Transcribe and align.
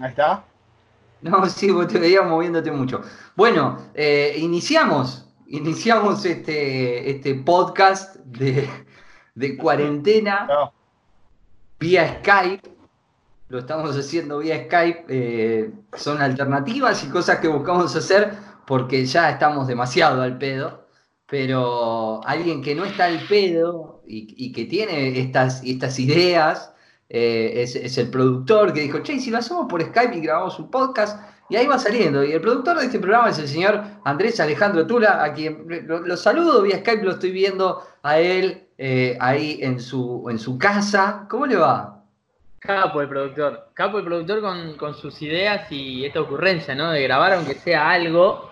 Ahí 0.00 0.10
está. 0.10 0.44
No, 1.20 1.46
sí, 1.48 1.70
vos 1.70 1.86
te 1.86 1.98
veías 1.98 2.26
moviéndote 2.26 2.70
mucho. 2.72 3.02
Bueno, 3.36 3.76
eh, 3.94 4.34
iniciamos, 4.38 5.28
iniciamos 5.48 6.24
este, 6.24 7.10
este 7.10 7.34
podcast 7.34 8.16
de, 8.16 8.68
de 9.34 9.56
cuarentena 9.56 10.48
vía 11.78 12.20
Skype. 12.20 12.70
Lo 13.48 13.58
estamos 13.58 13.96
haciendo 13.96 14.38
vía 14.38 14.64
Skype. 14.64 15.04
eh, 15.08 15.72
son 15.94 16.22
alternativas 16.22 17.04
y 17.04 17.08
cosas 17.10 17.38
que 17.40 17.48
buscamos 17.48 17.94
hacer 17.94 18.32
porque 18.66 19.04
ya 19.04 19.28
estamos 19.30 19.66
demasiado 19.66 20.22
al 20.22 20.38
pedo. 20.38 20.86
Pero 21.26 22.20
alguien 22.24 22.62
que 22.62 22.74
no 22.74 22.84
está 22.84 23.04
al 23.04 23.20
pedo 23.28 24.02
y, 24.06 24.34
y 24.46 24.52
que 24.52 24.64
tiene 24.64 25.20
estas, 25.20 25.62
estas 25.64 25.98
ideas 25.98 26.72
eh, 27.10 27.62
es, 27.62 27.98
el 27.98 28.08
productor 28.08 28.72
que 28.72 28.80
dijo, 28.80 29.00
che, 29.00 29.14
¿y 29.14 29.20
si 29.20 29.30
lo 29.30 29.38
hacemos 29.38 29.66
por 29.68 29.82
Skype 29.82 30.16
y 30.16 30.20
grabamos 30.20 30.58
un 30.58 30.70
podcast, 30.70 31.20
y 31.50 31.56
ahí 31.56 31.66
va 31.66 31.78
saliendo. 31.78 32.22
Y 32.22 32.30
el 32.32 32.40
productor 32.40 32.78
de 32.78 32.86
este 32.86 33.00
programa 33.00 33.28
es 33.30 33.38
el 33.40 33.48
señor 33.48 33.82
Andrés 34.04 34.38
Alejandro 34.38 34.86
Tula, 34.86 35.22
a 35.24 35.32
quien 35.34 35.66
lo, 35.86 35.98
lo 35.98 36.16
saludo 36.16 36.62
vía 36.62 36.78
Skype, 36.78 37.02
lo 37.02 37.10
estoy 37.12 37.32
viendo 37.32 37.82
a 38.04 38.20
él 38.20 38.68
eh, 38.78 39.18
ahí 39.20 39.58
en 39.60 39.80
su, 39.80 40.26
en 40.30 40.38
su 40.38 40.56
casa. 40.58 41.26
¿Cómo 41.28 41.46
le 41.46 41.56
va? 41.56 42.04
Capo 42.60 43.00
el 43.00 43.08
productor. 43.08 43.70
Capo 43.74 43.98
el 43.98 44.04
productor 44.04 44.40
con, 44.42 44.76
con 44.76 44.94
sus 44.94 45.20
ideas 45.22 45.70
y 45.72 46.04
esta 46.04 46.20
ocurrencia, 46.20 46.74
¿no? 46.76 46.90
De 46.92 47.02
grabar 47.02 47.32
aunque 47.32 47.54
sea 47.54 47.90
algo. 47.90 48.48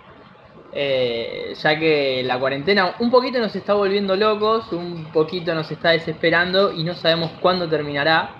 eh, 0.73 1.55
ya 1.56 1.79
que 1.79 2.23
la 2.25 2.39
cuarentena 2.39 2.95
un 3.01 3.11
poquito 3.11 3.39
nos 3.39 3.55
está 3.56 3.75
volviendo 3.75 4.17
locos, 4.17 4.73
un 4.73 5.11
poquito 5.12 5.55
nos 5.55 5.70
está 5.70 5.91
desesperando 5.91 6.73
y 6.73 6.84
no 6.84 6.95
sabemos 6.95 7.33
cuándo 7.41 7.69
terminará. 7.69 8.38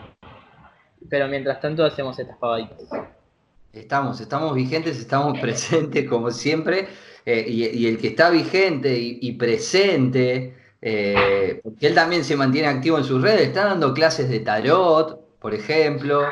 Pero 1.08 1.28
mientras 1.28 1.60
tanto 1.60 1.84
hacemos 1.84 2.18
estas 2.18 2.36
pavaditas. 2.38 2.78
Estamos, 3.72 4.20
estamos 4.20 4.54
vigentes, 4.54 4.98
estamos 4.98 5.38
presentes 5.40 6.08
como 6.08 6.30
siempre, 6.30 6.88
eh, 7.24 7.44
y, 7.46 7.86
el 7.86 7.98
que 7.98 8.08
está 8.08 8.30
vigente 8.30 8.96
y, 8.98 9.32
presente, 9.32 10.56
eh, 10.80 11.60
porque 11.62 11.88
él 11.88 11.94
también 11.94 12.24
se 12.24 12.36
mantiene 12.36 12.68
activo 12.68 12.96
en 12.98 13.05
sus 13.05 13.20
redes, 13.20 13.48
está 13.48 13.66
dando 13.66 13.92
clases 13.92 14.30
de 14.30 14.40
tarot, 14.40 15.38
por 15.38 15.55
ejemplo, 15.55 16.24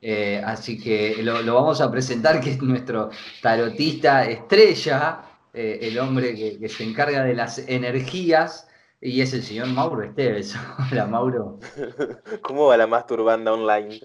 eh, 0.00 0.40
así 0.44 0.80
que 0.80 1.22
lo, 1.22 1.54
vamos 1.54 1.80
a 1.80 1.90
presentar, 1.90 2.40
que 2.40 2.52
es 2.52 2.62
nuestro 2.62 3.10
tarotista 3.42 4.24
estrella, 4.24 5.22
el 5.52 5.98
hombre 5.98 6.36
que 6.36 6.68
se 6.68 6.84
encarga 6.84 7.24
de 7.24 7.34
las 7.34 7.58
energías, 7.66 8.67
y 9.00 9.20
es 9.20 9.32
el 9.32 9.42
señor 9.42 9.68
Mauro 9.68 10.02
Esteves. 10.02 10.54
Hola, 10.92 11.06
Mauro. 11.06 11.58
¿Cómo 12.42 12.66
va 12.66 12.76
la 12.76 12.86
masturbanda 12.86 13.52
online? 13.52 14.00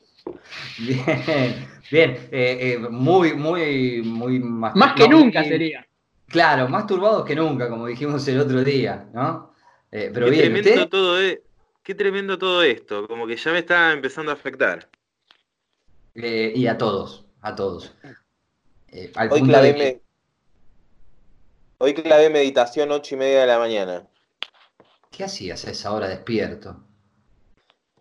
Bien, 0.80 1.68
bien, 1.92 2.12
eh, 2.32 2.58
eh, 2.74 2.78
muy, 2.90 3.34
muy, 3.34 4.02
muy 4.04 4.40
más, 4.40 4.76
Más 4.76 4.94
que 4.94 5.08
no, 5.08 5.20
nunca 5.20 5.40
muy- 5.42 5.50
sería. 5.50 5.86
Claro, 6.28 6.68
más 6.68 6.88
turbados 6.88 7.26
que 7.26 7.36
nunca, 7.36 7.70
como 7.70 7.86
dijimos 7.86 8.28
el 8.28 8.40
otro 8.40 8.64
día, 8.64 9.08
¿no? 9.14 9.54
Eh, 9.92 10.10
pero 10.14 10.26
Qué 10.26 10.32
bien, 10.32 10.44
tremendo 10.54 10.70
¿usted? 10.72 10.90
todo 10.90 11.22
e- 11.22 11.44
Qué 11.84 11.94
tremendo 11.96 12.38
todo 12.38 12.64
esto, 12.64 13.08
como 13.08 13.28
que 13.28 13.36
ya 13.36 13.52
me 13.52 13.60
está 13.60 13.92
empezando 13.92 14.32
a 14.32 14.36
afectar. 14.36 14.90
Eh, 16.16 16.54
y 16.56 16.66
a 16.68 16.78
todos, 16.78 17.26
a 17.42 17.54
todos. 17.56 17.94
Eh, 18.88 19.12
al 19.16 19.30
Hoy 19.32 19.40
punto 19.42 19.52
clavé, 19.54 19.74
de 19.74 19.78
me- 19.78 20.02
Hoy 21.80 21.94
clavé 21.94 22.30
meditación 22.30 22.90
ocho 22.92 23.16
y 23.16 23.18
media 23.18 23.42
de 23.42 23.48
la 23.48 23.60
mañana. 23.60 24.08
¿Qué 25.16 25.24
hacías 25.24 25.66
a 25.66 25.72
esa 25.72 25.94
hora 25.94 26.08
despierto? 26.08 26.76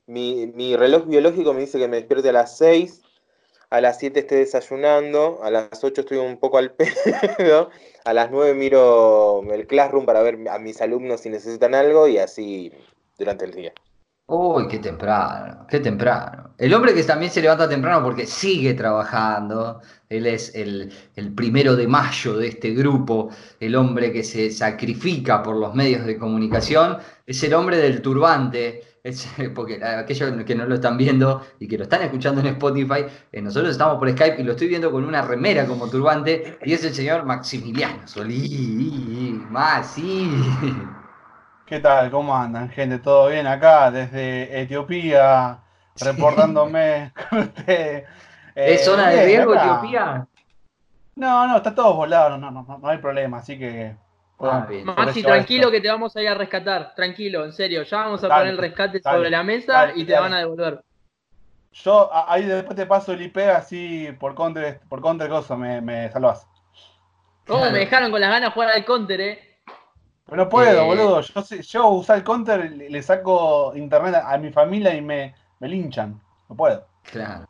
Mi, 0.06 0.46
mi 0.46 0.77
reloj 0.77 1.06
biológico 1.06 1.52
me 1.52 1.60
dice 1.60 1.78
que 1.78 1.86
me 1.86 1.98
despierte 1.98 2.30
a 2.30 2.32
las 2.32 2.56
6, 2.56 3.02
a 3.69 3.82
las 3.82 3.98
7 3.98 4.20
esté 4.20 4.36
desayunando, 4.36 5.41
a 5.42 5.50
las 5.50 5.84
8 5.84 6.00
estoy 6.00 6.16
un 6.16 6.38
poco 6.38 6.56
al 6.56 6.72
pedo, 7.36 7.69
a 8.04 8.12
las 8.14 8.30
9 8.30 8.54
miro 8.54 9.42
el 9.52 9.66
classroom 9.66 10.06
para 10.06 10.22
ver 10.22 10.38
a 10.48 10.58
mis 10.58 10.80
alumnos 10.80 11.20
si 11.20 11.28
necesitan 11.28 11.74
algo 11.74 12.09
y 12.09 12.16
así 12.16 12.72
durante 13.19 13.44
el 13.44 13.53
día. 13.53 13.75
Uy, 14.34 14.66
qué 14.66 14.78
temprano, 14.78 15.66
qué 15.69 15.78
temprano. 15.81 16.54
El 16.56 16.72
hombre 16.72 16.94
que 16.94 17.03
también 17.03 17.31
se 17.31 17.43
levanta 17.43 17.69
temprano 17.69 18.03
porque 18.03 18.26
sigue 18.26 18.72
trabajando, 18.72 19.81
él 20.09 20.26
es 20.26 20.54
el, 20.54 20.91
el 21.16 21.34
primero 21.34 21.76
de 21.76 21.87
mayo 21.87 22.37
de 22.38 22.48
este 22.48 22.70
grupo, 22.70 23.28
el 23.60 23.75
hombre 23.76 24.10
que 24.10 24.25
se 24.25 24.50
sacrifica 24.50 25.43
por 25.43 25.56
los 25.56 25.75
medios 25.75 26.06
de 26.06 26.16
comunicación, 26.19 26.97
es 27.26 27.43
el 27.43 27.53
hombre 27.53 27.76
del 27.76 28.00
turbante, 28.00 28.82
es- 29.04 29.28
porque 29.54 29.84
aquellos 29.84 30.32
que 30.44 30.54
no 30.54 30.64
lo 30.64 30.76
están 30.76 30.97
viendo 30.97 31.43
y 31.60 31.69
que 31.69 31.76
lo 31.76 31.82
están 31.84 32.00
escuchando 32.03 32.41
en 32.41 32.47
Spotify, 32.49 33.04
eh, 33.32 33.43
nosotros 33.43 33.72
estamos 33.72 33.99
por 33.99 34.10
Skype 34.10 34.41
y 34.41 34.44
lo 34.44 34.53
estoy 34.53 34.69
viendo 34.69 34.91
con 34.91 35.04
una 35.04 35.20
remera 35.20 35.66
como 35.66 35.91
turbante, 35.91 36.59
y 36.64 36.72
es 36.72 36.82
el 36.84 36.94
señor 36.94 37.26
Maximiliano 37.26 38.09
Solí, 38.09 39.43
Maxi. 39.50 40.31
¿Qué 41.72 41.81
tal? 41.81 42.10
¿Cómo 42.10 42.37
andan, 42.37 42.69
gente? 42.69 42.99
¿Todo 42.99 43.28
bien 43.31 43.47
acá 43.47 43.91
desde 43.91 44.60
Etiopía? 44.60 45.59
Reportándome 45.99 47.15
con 47.31 47.38
ustedes. 47.38 48.06
Eh, 48.55 48.75
¿Es 48.75 48.84
zona 48.84 49.09
de 49.09 49.25
riesgo 49.25 49.55
acá. 49.55 49.65
Etiopía? 49.78 50.27
No, 51.16 51.49
no, 51.49 51.56
está 51.56 51.75
todo 51.75 51.94
volado, 51.94 52.37
no, 52.37 52.50
no, 52.50 52.62
no, 52.62 52.77
no 52.77 52.88
hay 52.88 52.99
problema, 52.99 53.38
así 53.38 53.59
que. 53.59 53.97
Ah. 54.38 54.69
Maxi, 54.84 55.22
tranquilo 55.22 55.62
esto. 55.62 55.71
que 55.71 55.81
te 55.81 55.88
vamos 55.88 56.15
a 56.15 56.21
ir 56.21 56.28
a 56.28 56.34
rescatar. 56.34 56.94
Tranquilo, 56.94 57.43
en 57.47 57.55
serio. 57.55 57.84
Ya 57.84 57.97
vamos 57.97 58.22
a 58.22 58.28
Dale, 58.28 58.41
poner 58.41 58.53
el 58.53 58.59
rescate 58.59 59.00
dale, 59.03 59.16
sobre 59.16 59.31
la 59.31 59.43
mesa 59.43 59.72
dale, 59.72 59.93
y 59.97 60.05
te 60.05 60.12
dale. 60.12 60.22
van 60.25 60.34
a 60.34 60.38
devolver. 60.41 60.84
Yo 61.72 62.12
a- 62.12 62.31
ahí 62.34 62.44
después 62.44 62.77
te 62.77 62.84
paso 62.84 63.12
el 63.15 63.22
IP 63.22 63.38
así 63.49 64.11
por 64.21 64.34
contra, 64.34 64.78
por 64.91 65.00
contra 65.00 65.27
cosa, 65.27 65.56
me, 65.56 65.81
me 65.81 66.11
salvas. 66.11 66.47
¿Cómo 67.47 67.61
Claro. 67.61 67.72
me 67.72 67.78
dejaron 67.78 68.11
con 68.11 68.21
las 68.21 68.28
ganas 68.28 68.50
de 68.50 68.53
jugar 68.53 68.69
al 68.72 68.84
counter, 68.84 69.21
eh? 69.22 69.51
Pero 70.32 70.44
no 70.44 70.48
puedo, 70.48 70.82
Eh. 70.82 70.87
boludo. 70.87 71.20
Yo, 71.20 71.43
yo 71.60 71.88
usar 71.88 72.16
el 72.16 72.25
counter, 72.25 72.72
le, 72.72 72.88
le 72.88 73.03
saco 73.03 73.72
internet 73.76 74.15
a, 74.15 74.32
a 74.32 74.38
mi 74.38 74.50
familia 74.50 74.94
y 74.94 75.03
me, 75.03 75.34
me 75.60 75.69
linchan. 75.69 76.19
No 76.48 76.56
puedo. 76.56 76.87
Claro. 77.10 77.47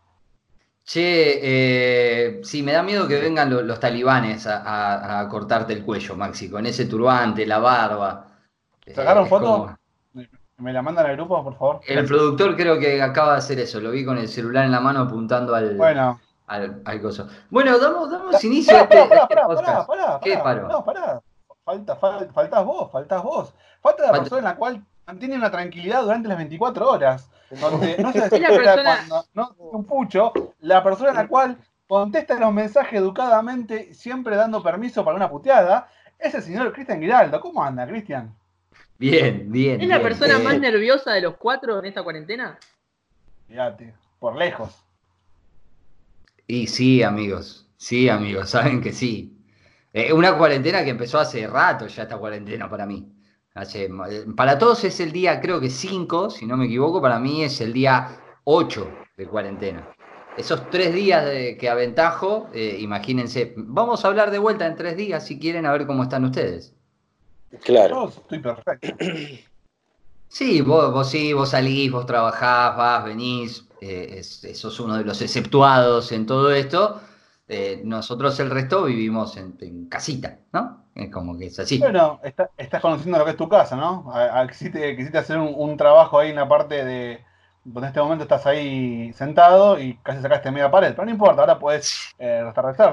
Che, 0.84 1.38
eh, 1.41 2.41
sí, 2.43 2.60
me 2.65 2.72
da 2.72 2.82
miedo 2.82 3.06
que 3.06 3.20
vengan 3.20 3.48
lo- 3.48 3.62
los, 3.62 3.78
talibanes 3.78 4.48
a, 4.48 4.56
a- 4.62 5.20
a 5.20 5.28
cortarte 5.28 5.72
el 5.72 5.84
cuello, 5.84 6.16
Maxi, 6.16 6.50
con 6.50 6.66
ese 6.66 6.87
turbante, 6.87 7.47
la 7.47 7.60
barba. 7.60 8.26
Eh, 8.84 8.93
¿Sacaron 8.93 9.25
es 9.25 9.31
foto? 9.31 9.44
como- 9.47 9.78
¿Me 10.59 10.72
la 10.72 10.82
mandan 10.82 11.06
al 11.06 11.14
grupo, 11.16 11.43
por 11.43 11.56
favor? 11.56 11.81
El 11.87 12.04
productor 12.04 12.56
creo 12.56 12.78
que 12.81 13.00
acaba 13.00 13.32
de 13.32 13.38
hacer 13.38 13.60
eso, 13.60 13.81
lo 13.81 13.91
vi 13.93 14.04
con 14.04 14.19
el 14.19 14.28
celular 14.28 14.64
en 14.64 14.72
la 14.72 14.81
mano 14.81 15.00
apuntando 15.03 15.54
al, 15.54 15.76
Bueno. 15.76 16.20
al, 16.49 16.82
al 16.84 17.00
coso. 17.00 17.28
Bueno, 17.50 17.78
damos, 17.78 18.10
damos 18.10 18.43
inicio 18.44 18.72
Pará, 18.72 18.81
a 18.81 18.84
este, 18.84 19.09
pará, 19.09 19.28
pará, 19.28 19.41
este 19.50 19.62
pará, 19.62 19.87
podcast. 19.87 20.22
¿Qué 20.25 20.37
paró? 20.38 20.69
No, 20.69 20.84
pará. 20.84 21.20
Falta, 21.65 21.97
fal- 21.99 22.33
faltás 22.33 22.65
vos, 22.65 22.91
faltás 22.91 23.23
vos. 23.23 23.55
Falta 23.81 24.03
la 24.03 24.09
Falta- 24.09 24.23
persona 24.23 24.39
en 24.41 24.45
la 24.45 24.56
cual 24.56 24.84
mantiene 25.06 25.37
una 25.37 25.50
tranquilidad 25.50 26.03
durante 26.03 26.28
las 26.28 26.39
24 26.39 26.91
horas. 26.91 27.31
Donde 27.50 27.97
no 27.99 28.12
se 28.12 28.19
Es 28.27 28.33
la 28.33 28.39
desespera 28.39 28.75
persona- 28.75 28.97
cuando 29.09 29.25
no 29.34 29.55
un 29.59 29.84
pucho. 29.84 30.33
La 30.61 30.83
persona 30.83 31.11
en 31.11 31.17
la 31.17 31.28
cual 31.28 31.56
contesta 31.87 32.39
los 32.39 32.53
mensajes 32.53 32.99
educadamente, 32.99 33.93
siempre 33.95 34.37
dando 34.37 34.62
permiso 34.62 35.05
para 35.05 35.17
una 35.17 35.28
puteada. 35.31 35.89
Es 36.19 36.34
el 36.34 36.43
señor 36.43 36.73
Cristian 36.73 37.00
Giraldo. 37.00 37.41
¿Cómo 37.41 37.62
anda, 37.62 37.87
Cristian? 37.87 38.34
Bien, 38.99 39.50
bien. 39.50 39.81
¿Es 39.81 39.89
la 39.89 39.99
bien. 39.99 40.09
persona 40.09 40.39
más 40.39 40.59
nerviosa 40.59 41.12
de 41.12 41.21
los 41.21 41.37
cuatro 41.37 41.79
en 41.81 41.87
esta 41.87 42.03
cuarentena? 42.03 42.59
Fíjate, 43.49 43.94
por 44.19 44.37
lejos. 44.37 44.84
Y 46.47 46.67
sí, 46.69 47.03
amigos, 47.03 47.69
sí, 47.77 48.09
amigos, 48.09 48.50
saben 48.50 48.81
que 48.81 48.93
sí. 48.93 49.37
Eh, 49.92 50.12
una 50.12 50.36
cuarentena 50.36 50.82
que 50.84 50.91
empezó 50.91 51.19
hace 51.19 51.47
rato 51.47 51.86
ya 51.86 52.04
esta 52.04 52.16
cuarentena 52.16 52.69
para 52.69 52.86
mí. 52.86 53.12
Hace- 53.54 53.84
eh, 53.84 54.25
para 54.34 54.58
todos 54.58 54.82
es 54.84 54.98
el 55.00 55.12
día, 55.12 55.41
creo 55.41 55.60
que 55.60 55.69
5, 55.69 56.30
si 56.30 56.47
no 56.47 56.56
me 56.56 56.64
equivoco, 56.64 57.03
para 57.03 57.19
mí 57.19 57.44
es 57.44 57.60
el 57.60 57.72
día 57.72 58.08
8 58.44 58.88
de 59.16 59.26
cuarentena. 59.26 59.86
Esos 60.38 60.70
tres 60.70 60.94
días 60.94 61.25
de- 61.26 61.58
que 61.58 61.69
aventajo, 61.69 62.49
eh, 62.55 62.78
imagínense, 62.81 63.52
vamos 63.56 64.02
a 64.05 64.08
hablar 64.08 64.31
de 64.31 64.38
vuelta 64.38 64.67
en 64.67 64.76
tres 64.76 64.96
días 64.96 65.26
si 65.26 65.38
quieren 65.38 65.67
a 65.67 65.72
ver 65.72 65.87
cómo 65.87 66.02
están 66.05 66.25
ustedes. 66.25 66.75
Claro. 67.62 68.08
Estoy 68.08 68.38
perfecto. 68.38 68.96
Sí, 70.28 70.62
vos, 70.62 70.90
vos 70.94 71.11
sí, 71.11 71.34
vos 71.34 71.50
salís, 71.50 71.93
vos 71.93 72.06
trabajás, 72.06 72.75
vas, 72.75 73.05
venís, 73.05 73.69
eh, 73.82 74.14
es- 74.17 74.40
sos 74.58 74.81
uno 74.81 74.96
de 74.96 75.05
los 75.05 75.20
exceptuados 75.20 76.11
en 76.11 76.25
todo 76.25 76.50
esto. 76.52 77.02
Eh, 77.54 77.82
nosotros 77.84 78.40
el 78.40 78.49
resto 78.49 78.84
vivimos 78.84 79.37
en, 79.37 79.54
en 79.60 79.87
casita, 79.87 80.38
¿no? 80.52 80.87
Es 80.94 81.10
como 81.10 81.37
que 81.37 81.46
es 81.46 81.58
así. 81.58 81.78
Bueno, 81.78 82.19
está- 82.25 82.49
estás 82.56 82.81
conociendo 82.81 83.19
lo 83.19 83.25
que 83.26 83.32
es 83.32 83.37
tu 83.37 83.46
casa, 83.49 83.76
¿no? 83.76 84.10
A- 84.10 84.40
a- 84.40 84.46
Quisiste, 84.49 84.96
quisiste 84.96 85.19
hacer 85.19 85.37
un, 85.38 85.52
un 85.54 85.76
trabajo 85.76 86.19
ahí 86.19 86.31
en 86.31 86.37
la 86.37 86.49
parte 86.49 86.82
de 86.82 87.22
donde 87.64 87.81
en 87.81 87.88
este 87.88 88.00
momento 88.00 88.22
estás 88.25 88.46
ahí 88.46 89.12
sentado 89.12 89.78
y 89.78 89.96
casi 90.02 90.20
sacaste 90.22 90.50
media 90.50 90.70
pared, 90.70 90.93
pero 90.94 91.04
no 91.04 91.10
importa, 91.12 91.43
ahora 91.43 91.58
puedes 91.58 92.14
eh, 92.19 92.43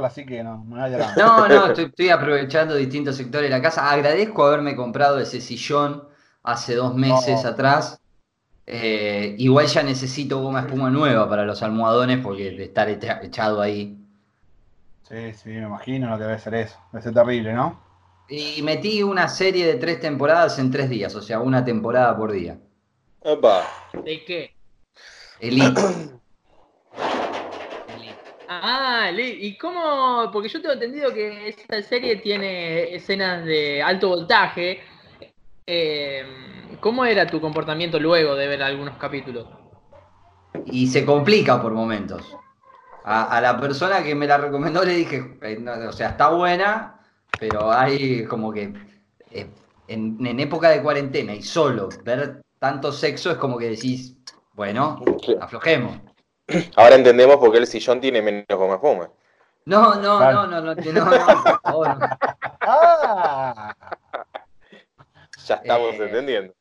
así 0.03 0.25
que 0.25 0.43
no, 0.43 0.63
no 0.67 0.83
hay 0.83 0.91
drama. 0.91 1.13
No, 1.17 1.47
no, 1.47 1.65
estoy, 1.67 1.85
estoy 1.85 2.09
aprovechando 2.09 2.75
distintos 2.75 3.15
sectores 3.15 3.49
de 3.49 3.55
la 3.55 3.61
casa. 3.61 3.89
Agradezco 3.89 4.45
haberme 4.45 4.75
comprado 4.75 5.19
ese 5.19 5.39
sillón 5.41 6.03
hace 6.43 6.75
dos 6.75 6.93
meses 6.95 7.43
No. 7.43 7.49
atrás. 7.49 7.99
Eh, 8.67 9.35
igual 9.39 9.65
ya 9.65 9.81
necesito 9.81 10.39
goma 10.41 10.59
espuma 10.61 10.91
nueva 10.91 11.27
para 11.27 11.45
los 11.45 11.63
almohadones 11.63 12.19
porque 12.19 12.51
de 12.51 12.65
estar 12.65 12.87
echa- 12.89 13.19
echado 13.23 13.61
ahí. 13.61 13.98
Sí, 15.09 15.33
sí, 15.33 15.49
me 15.49 15.63
imagino 15.63 16.09
lo 16.09 16.17
que 16.17 16.23
debe 16.23 16.39
ser 16.39 16.53
eso. 16.55 16.79
Debe 16.93 17.03
ser 17.03 17.13
terrible, 17.13 17.51
¿no? 17.53 17.77
Y 18.29 18.61
metí 18.61 19.03
una 19.03 19.27
serie 19.27 19.67
de 19.67 19.75
tres 19.75 19.99
temporadas 19.99 20.57
en 20.57 20.71
tres 20.71 20.89
días, 20.89 21.13
o 21.15 21.21
sea, 21.21 21.41
una 21.41 21.65
temporada 21.65 22.15
por 22.15 22.31
día. 22.31 22.57
¿De 24.03 24.23
qué? 24.25 24.55
Elite. 25.39 25.83
Ah, 28.47 29.11
li- 29.13 29.37
¿y 29.47 29.57
cómo? 29.57 30.29
Porque 30.31 30.49
yo 30.49 30.59
tengo 30.61 30.73
entendido 30.73 31.13
que 31.13 31.49
esta 31.49 31.81
serie 31.83 32.15
tiene 32.17 32.95
escenas 32.95 33.45
de 33.45 33.81
alto 33.81 34.09
voltaje. 34.09 34.81
Eh, 35.67 36.25
¿Cómo 36.81 37.05
era 37.05 37.29
tu 37.29 37.41
comportamiento 37.41 37.99
luego 37.99 38.35
de 38.35 38.47
ver 38.47 38.63
algunos 38.63 38.97
capítulos? 38.97 39.47
Y 40.65 40.87
se 40.87 41.05
complica 41.05 41.61
por 41.61 41.73
momentos. 41.73 42.37
A, 43.03 43.37
a 43.37 43.41
la 43.41 43.59
persona 43.59 44.03
que 44.03 44.13
me 44.15 44.27
la 44.27 44.37
recomendó 44.37 44.83
le 44.83 44.93
dije, 44.93 45.37
eh, 45.41 45.57
no, 45.59 45.73
o 45.89 45.93
sea, 45.93 46.09
está 46.09 46.29
buena, 46.29 46.99
pero 47.39 47.71
hay 47.71 48.25
como 48.25 48.51
que 48.51 48.73
eh, 49.31 49.47
en, 49.87 50.25
en 50.25 50.39
época 50.39 50.69
de 50.69 50.81
cuarentena 50.83 51.33
y 51.33 51.41
solo 51.41 51.89
ver 52.03 52.41
tanto 52.59 52.91
sexo 52.91 53.31
es 53.31 53.37
como 53.37 53.57
que 53.57 53.69
decís, 53.69 54.17
bueno, 54.53 54.99
aflojemos. 55.39 55.97
Ahora 56.75 56.95
entendemos 56.95 57.37
por 57.37 57.51
qué 57.51 57.59
el 57.59 57.67
sillón 57.67 58.01
tiene 58.01 58.21
menos 58.21 58.45
goma 58.49 58.75
espuma. 58.75 59.09
No, 59.65 59.95
no, 59.95 60.17
Claro. 60.17 60.47
no, 60.47 60.61
no, 60.61 60.61
no, 60.61 60.75
no, 60.75 61.03
no, 61.05 61.43
por 61.43 61.61
favor, 61.61 61.97
no. 61.99 62.07
¡Ah! 62.61 63.75
Ya 65.47 65.55
estamos 65.55 65.93
Eh, 65.93 66.05
entendiendo. 66.05 66.53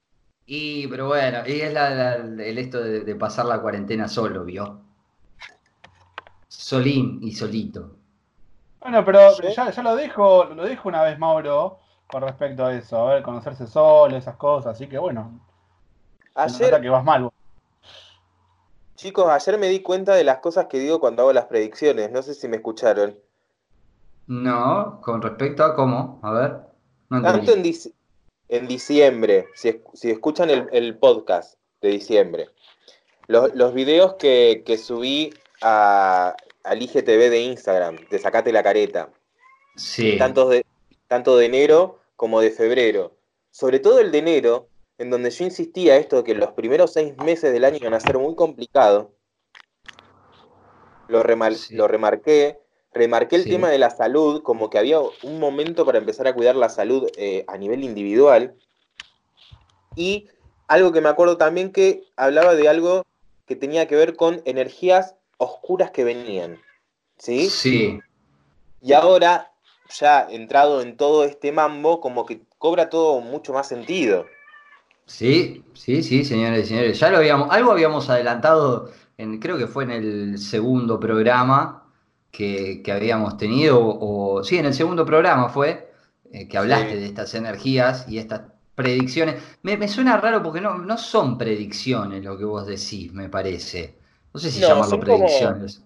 Y, 0.46 0.86
pero 0.88 1.08
bueno, 1.08 1.40
y 1.46 1.60
es 1.60 1.72
la- 1.72 1.90
la- 1.90 2.14
el 2.16 2.58
esto 2.58 2.80
de, 2.82 3.00
de 3.00 3.14
pasar 3.16 3.46
la 3.46 3.60
cuarentena 3.60 4.08
solo, 4.08 4.44
¿vio? 4.44 4.87
Solín 6.68 7.18
y 7.22 7.32
solito. 7.32 7.96
Bueno, 8.80 9.02
pero 9.02 9.30
Sí. 9.32 9.42
ya, 9.56 9.70
ya 9.70 9.82
lo 9.82 9.96
dijo, 9.96 10.44
lo 10.44 10.66
dijo 10.66 10.86
una 10.86 11.02
vez 11.02 11.18
Mauro 11.18 11.78
con 12.06 12.20
respecto 12.22 12.66
a 12.66 12.74
eso, 12.74 12.98
a 13.08 13.14
ver, 13.14 13.22
conocerse 13.22 13.66
solo, 13.66 14.14
esas 14.14 14.36
cosas, 14.36 14.74
así 14.74 14.86
que 14.86 14.98
bueno, 14.98 15.40
Ayer, 16.34 16.78
que 16.78 16.90
vas 16.90 17.02
mal. 17.02 17.22
vos. 17.22 17.32
chicos, 18.96 19.26
ayer 19.30 19.58
me 19.58 19.68
di 19.68 19.80
cuenta 19.80 20.14
de 20.14 20.24
las 20.24 20.40
cosas 20.40 20.66
que 20.66 20.78
digo 20.78 21.00
cuando 21.00 21.22
hago 21.22 21.32
las 21.32 21.46
predicciones. 21.46 22.10
No 22.12 22.20
sé 22.20 22.34
si 22.34 22.48
me 22.48 22.56
escucharon. 22.56 23.18
No, 24.26 25.00
con 25.02 25.22
respecto 25.22 25.64
a 25.64 25.74
cómo, 25.74 26.20
a 26.22 26.32
ver. 26.32 26.60
No 27.08 27.22
Tanto 27.22 27.52
en, 27.52 27.64
dic- 27.64 27.94
en 28.50 28.68
diciembre, 28.68 29.48
si, 29.54 29.80
si 29.94 30.10
escuchan 30.10 30.50
el, 30.50 30.68
el 30.72 30.98
podcast 30.98 31.58
de 31.80 31.88
diciembre, 31.88 32.50
los, 33.26 33.54
los 33.54 33.72
videos 33.72 34.14
que, 34.14 34.62
que 34.66 34.76
subí 34.76 35.32
a, 35.62 36.36
al 36.68 36.82
IGTV 36.82 37.30
de 37.30 37.40
Instagram, 37.40 37.96
de 38.10 38.18
Sacate 38.18 38.52
la 38.52 38.62
Careta, 38.62 39.10
Sí. 39.76 40.16
tanto 40.18 40.48
de, 40.48 40.64
tanto 41.06 41.36
de 41.36 41.46
enero 41.46 41.98
como 42.16 42.40
de 42.40 42.50
febrero. 42.50 43.16
Sobre 43.50 43.78
todo 43.78 44.00
el 44.00 44.10
de 44.12 44.18
enero, 44.18 44.68
en 44.98 45.10
donde 45.10 45.30
yo 45.30 45.44
insistía 45.44 45.96
esto 45.96 46.16
de 46.16 46.24
que 46.24 46.34
los 46.34 46.52
primeros 46.52 46.92
seis 46.92 47.16
meses 47.18 47.52
del 47.52 47.64
año 47.64 47.78
iban 47.80 47.94
a 47.94 48.00
ser 48.00 48.18
muy 48.18 48.34
complicados. 48.34 49.08
Lo, 51.08 51.22
remar- 51.22 51.54
Sí. 51.54 51.74
lo 51.74 51.88
remarqué. 51.88 52.58
Remarqué 52.92 53.36
el 53.36 53.44
Sí. 53.44 53.50
tema 53.50 53.70
de 53.70 53.78
la 53.78 53.90
salud, 53.90 54.42
como 54.42 54.70
que 54.70 54.78
había 54.78 54.98
un 55.00 55.38
momento 55.38 55.84
para 55.84 55.98
empezar 55.98 56.26
a 56.26 56.34
cuidar 56.34 56.56
la 56.56 56.68
salud 56.68 57.08
eh, 57.16 57.44
a 57.46 57.56
nivel 57.56 57.84
individual. 57.84 58.54
Y 59.94 60.28
algo 60.68 60.90
que 60.92 61.00
me 61.00 61.08
acuerdo 61.08 61.36
también 61.36 61.70
que 61.72 62.02
hablaba 62.16 62.54
de 62.54 62.68
algo 62.68 63.04
que 63.46 63.56
tenía 63.56 63.86
que 63.86 63.96
ver 63.96 64.16
con 64.16 64.42
energías 64.44 65.14
oscuras 65.38 65.90
que 65.92 66.04
venían. 66.04 66.64
¿Sí? 67.18 67.50
Sí. 67.50 68.04
Y 68.80 68.92
ahora, 68.92 69.52
ya 69.88 70.28
entrado 70.30 70.82
en 70.82 70.96
todo 70.96 71.24
este 71.24 71.52
mambo, 71.52 72.00
como 72.00 72.26
que 72.26 72.46
cobra 72.58 72.90
todo 72.90 73.20
mucho 73.20 73.52
más 73.52 73.68
sentido. 73.68 74.34
Sí, 75.06 75.64
sí, 75.74 76.02
sí, 76.02 76.24
señores 76.24 76.66
y 76.66 76.68
señores. 76.68 77.00
Ya 77.00 77.10
lo 77.10 77.18
habíamos, 77.18 77.50
algo 77.50 77.72
habíamos 77.72 78.10
adelantado, 78.10 78.90
en, 79.16 79.38
creo 79.40 79.56
que 79.56 79.66
fue 79.66 79.84
en 79.84 79.90
el 79.90 80.38
segundo 80.38 81.00
programa 81.00 81.90
que, 82.30 82.82
que 82.82 82.92
habíamos 82.92 83.36
tenido, 83.38 83.78
o 83.82 84.44
sí, 84.44 84.58
en 84.58 84.66
el 84.66 84.74
segundo 84.74 85.06
programa 85.06 85.48
fue, 85.48 85.90
eh, 86.30 86.46
que 86.48 86.58
hablaste 86.58 86.96
Sí. 86.96 87.00
de 87.00 87.06
estas 87.06 87.34
energías 87.34 88.06
y 88.08 88.18
estas 88.18 88.42
predicciones. 88.74 89.42
Me, 89.62 89.76
me 89.78 89.88
suena 89.88 90.18
raro 90.18 90.42
porque 90.42 90.60
no, 90.60 90.78
no 90.78 90.98
son 90.98 91.38
predicciones 91.38 92.22
lo 92.24 92.36
que 92.38 92.44
vos 92.44 92.66
decís, 92.66 93.12
me 93.12 93.28
parece. 93.30 93.97
No 94.38 94.42
sé 94.42 94.52
si 94.52 94.60
No, 94.60 94.68
llamarlo 94.68 94.90
son 94.90 95.00
como- 95.00 95.16
predicciones. 95.18 95.82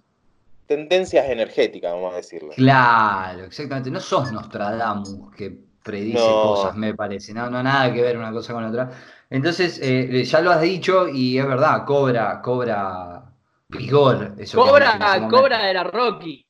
Tendencias 0.67 1.25
energéticas, 1.31 1.91
vamos 1.91 2.13
a 2.13 2.17
decirlo. 2.17 2.51
Claro, 2.55 3.45
exactamente. 3.45 3.91
No 3.91 3.99
sos 3.99 4.31
Nostradamus 4.31 5.35
que 5.35 5.57
predice 5.83 6.19
No. 6.29 6.43
cosas, 6.43 6.77
me 6.77 6.93
parece. 6.95 7.33
No, 7.33 7.49
no, 7.49 7.63
nada 7.63 7.91
que 7.95 8.03
ver 8.03 8.19
una 8.19 8.31
cosa 8.31 8.53
con 8.53 8.63
otra. 8.65 8.91
Entonces, 9.31 9.81
eh, 9.83 10.23
ya 10.25 10.43
lo 10.43 10.51
has 10.51 10.61
dicho 10.61 11.09
y 11.09 11.39
es 11.39 11.47
verdad, 11.47 11.87
cobra, 11.87 12.43
cobra 12.43 13.23
vigor. 13.69 14.35
Eso 14.37 14.63
Cobra. 14.63 14.99
Cobra 15.31 15.71
era 15.71 15.85
Rocky. 15.85 16.45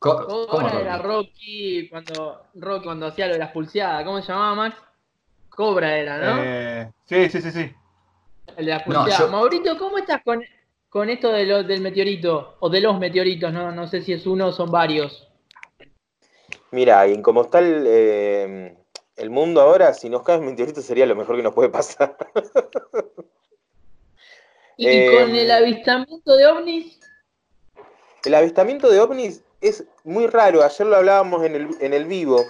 Co- 0.00 0.26
¿cómo, 0.26 0.46
Cobra 0.48 0.80
era 0.80 0.98
Rocky? 0.98 1.06
Rocky 1.78 1.88
cuando, 1.90 2.42
Rocky 2.54 2.84
cuando 2.84 3.06
hacía 3.06 3.28
lo 3.28 3.34
de 3.34 3.38
las 3.38 3.52
pulseadas. 3.52 4.04
¿Cómo 4.04 4.20
se 4.20 4.32
llamaba 4.32 4.54
Max? 4.56 4.76
Cobra 5.48 5.96
era, 5.96 6.18
¿no? 6.18 6.42
Eh, 6.42 6.90
sí, 7.04 7.28
sí, 7.30 7.40
sí, 7.40 7.50
sí. 7.52 7.72
No, 8.86 9.08
yo- 9.08 9.28
Maurito, 9.28 9.76
¿cómo 9.78 9.98
estás 9.98 10.22
con, 10.24 10.42
con 10.88 11.10
esto 11.10 11.30
de 11.32 11.44
lo- 11.46 11.62
del 11.64 11.80
meteorito? 11.80 12.56
O 12.60 12.68
de 12.70 12.80
los 12.80 12.98
meteoritos, 12.98 13.52
no, 13.52 13.72
no 13.72 13.86
sé 13.88 14.02
si 14.02 14.12
es 14.12 14.26
uno 14.26 14.48
o 14.48 14.52
son 14.52 14.70
varios. 14.70 15.28
Mira, 16.70 17.06
y 17.06 17.20
como 17.22 17.42
está 17.42 17.60
el, 17.60 17.84
eh, 17.86 18.76
el 19.16 19.30
mundo 19.30 19.60
ahora, 19.60 19.92
si 19.94 20.08
nos 20.08 20.22
cae 20.22 20.38
un 20.38 20.46
meteorito 20.46 20.82
sería 20.82 21.06
lo 21.06 21.14
mejor 21.16 21.36
que 21.36 21.42
nos 21.42 21.54
puede 21.54 21.68
pasar. 21.68 22.16
Y 24.76 24.88
Eh, 24.88 25.08
con 25.16 25.32
el 25.36 25.50
avistamiento 25.52 26.36
de 26.36 26.46
ovnis, 26.46 26.98
El 28.24 28.34
avistamiento 28.34 28.90
de 28.90 29.00
ovnis 29.00 29.44
es 29.60 29.84
muy 30.02 30.26
raro. 30.26 30.64
Ayer 30.64 30.86
lo 30.88 30.96
hablábamos 30.96 31.44
en 31.44 31.54
el, 31.54 31.68
en 31.80 31.94
el 31.94 32.06
vivo. 32.06 32.44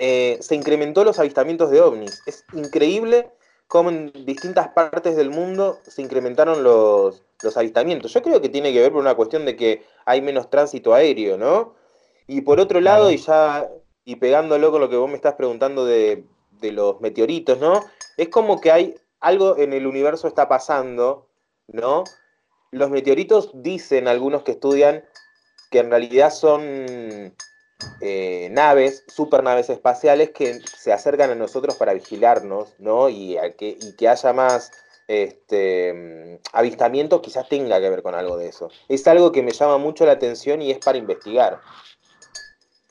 Eh, 0.00 0.38
se 0.40 0.56
incrementó 0.56 1.04
los 1.04 1.20
avistamientos 1.20 1.70
de 1.70 1.80
ovnis. 1.80 2.22
Es 2.26 2.44
increíble 2.54 3.30
cómo 3.66 3.90
en 3.90 4.12
distintas 4.26 4.68
partes 4.68 5.16
del 5.16 5.30
mundo 5.30 5.78
se 5.86 6.02
incrementaron 6.02 6.62
los, 6.62 7.22
los 7.42 7.56
avistamientos. 7.56 8.12
Yo 8.12 8.22
creo 8.22 8.40
que 8.40 8.48
tiene 8.48 8.72
que 8.72 8.80
ver 8.80 8.92
por 8.92 9.00
una 9.00 9.14
cuestión 9.14 9.44
de 9.44 9.56
que 9.56 9.84
hay 10.04 10.20
menos 10.20 10.50
tránsito 10.50 10.94
aéreo, 10.94 11.38
¿no? 11.38 11.74
Y 12.26 12.42
por 12.42 12.60
otro 12.60 12.80
lado, 12.80 13.10
y 13.10 13.16
ya, 13.16 13.68
y 14.04 14.16
pegándolo 14.16 14.70
con 14.70 14.80
lo 14.80 14.88
que 14.88 14.96
vos 14.96 15.08
me 15.08 15.16
estás 15.16 15.34
preguntando 15.34 15.84
de, 15.84 16.24
de 16.60 16.72
los 16.72 17.00
meteoritos, 17.00 17.58
¿no? 17.58 17.80
Es 18.16 18.28
como 18.28 18.60
que 18.60 18.70
hay 18.70 18.94
algo 19.20 19.56
en 19.56 19.72
el 19.72 19.86
universo 19.86 20.28
está 20.28 20.48
pasando, 20.48 21.28
¿no? 21.68 22.04
Los 22.70 22.90
meteoritos 22.90 23.50
dicen 23.54 24.08
algunos 24.08 24.42
que 24.42 24.52
estudian 24.52 25.04
que 25.70 25.78
en 25.78 25.90
realidad 25.90 26.30
son 26.30 27.34
eh, 28.00 28.48
naves, 28.50 29.04
supernaves 29.08 29.70
espaciales 29.70 30.30
que 30.30 30.60
se 30.60 30.92
acercan 30.92 31.30
a 31.30 31.34
nosotros 31.34 31.76
para 31.76 31.94
vigilarnos, 31.94 32.74
¿no? 32.78 33.08
Y, 33.08 33.36
a 33.36 33.52
que, 33.52 33.76
y 33.80 33.96
que 33.96 34.08
haya 34.08 34.32
más 34.32 34.72
este, 35.08 35.92
mm, 35.92 36.56
avistamientos 36.56 37.20
quizás 37.20 37.48
tenga 37.48 37.80
que 37.80 37.90
ver 37.90 38.02
con 38.02 38.14
algo 38.14 38.36
de 38.36 38.48
eso. 38.48 38.70
Es 38.88 39.06
algo 39.06 39.32
que 39.32 39.42
me 39.42 39.52
llama 39.52 39.78
mucho 39.78 40.06
la 40.06 40.12
atención 40.12 40.62
y 40.62 40.70
es 40.70 40.78
para 40.78 40.98
investigar. 40.98 41.60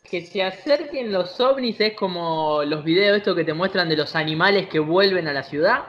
que 0.09 0.25
se 0.25 0.43
acerquen 0.43 1.13
los 1.13 1.39
ovnis 1.39 1.79
es 1.79 1.93
como 1.95 2.63
los 2.65 2.83
videos 2.83 3.17
estos 3.17 3.33
que 3.33 3.45
te 3.45 3.53
muestran 3.53 3.87
de 3.87 3.95
los 3.95 4.13
animales 4.13 4.67
que 4.67 4.79
vuelven 4.79 5.27
a 5.27 5.33
la 5.33 5.43
ciudad. 5.43 5.85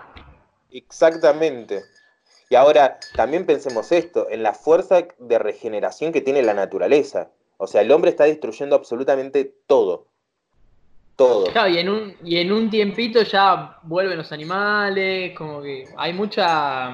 Exactamente. 0.70 1.82
Y 2.48 2.54
ahora 2.54 3.00
también 3.16 3.46
pensemos 3.46 3.90
esto, 3.92 4.28
en 4.30 4.42
la 4.42 4.52
fuerza 4.52 5.06
de 5.18 5.38
regeneración 5.38 6.12
que 6.12 6.20
tiene 6.20 6.42
la 6.42 6.54
naturaleza. 6.54 7.30
O 7.62 7.68
sea, 7.68 7.80
el 7.80 7.92
hombre 7.92 8.10
está 8.10 8.24
destruyendo 8.24 8.74
absolutamente 8.74 9.54
todo. 9.68 10.08
Todo. 11.14 11.44
Claro, 11.52 11.68
y 11.68 11.78
en 11.78 11.88
un, 11.90 12.16
y 12.24 12.38
en 12.38 12.50
un 12.50 12.68
tiempito 12.68 13.22
ya 13.22 13.78
vuelven 13.84 14.18
los 14.18 14.32
animales, 14.32 15.32
como 15.38 15.62
que 15.62 15.84
hay 15.96 16.12
mucha 16.12 16.90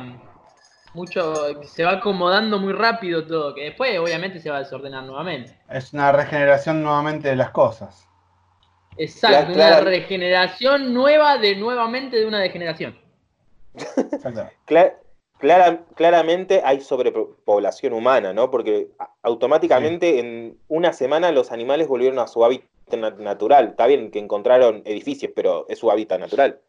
mucho 0.93 1.63
se 1.65 1.85
va 1.85 1.93
acomodando 1.93 2.59
muy 2.59 2.75
rápido 2.75 3.27
todo, 3.27 3.55
que 3.55 3.63
después 3.65 3.99
obviamente 3.99 4.41
se 4.41 4.51
va 4.51 4.57
a 4.57 4.59
desordenar 4.59 5.05
nuevamente. 5.05 5.59
Es 5.71 5.95
una 5.95 6.13
regeneración 6.13 6.83
nuevamente 6.83 7.29
de 7.29 7.37
las 7.37 7.51
cosas. 7.51 8.07
Exacto, 8.99 9.55
una 9.55 9.81
regeneración 9.81 10.93
nueva 10.93 11.39
de 11.39 11.57
nuevamente 11.57 12.19
de 12.19 12.27
una 12.27 12.41
degeneración. 12.41 12.99
Exactamente. 13.75 14.55
Cla- 15.38 15.57
clara- 15.57 15.85
claramente 15.95 16.62
hay 16.64 16.80
sobrepoblación 16.80 17.92
humana, 17.92 18.33
¿no? 18.33 18.50
Porque 18.50 18.88
automáticamente 19.23 20.18
en 20.18 20.59
una 20.68 20.92
semana 20.92 21.30
los 21.33 21.52
animales 21.52 21.88
volvieron 21.88 22.18
a 22.18 22.26
su 22.26 22.45
hábitat 22.45 22.68
na- 22.99 23.11
natural. 23.11 23.68
Está 23.68 23.87
bien 23.87 24.11
que 24.11 24.18
encontraron 24.18 24.83
edificios, 24.85 25.33
pero 25.35 25.66
es 25.68 25.78
su 25.78 25.90
hábitat 25.90 26.21
natural. 26.21 26.61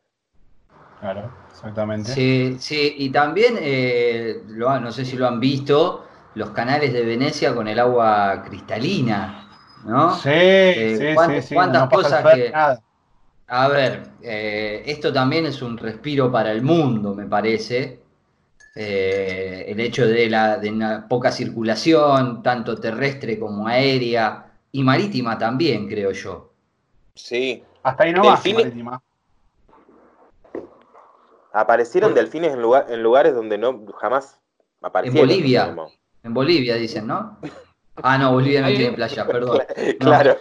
Claro, 0.99 1.31
exactamente. 1.51 2.11
Sí, 2.11 2.57
sí, 2.59 2.95
y 2.97 3.09
también, 3.11 3.55
eh, 3.59 4.41
lo 4.47 4.79
no 4.79 4.91
sé 4.91 5.05
si 5.05 5.15
lo 5.15 5.27
han 5.27 5.39
visto, 5.39 6.05
los 6.35 6.51
canales 6.51 6.93
de 6.93 7.03
Venecia 7.03 7.55
con 7.55 7.67
el 7.67 7.79
agua 7.79 8.43
cristalina, 8.47 9.49
¿no? 9.85 10.13
Sí, 10.15 10.29
Eh, 10.31 10.95
sí, 10.99 11.13
¿cuántas- 11.15 11.43
sí, 11.43 11.47
sí. 11.49 11.55
cuántas 11.55 11.81
no 11.83 11.89
cosas 11.89 12.35
que- 12.35 12.51
nada. 12.51 12.83
A 13.47 13.67
ver, 13.69 14.03
eh, 14.21 14.83
esto 14.85 15.11
también 15.11 15.45
es 15.47 15.61
un 15.63 15.75
respiro 15.77 16.31
para 16.31 16.51
el 16.51 16.61
mundo, 16.61 17.15
me 17.15 17.25
parece. 17.25 17.99
Eh, 18.75 19.65
el 19.67 19.79
hecho 19.79 20.07
de 20.07 20.29
la 20.29 20.57
de 20.57 20.69
una 20.71 21.07
poca 21.07 21.31
circulación, 21.31 22.41
tanto 22.43 22.75
terrestre 22.79 23.39
como 23.39 23.67
aérea, 23.67 24.45
y 24.71 24.83
marítima 24.83 25.37
también, 25.37 25.87
creo 25.87 26.11
yo. 26.11 26.51
Sí. 27.15 27.63
Hasta 27.83 28.03
ahí 28.03 28.13
no 28.13 28.23
más, 28.23 28.43
Delfines- 28.43 28.55
marítima. 28.65 29.01
Aparecieron 31.51 32.11
Bueno. 32.11 32.21
delfines 32.23 32.53
en, 32.53 32.61
lugar- 32.61 32.85
en 32.89 33.01
lugares 33.01 33.33
donde 33.33 33.57
no 33.57 33.85
jamás 33.99 34.39
aparecieron. 34.81 35.27
Bolivia. 35.27 35.63
digamos. 35.63 35.99
En 36.23 36.33
Bolivia 36.33 36.75
dicen, 36.75 37.07
¿no? 37.07 37.37
Ah, 37.95 38.17
no, 38.17 38.33
Bolivia 38.33 38.61
no 38.61 38.67
tiene 38.67 38.91
playa, 38.91 39.25
perdón. 39.25 39.59
Claro. 39.99 40.37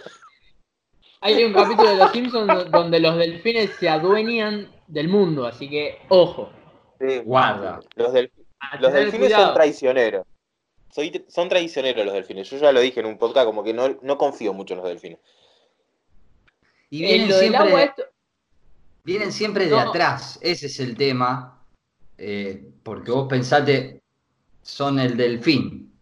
Hay 1.21 1.43
un 1.43 1.51
capítulo 1.53 1.89
de 1.89 1.97
Los 1.97 2.11
Simpsons 2.11 2.71
donde 2.71 2.99
los 2.99 3.17
delfines 3.17 3.71
se 3.79 3.89
adueñan 3.89 4.69
del 4.87 5.09
mundo, 5.09 5.45
así 5.47 5.69
que 5.69 5.97
ojo. 6.09 6.49
Sí. 6.99 7.19
Guarda. 7.19 7.79
Los, 7.95 8.13
del- 8.13 8.31
a 8.59 8.75
los 8.77 8.91
tener 8.91 9.03
delfines 9.05 9.27
cuidado. 9.27 9.45
son 9.45 9.53
traicioneros. 9.55 10.27
Soy- 10.91 11.25
son 11.29 11.49
traicioneros 11.49 12.05
los 12.05 12.13
delfines. 12.13 12.49
Yo 12.49 12.57
ya 12.57 12.71
lo 12.71 12.79
dije 12.79 12.99
en 12.99 13.05
un 13.05 13.17
podcast, 13.17 13.45
como 13.45 13.63
que 13.63 13.73
no, 13.73 13.97
no 14.01 14.17
confío 14.17 14.53
mucho 14.53 14.73
en 14.73 14.79
los 14.81 14.89
delfines. 14.89 15.19
Y 16.89 17.03
Eh, 17.03 17.07
vienen 17.07 17.29
lo 17.29 17.35
del 17.37 17.49
siempre, 17.49 17.67
agua, 17.69 17.83
esto, 17.83 18.03
vienen 19.03 19.31
siempre 19.31 19.65
de 19.65 19.71
No. 19.71 19.79
atrás, 19.79 20.39
ese 20.41 20.65
es 20.67 20.79
el 20.79 20.97
tema. 20.97 21.55
eh, 22.21 22.65
porque 22.83 23.11
vos 23.11 23.27
pensate, 23.29 24.01
son 24.61 24.99
el 24.99 25.15
delfín. 25.15 25.93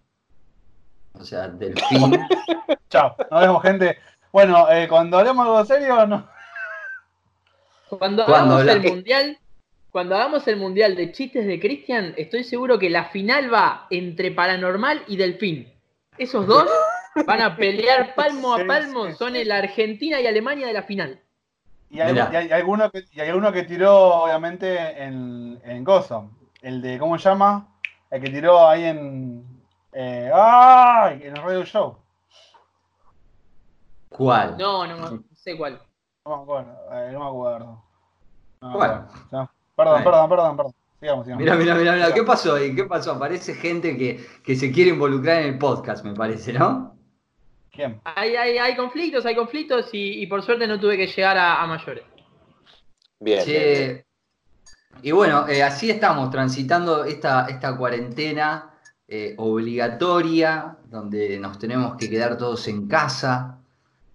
O 1.13 1.23
sea, 1.23 1.47
delfín. 1.47 2.11
Chao, 2.89 3.15
nos 3.29 3.41
vemos, 3.41 3.61
gente. 3.61 3.99
Bueno, 4.31 4.67
eh, 4.71 4.87
cuando 4.87 5.19
hablemos 5.19 5.45
algo 5.45 5.65
serio, 5.65 6.07
no. 6.07 6.27
Cuando 7.89 8.25
Cuando 8.25 8.55
hagamos 8.55 8.67
el 8.67 8.81
mundial, 8.81 9.37
cuando 9.97 10.13
hagamos 10.13 10.47
el 10.47 10.57
mundial 10.57 10.95
de 10.95 11.11
chistes 11.11 11.47
de 11.47 11.59
Cristian, 11.59 12.13
estoy 12.17 12.43
seguro 12.43 12.77
que 12.77 12.87
la 12.87 13.05
final 13.05 13.51
va 13.51 13.87
entre 13.89 14.29
Paranormal 14.29 15.01
y 15.07 15.17
Delfín. 15.17 15.73
Esos 16.19 16.45
dos 16.45 16.69
van 17.25 17.41
a 17.41 17.55
pelear 17.55 18.13
palmo 18.15 18.53
a 18.53 18.63
palmo, 18.63 19.11
son 19.15 19.35
el 19.35 19.51
Argentina 19.51 20.21
y 20.21 20.27
Alemania 20.27 20.67
de 20.67 20.73
la 20.73 20.83
final. 20.83 21.19
Y 21.89 21.99
hay, 21.99 22.15
y 22.15 22.19
hay- 22.19 22.47
y 22.47 22.51
alguno 22.51 22.91
que, 22.91 23.05
y 23.11 23.19
hay 23.21 23.29
alguno 23.29 23.51
que 23.51 23.63
tiró, 23.63 23.95
obviamente, 24.21 25.01
en, 25.01 25.59
en 25.63 25.83
Gozo. 25.83 26.29
El 26.61 26.79
de, 26.79 26.99
¿cómo 26.99 27.17
se 27.17 27.29
llama? 27.29 27.67
El 28.11 28.21
que 28.21 28.29
tiró 28.29 28.67
ahí 28.67 28.83
en. 28.83 29.43
Eh, 29.93 30.29
¡Ay! 30.31 31.21
En 31.23 31.37
el 31.37 31.41
Radio 31.41 31.65
Show. 31.65 31.97
¿Cuál? 34.09 34.57
No, 34.59 34.85
no, 34.85 34.95
no 35.09 35.23
sé 35.33 35.57
cuál. 35.57 35.81
No 36.23 36.37
me 36.37 36.43
acuerdo. 36.43 36.71
eh, 36.93 37.09
no 37.13 37.19
me 37.19 37.25
acuerdo. 37.25 37.83
No 38.61 38.69
me 38.69 38.75
Bueno. 38.75 38.93
acuerdo. 38.93 39.27
No. 39.31 39.56
Perdón, 39.77 40.03
perdón, 40.03 40.29
perdón, 40.29 40.57
perdón. 40.57 40.73
Sigamos, 40.99 41.25
sigamos. 41.25 41.43
Mira, 41.43 41.55
mira, 41.55 41.75
mira, 41.75 41.93
mira, 41.93 42.13
¿qué 42.13 42.23
pasó 42.23 42.55
ahí? 42.55 42.75
¿Qué 42.75 42.85
pasó? 42.85 43.11
Aparece 43.11 43.53
gente 43.53 43.95
que, 43.95 44.25
que 44.43 44.55
se 44.55 44.71
quiere 44.71 44.89
involucrar 44.89 45.43
en 45.43 45.49
el 45.53 45.57
podcast, 45.59 46.03
me 46.03 46.15
parece, 46.15 46.51
¿no? 46.53 46.95
¿Quién? 47.71 48.01
Hay, 48.03 48.35
hay, 48.35 48.57
hay 48.57 48.75
conflictos, 48.75 49.23
hay 49.27 49.35
conflictos 49.35 49.93
y, 49.93 50.23
y 50.23 50.25
por 50.25 50.41
suerte 50.41 50.65
no 50.65 50.79
tuve 50.79 50.97
que 50.97 51.05
llegar 51.05 51.37
a, 51.37 51.61
a 51.61 51.67
mayores. 51.67 52.03
Bien. 53.19 53.45
Che, 53.45 53.51
bien, 53.51 53.87
bien. 53.87 54.05
y 55.03 55.11
bueno, 55.11 55.47
eh, 55.47 55.61
así 55.61 55.91
estamos 55.91 56.31
transitando 56.31 57.03
esta, 57.03 57.45
esta 57.45 57.77
cuarentena 57.77 58.73
eh, 59.07 59.35
obligatoria, 59.37 60.75
donde 60.85 61.39
nos 61.39 61.59
tenemos 61.59 61.95
que 61.97 62.09
quedar 62.09 62.35
todos 62.35 62.67
en 62.67 62.87
casa, 62.87 63.59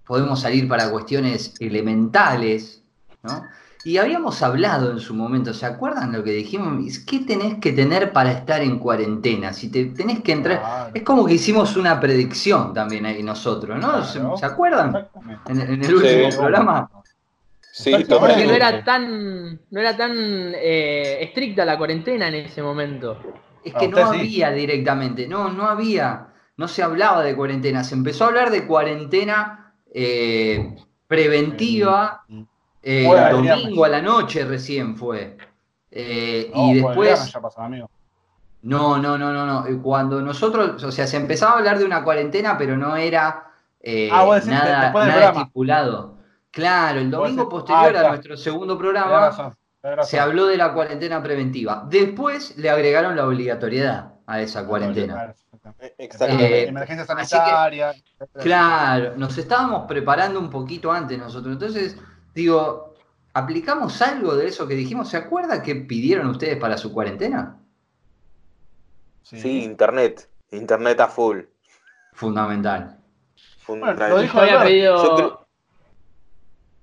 podemos 0.04 0.40
salir 0.40 0.66
para 0.66 0.90
cuestiones 0.90 1.54
elementales, 1.60 2.82
¿no? 3.22 3.46
Y 3.84 3.96
habíamos 3.98 4.42
hablado 4.42 4.92
en 4.92 5.00
su 5.00 5.12
momento, 5.14 5.52
¿se 5.52 5.66
acuerdan 5.66 6.12
lo 6.12 6.22
que 6.22 6.30
dijimos? 6.30 6.98
¿Qué 7.00 7.20
tenés 7.20 7.58
que 7.58 7.72
tener 7.72 8.12
para 8.12 8.30
estar 8.30 8.60
en 8.60 8.78
cuarentena? 8.78 9.52
Si 9.52 9.70
te 9.70 9.86
tenés 9.86 10.20
que 10.20 10.32
entrar... 10.32 10.60
Claro, 10.60 10.90
Es 10.94 11.02
como 11.02 11.26
que 11.26 11.34
hicimos 11.34 11.76
una 11.76 11.98
predicción 11.98 12.72
también 12.72 13.06
ahí 13.06 13.22
nosotros, 13.24 13.80
¿no? 13.80 14.04
¿Se, 14.04 14.20
Claro. 14.20 14.36
se 14.36 14.46
acuerdan? 14.46 15.08
En, 15.48 15.60
en 15.60 15.84
el 15.84 15.94
último 15.94 16.30
Sí. 16.30 16.36
programa. 16.38 16.88
Sí. 17.72 17.90
Porque 18.08 18.46
no 18.46 18.52
era 18.52 18.84
tan, 18.84 19.58
no 19.70 19.80
era 19.80 19.96
tan 19.96 20.12
eh, 20.14 21.18
estricta 21.22 21.64
la 21.64 21.76
cuarentena 21.78 22.28
en 22.28 22.34
ese 22.34 22.62
momento. 22.62 23.18
Es 23.64 23.74
Ah, 23.74 23.78
que 23.78 23.88
no 23.88 23.96
usted 23.96 24.12
sí. 24.12 24.20
había 24.20 24.50
directamente, 24.52 25.26
no, 25.26 25.50
no 25.50 25.66
había, 25.66 26.28
no 26.56 26.68
se 26.68 26.82
hablaba 26.82 27.22
de 27.24 27.34
cuarentena, 27.34 27.82
se 27.82 27.94
empezó 27.94 28.24
a 28.24 28.28
hablar 28.28 28.50
de 28.50 28.66
cuarentena 28.66 29.72
eh, 29.94 30.76
preventiva 31.06 32.24
eh, 32.82 33.04
Bueno, 33.06 33.26
el 33.28 33.46
domingo 33.46 33.84
a 33.84 33.88
la 33.88 34.02
noche 34.02 34.44
recién 34.44 34.96
fue. 34.96 35.36
Eh, 35.90 36.50
No, 36.54 36.68
y 36.70 36.74
después, 36.74 37.08
viernes 37.10 37.32
ya 37.32 37.40
pasó, 37.40 37.60
amigo. 37.62 37.90
no, 38.62 38.98
no, 38.98 39.18
no, 39.18 39.32
no, 39.32 39.46
no, 39.46 39.66
eh, 39.66 39.78
cuando 39.82 40.20
nosotros, 40.22 40.82
o 40.82 40.90
sea, 40.92 41.06
se 41.06 41.16
empezaba 41.16 41.52
a 41.52 41.58
hablar 41.58 41.78
de 41.78 41.84
una 41.84 42.02
cuarentena, 42.02 42.56
pero 42.56 42.76
no 42.76 42.96
era 42.96 43.44
eh, 43.80 44.08
Ah, 44.12 44.24
vos 44.24 44.36
decís 44.36 44.50
nada, 44.50 44.82
después 44.84 45.04
del 45.06 45.14
nada 45.14 45.30
estipulado. 45.32 46.14
Claro, 46.50 47.00
el 47.00 47.10
domingo 47.10 47.42
decís- 47.44 47.50
posterior 47.50 47.96
ah, 47.96 48.00
a 48.00 48.08
nuestro 48.10 48.36
segundo 48.36 48.76
Tenés 48.76 48.80
programa 48.92 49.20
razón, 49.28 49.54
tenés 49.80 49.96
razón. 49.96 50.10
se 50.10 50.20
habló 50.20 50.46
de 50.46 50.56
la 50.56 50.72
cuarentena 50.72 51.22
preventiva. 51.22 51.84
Después 51.88 52.56
le 52.58 52.70
agregaron 52.70 53.16
la 53.16 53.26
obligatoriedad 53.26 54.12
a 54.26 54.40
esa 54.40 54.64
cuarentena. 54.66 55.34
Exactamente. 55.98 56.62
Eh, 56.64 56.68
Emergencia 56.68 57.06
que- 57.16 57.24
sanitaria. 57.26 57.92
Claro, 58.40 59.14
nos 59.16 59.36
estábamos 59.38 59.86
preparando 59.88 60.38
un 60.38 60.48
poquito 60.50 60.92
antes 60.92 61.18
nosotros. 61.18 61.52
Entonces, 61.54 61.96
digo, 62.34 62.94
¿aplicamos 63.34 64.00
algo 64.02 64.34
de 64.36 64.46
eso 64.48 64.66
que 64.66 64.74
dijimos? 64.74 65.08
¿Se 65.08 65.16
acuerda 65.16 65.62
que 65.62 65.74
pidieron 65.74 66.26
ustedes 66.28 66.56
para 66.58 66.76
su 66.78 66.92
cuarentena? 66.92 67.58
Sí, 69.22 69.62
internet. 69.64 70.28
Internet 70.50 71.00
a 71.00 71.08
full. 71.08 71.40
Fundamental. 72.12 72.98
Fundamental. 73.58 74.10
lo 74.10 74.18
dijo 74.20 74.34
Yo 74.34 74.42
había 74.42 74.62
pedido, 74.62 75.02
Yo 75.04 75.14
creo- 75.16 75.46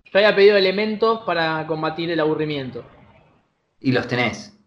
yo 0.06 0.20
había 0.20 0.36
pedido 0.36 0.58
elementos 0.58 1.22
para 1.25 1.68
combatir 1.68 2.10
el 2.10 2.20
aburrimiento. 2.20 2.84
Y 3.79 3.91
los 3.91 4.08
tenés. 4.08 4.58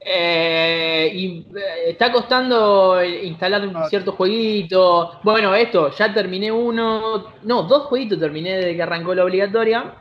Eh, 0.00 1.10
y 1.14 1.38
eh, 1.56 1.90
está 1.90 2.12
costando 2.12 3.02
instalar 3.02 3.68
Ah. 3.74 3.88
ciertos 3.88 4.14
jueguitos. 4.14 5.18
Bueno, 5.24 5.54
esto, 5.54 5.90
ya 5.90 6.12
terminé 6.14 6.52
uno, 6.52 7.32
no, 7.42 7.62
dos 7.64 7.84
jueguitos 7.84 8.18
terminé 8.20 8.56
desde 8.56 8.76
que 8.76 8.82
arrancó 8.82 9.14
la 9.14 9.24
obligatoria. 9.24 9.94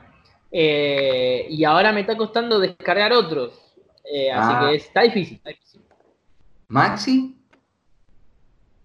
eh, 0.57 1.47
y 1.49 1.65
ahora 1.65 1.91
me 1.91 2.01
está 2.01 2.15
costando 2.15 2.59
descargar 2.59 3.11
otros. 3.11 3.51
Eh, 4.05 4.31
Ah. 4.31 4.59
Así 4.59 4.69
que 4.69 4.75
está 4.77 5.01
difícil, 5.01 5.37
está 5.37 5.49
difícil. 5.49 5.81
¿Maxi? 6.69 7.35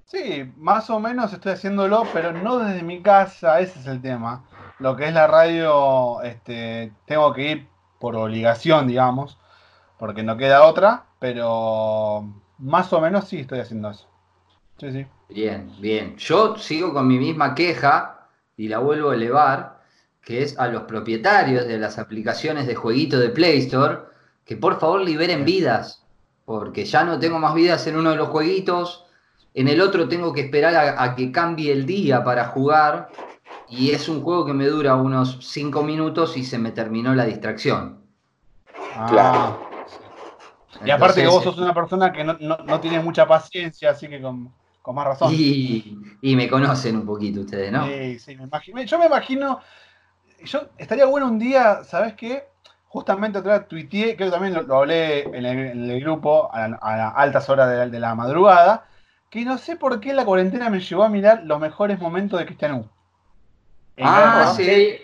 Sí, 0.06 0.50
más 0.56 0.90
o 0.90 0.98
menos 0.98 1.32
estoy 1.32 1.52
haciéndolo, 1.52 2.04
pero 2.12 2.32
no 2.32 2.58
desde 2.58 2.82
mi 2.82 3.00
casa, 3.02 3.60
ese 3.60 3.78
es 3.78 3.86
el 3.86 4.02
tema. 4.02 4.44
Lo 4.80 4.96
que 4.96 5.06
es 5.06 5.14
la 5.14 5.28
radio, 5.28 6.20
este, 6.22 6.92
tengo 7.06 7.32
que 7.32 7.50
ir 7.52 7.68
por 8.00 8.16
obligación, 8.16 8.88
digamos, 8.88 9.38
porque 10.00 10.22
no 10.22 10.38
queda 10.38 10.64
otra, 10.64 11.04
pero 11.18 12.24
más 12.56 12.90
o 12.94 13.02
menos 13.02 13.28
sí 13.28 13.40
estoy 13.40 13.60
haciendo 13.60 13.90
eso. 13.90 14.08
Sí, 14.78 14.90
sí. 14.90 15.06
Bien, 15.28 15.70
bien. 15.78 16.16
Yo 16.16 16.56
sigo 16.56 16.94
con 16.94 17.06
mi 17.06 17.18
misma 17.18 17.54
queja 17.54 18.26
y 18.56 18.68
la 18.68 18.78
vuelvo 18.78 19.10
a 19.10 19.14
elevar, 19.14 19.82
que 20.22 20.42
es 20.42 20.58
a 20.58 20.68
los 20.68 20.84
propietarios 20.84 21.66
de 21.66 21.78
las 21.78 21.98
aplicaciones 21.98 22.66
de 22.66 22.74
jueguito 22.74 23.18
de 23.18 23.28
Play 23.28 23.58
Store, 23.58 23.98
que 24.46 24.56
por 24.56 24.80
favor 24.80 25.02
liberen 25.02 25.44
vidas, 25.44 26.06
porque 26.46 26.86
ya 26.86 27.04
no 27.04 27.18
tengo 27.18 27.38
más 27.38 27.54
vidas 27.54 27.86
en 27.86 27.96
uno 27.96 28.10
de 28.10 28.16
los 28.16 28.28
jueguitos, 28.28 29.04
en 29.52 29.68
el 29.68 29.82
otro 29.82 30.08
tengo 30.08 30.32
que 30.32 30.40
esperar 30.40 30.74
a, 30.76 31.02
a 31.02 31.14
que 31.14 31.30
cambie 31.30 31.72
el 31.72 31.84
día 31.84 32.24
para 32.24 32.46
jugar, 32.46 33.10
y 33.68 33.90
es 33.90 34.08
un 34.08 34.22
juego 34.22 34.46
que 34.46 34.54
me 34.54 34.66
dura 34.66 34.96
unos 34.96 35.40
5 35.42 35.82
minutos 35.82 36.38
y 36.38 36.44
se 36.44 36.58
me 36.58 36.72
terminó 36.72 37.14
la 37.14 37.26
distracción. 37.26 38.00
Ah, 38.96 39.06
Claro. 39.10 39.69
Y 40.84 40.90
aparte 40.90 41.20
que 41.22 41.28
vos 41.28 41.44
sos 41.44 41.58
una 41.58 41.74
persona 41.74 42.12
que 42.12 42.24
no, 42.24 42.36
no, 42.40 42.56
no 42.58 42.80
tiene 42.80 43.00
mucha 43.00 43.26
paciencia, 43.26 43.90
así 43.90 44.08
que 44.08 44.20
con, 44.20 44.52
con 44.82 44.94
más 44.94 45.06
razón. 45.06 45.32
y, 45.34 45.96
y 46.22 46.36
me 46.36 46.48
conocen 46.48 46.96
un 46.96 47.06
poquito 47.06 47.40
ustedes, 47.40 47.70
¿no? 47.70 47.84
Sí, 47.86 48.18
sí, 48.18 48.36
me 48.36 48.44
imagino. 48.44 48.82
Yo 48.82 48.98
me 48.98 49.06
imagino. 49.06 49.60
Yo 50.44 50.62
estaría 50.78 51.04
bueno 51.06 51.26
un 51.26 51.38
día, 51.38 51.84
¿sabes 51.84 52.14
qué? 52.14 52.44
Justamente 52.88 53.38
otra 53.38 53.58
vez 53.58 53.68
tuiteé, 53.68 54.16
creo 54.16 54.28
que 54.28 54.32
también 54.32 54.54
lo, 54.54 54.62
lo 54.62 54.78
hablé 54.78 55.22
en 55.22 55.34
el, 55.44 55.46
en 55.46 55.90
el 55.90 56.00
grupo 56.00 56.48
a, 56.52 56.64
a 56.80 57.08
altas 57.10 57.48
horas 57.50 57.68
de, 57.70 57.76
la- 57.76 57.88
de 57.88 58.00
la 58.00 58.14
madrugada, 58.14 58.88
que 59.30 59.44
no 59.44 59.58
sé 59.58 59.76
por 59.76 60.00
qué 60.00 60.12
la 60.14 60.24
cuarentena 60.24 60.70
me 60.70 60.80
llevó 60.80 61.04
a 61.04 61.08
mirar 61.08 61.42
los 61.44 61.60
mejores 61.60 62.00
momentos 62.00 62.40
de 62.40 62.46
Cristian 62.46 62.74
U. 62.74 62.90
En 63.96 64.06
Ah, 64.08 64.52
sí. 64.56 65.00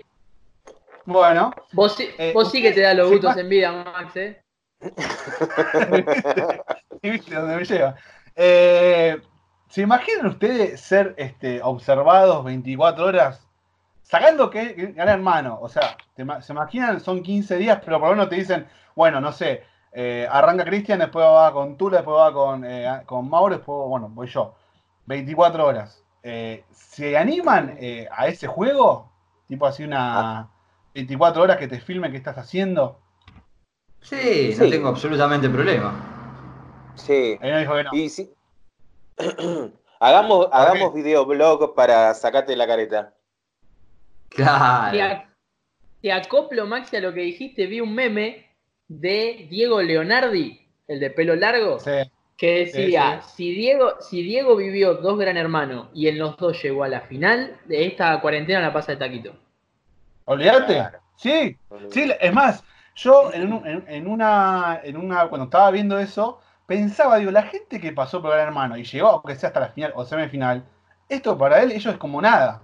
Bueno, 1.04 1.52
Vos, 1.73 1.95
sí- 1.95 2.09
Eh, 2.18 2.33
vos 2.33 2.50
sí 2.50 2.61
que 2.62 2.73
te 2.73 2.80
da 2.80 2.95
los 2.95 3.11
gustos 3.11 3.37
en 3.37 3.49
vida, 3.49 3.71
Max, 3.85 4.16
¿eh? 4.16 4.42
y 7.02 7.11
viste 7.11 7.35
dónde 7.35 7.56
me 7.56 7.64
lleva. 7.64 7.97
Eh, 8.35 9.21
¿Se 9.68 9.83
imaginan 9.83 10.26
ustedes 10.26 10.80
ser 10.80 11.14
este, 11.16 11.62
observados 11.62 12.45
24 12.45 13.06
horas? 13.06 13.47
Sacando 14.02 14.50
que 14.50 14.75
que 14.75 14.87
Gran 14.92 15.09
Hermano, 15.09 15.59
o 15.61 15.68
sea, 15.68 15.97
te 16.14 16.25
se 16.40 16.52
imaginan, 16.52 17.00
son 17.00 17.23
15 17.23 17.56
días, 17.56 17.80
pero 17.85 17.99
por 17.99 18.11
lo 18.11 18.14
menos 18.14 18.30
te 18.30 18.37
dicen, 18.37 18.66
bueno, 18.95 19.21
no 19.21 19.33
sé, 19.33 19.64
eh, 19.92 20.28
arranca 20.30 20.64
Cristian, 20.64 20.99
después 20.99 21.25
va 21.25 21.52
con 21.52 21.76
Tula, 21.76 21.97
después 21.97 22.16
va 22.18 22.33
con, 22.33 22.64
eh, 22.64 23.02
con 23.06 23.28
Mauro, 23.30 23.56
después, 23.56 23.88
bueno, 23.88 24.09
voy 24.11 24.26
yo. 24.28 24.54
24 25.06 25.66
horas. 25.66 26.02
Eh, 26.23 26.64
¿Se 26.71 27.16
animan 27.16 27.78
a 28.11 28.26
ese 28.26 28.47
juego? 28.47 29.11
Tipo 29.49 29.66
así 29.66 29.85
una 29.85 30.49
24 30.95 31.42
horas 31.42 31.56
que 31.56 31.68
te 31.68 31.80
filmen 31.80 32.11
qué 32.11 32.18
estás 32.18 32.38
haciendo. 32.38 32.99
Sí, 34.08 34.54
no 34.56 34.64
Sí. 34.64 34.70
tengo 34.70 34.88
absolutamente 34.88 35.48
problema. 35.48 36.92
Sí. 36.94 37.36
Ahí 37.40 37.50
no 37.50 37.58
dijo 37.58 37.75
que 37.75 37.84
no. 37.84 37.90
Y 37.92 38.08
sí. 38.08 38.30
hagamos, 40.00 40.48
hagamos 40.52 40.94
videoblog 40.94 41.75
para 41.75 42.14
sacarte 42.14 42.54
la 42.56 42.66
careta. 42.66 43.14
Te, 44.28 44.36
Claro. 44.36 44.96
ac- 44.96 45.26
te 46.02 46.12
acoplo, 46.12 46.66
Maxi, 46.66 46.96
a 46.96 47.00
lo 47.00 47.12
que 47.12 47.20
dijiste. 47.22 47.66
Vi 47.66 47.80
un 47.80 47.94
meme 47.94 48.46
de 48.88 49.46
Diego 49.50 49.82
Leonardi, 49.82 50.60
el 50.86 51.00
de 51.00 51.10
pelo 51.10 51.34
largo, 51.34 51.80
Sí. 51.80 51.90
que 52.36 52.66
decía: 52.66 53.22
Sí, 53.22 53.30
Si, 53.36 53.54
Diego, 53.54 54.00
si 54.00 54.22
Diego 54.22 54.54
vivió 54.56 54.94
dos 54.94 55.18
Gran 55.18 55.36
Hermanos 55.36 55.88
y 55.94 56.06
en 56.08 56.18
los 56.18 56.36
dos 56.36 56.62
llegó 56.62 56.84
a 56.84 56.88
la 56.88 57.00
final, 57.00 57.58
de 57.64 57.86
esta 57.86 58.20
cuarentena 58.20 58.60
la 58.60 58.72
pasa 58.72 58.92
de 58.92 58.98
taquito. 58.98 59.32
Olvídate. 60.26 60.84
Sí, 61.16 61.56
sí, 61.90 62.12
es 62.20 62.32
más, 62.32 62.62
yo 62.97 63.33
en, 63.33 63.53
un- 63.53 63.67
en- 63.67 63.85
en 63.88 64.07
una, 64.09 64.81
en 64.83 64.97
una, 64.97 65.29
cuando 65.29 65.45
estaba 65.45 65.71
viendo 65.71 65.99
eso, 65.99 66.41
pensaba, 66.67 67.19
digo, 67.19 67.31
la 67.31 67.43
gente 67.45 67.81
que 67.81 67.93
pasó 67.93 68.21
por 68.21 68.31
Gran 68.33 68.49
Hermano 68.49 68.76
y 68.76 68.85
llegó, 68.85 69.09
aunque 69.09 69.37
sea 69.37 69.49
hasta 69.50 69.61
la 69.61 69.69
final 69.69 69.93
o 69.95 70.05
semifinal, 70.05 70.65
esto 71.09 71.37
para 71.38 71.62
él, 71.62 71.71
ellos 71.73 71.93
es 71.93 71.99
como 71.99 72.21
nada. 72.21 72.62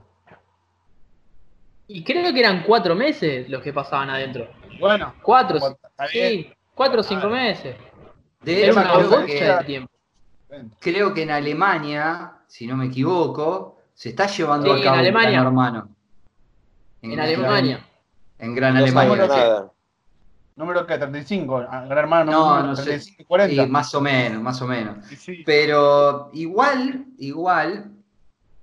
Y 1.86 2.02
creo 2.02 2.32
que 2.32 2.40
eran 2.40 2.62
cuatro 2.64 2.94
meses 2.94 3.48
los 3.48 3.62
que 3.62 3.72
pasaban 3.72 4.08
adentro. 4.10 4.48
Bueno, 4.80 5.14
Cuatro, 5.22 5.58
bien. 5.58 6.10
sí, 6.10 6.52
cuatro 6.74 7.00
o 7.00 7.02
cinco 7.02 7.28
Claro. 7.28 7.36
meses. 7.36 7.76
De 8.40 8.62
Era 8.62 8.70
hecho, 8.72 8.80
una 8.80 8.92
cosa 8.92 9.26
que, 9.26 9.44
de 9.44 9.64
tiempo. 9.64 9.92
creo 10.80 11.12
que 11.12 11.22
en 11.22 11.30
Alemania, 11.30 12.38
si 12.46 12.66
no 12.66 12.76
me 12.76 12.86
equivoco, 12.86 13.78
se 13.94 14.08
está 14.08 14.26
llevando 14.26 14.66
Sí, 14.66 14.70
a 14.70 14.74
cabo 14.74 14.78
en 14.78 14.82
gran 14.82 14.98
Alemania. 15.00 15.40
hermano. 15.42 15.88
En 17.02 17.20
Alemania. 17.20 17.86
En 18.38 18.54
Gran 18.54 18.74
No 18.74 18.78
Alemania. 18.80 18.92
sabemos 19.08 19.18
Alemania. 19.30 19.44
nada. 19.44 19.72
Número 20.54 20.86
que 20.86 20.98
35, 20.98 21.56
a 21.56 21.84
Gran 21.86 21.98
Hermano, 21.98 22.30
No, 22.32 22.48
número 22.50 22.66
no 22.68 22.76
sé. 22.76 22.82
35 22.84 23.22
y 23.22 23.24
40. 23.24 23.64
Sí, 23.64 23.70
más 23.70 23.94
o 23.94 24.00
menos, 24.00 24.42
más 24.42 24.60
o 24.62 24.66
menos. 24.66 25.04
Sí, 25.06 25.16
sí. 25.16 25.42
Pero 25.46 26.30
igual, 26.34 27.06
igual, 27.18 27.90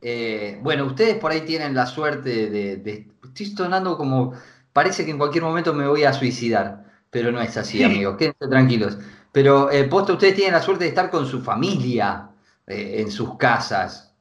eh, 0.01 0.60
bueno, 0.62 0.86
ustedes 0.86 1.15
por 1.17 1.31
ahí 1.31 1.41
tienen 1.41 1.74
la 1.74 1.86
suerte 1.88 2.50
de, 2.50 2.77
de- 2.77 3.08
Estoy 3.24 3.46
sonando 3.48 3.98
como... 3.98 4.34
Parece 4.72 5.03
que 5.03 5.12
en 5.12 5.17
cualquier 5.17 5.43
momento 5.43 5.74
me 5.74 5.88
voy 5.88 6.03
a 6.03 6.13
suicidar, 6.13 6.84
pero 7.10 7.31
no 7.31 7.41
es 7.41 7.58
así, 7.58 7.79
Sí. 7.79 7.84
amigos, 7.84 8.17
quédense 8.17 8.48
tranquilos. 8.48 8.98
Pero 9.31 9.72
eh, 9.72 9.84
posta, 9.86 10.13
ustedes 10.13 10.36
tienen 10.36 10.53
la 10.53 10.62
suerte 10.62 10.84
de 10.86 10.89
estar 10.89 11.10
con 11.10 11.25
su 11.25 11.41
familia 11.41 12.29
eh, 12.67 12.98
en 13.01 13.12
sus 13.12 13.36
casas. 13.38 14.13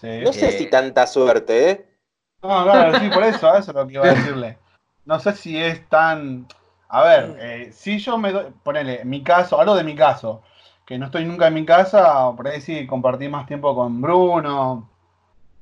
Sí. 0.00 0.08
No 0.22 0.32
sé 0.32 0.48
Eh. 0.48 0.58
si 0.58 0.66
tanta 0.66 1.06
suerte, 1.06 1.70
¿eh? 1.70 1.86
No, 2.42 2.64
claro, 2.64 2.98
sí, 3.00 3.08
por 3.08 3.22
eso, 3.24 3.54
eso 3.56 3.70
es 3.70 3.74
lo 3.76 3.86
que 3.86 3.94
iba 3.94 4.04
a 4.06 4.14
decirle. 4.14 4.58
No 5.06 5.18
sé 5.20 5.32
si 5.32 5.56
es 5.56 5.88
tan. 5.88 6.46
A 6.94 7.02
ver, 7.04 7.36
eh, 7.40 7.72
si 7.72 7.98
yo 7.98 8.18
me 8.18 8.32
doy. 8.32 8.52
Ponele, 8.62 9.04
mi 9.04 9.22
caso, 9.24 9.58
hablo 9.58 9.74
de 9.74 9.84
mi 9.84 9.94
caso, 9.96 10.42
que 10.84 10.98
no 10.98 11.06
estoy 11.06 11.24
nunca 11.24 11.46
en 11.48 11.54
mi 11.54 11.64
casa, 11.64 12.32
por 12.36 12.46
ahí 12.48 12.60
sí 12.60 12.86
compartí 12.86 13.28
más 13.28 13.46
tiempo 13.46 13.74
con 13.74 14.00
Bruno, 14.00 14.90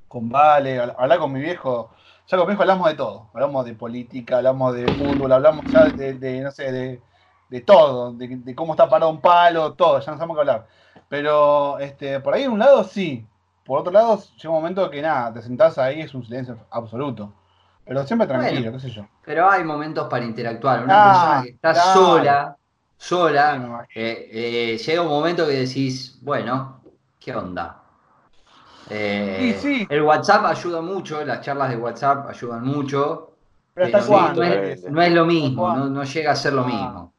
con 0.08 0.28
Vale, 0.30 0.80
habl- 0.80 0.96
hablar 0.98 1.18
con 1.20 1.32
mi 1.32 1.40
viejo. 1.40 1.92
Ya 2.28 2.38
con 2.38 2.46
mi 2.46 2.52
viejo 2.52 2.62
hablamos 2.62 2.88
de 2.90 2.96
todo. 2.96 3.30
Hablamos 3.34 3.64
de 3.66 3.74
política, 3.74 4.38
hablamos 4.38 4.74
de 4.74 4.90
fútbol, 4.92 5.32
hablamos 5.32 5.64
ya 5.72 5.90
de, 5.90 6.14
de, 6.14 6.40
no 6.42 6.50
sé, 6.52 6.72
de, 6.72 7.04
de 7.48 7.60
todo, 7.62 8.12
de, 8.14 8.28
de 8.38 8.54
cómo 8.56 8.74
está 8.74 8.88
parado 8.88 9.10
un 9.12 9.20
palo, 9.22 9.74
todo, 9.74 10.00
ya 10.00 10.12
no 10.12 10.18
sabemos 10.18 10.36
qué 10.36 10.40
hablar. 10.42 10.68
Pero 11.08 11.78
este, 11.80 12.20
por 12.20 12.34
ahí 12.34 12.42
de 12.44 12.48
un 12.50 12.58
lado 12.60 12.84
sí, 12.84 13.28
por 13.64 13.80
otro 13.80 13.92
lado, 13.92 14.18
llega 14.36 14.50
un 14.50 14.56
momento 14.56 14.90
que 14.90 15.02
nada, 15.02 15.32
te 15.34 15.42
sentás 15.42 15.78
ahí, 15.78 16.00
es 16.02 16.14
un 16.14 16.24
silencio 16.24 16.66
absoluto. 16.70 17.39
Pero 17.90 18.06
siempre 18.06 18.28
tranquilo, 18.28 18.70
Bueno. 18.70 18.78
qué 18.78 18.88
sé 18.88 18.90
yo. 18.90 19.04
Pero 19.24 19.50
hay 19.50 19.64
momentos 19.64 20.06
para 20.08 20.24
interactuar. 20.24 20.84
Una 20.84 20.94
Ah, 20.94 21.02
persona 21.02 21.42
que 21.42 21.48
está 21.48 21.72
claro. 21.72 21.92
sola, 21.92 22.56
sola, 22.96 23.88
Sí, 23.92 24.00
eh, 24.00 24.28
eh, 24.74 24.78
llega 24.78 25.02
un 25.02 25.08
momento 25.08 25.44
que 25.44 25.54
decís, 25.54 26.20
bueno, 26.22 26.82
¿qué 27.18 27.34
onda? 27.34 27.82
Eh, 28.90 29.54
Sí, 29.54 29.60
sí. 29.60 29.86
El 29.90 30.02
WhatsApp 30.02 30.44
ayuda 30.44 30.80
mucho, 30.80 31.24
las 31.24 31.40
charlas 31.40 31.70
de 31.70 31.76
WhatsApp 31.78 32.28
ayudan 32.28 32.64
mucho, 32.64 33.36
Pero 33.74 33.86
hasta 33.86 33.98
pero 33.98 34.08
cuándo. 34.08 34.42
no, 34.44 34.52
es, 34.52 34.84
no 34.84 35.02
es 35.02 35.12
lo 35.12 35.26
mismo, 35.26 35.68
no, 35.76 35.86
no 35.88 36.04
llega 36.04 36.30
a 36.32 36.36
ser 36.36 36.52
lo 36.52 36.62
Ah. 36.62 36.66
mismo. 36.66 37.12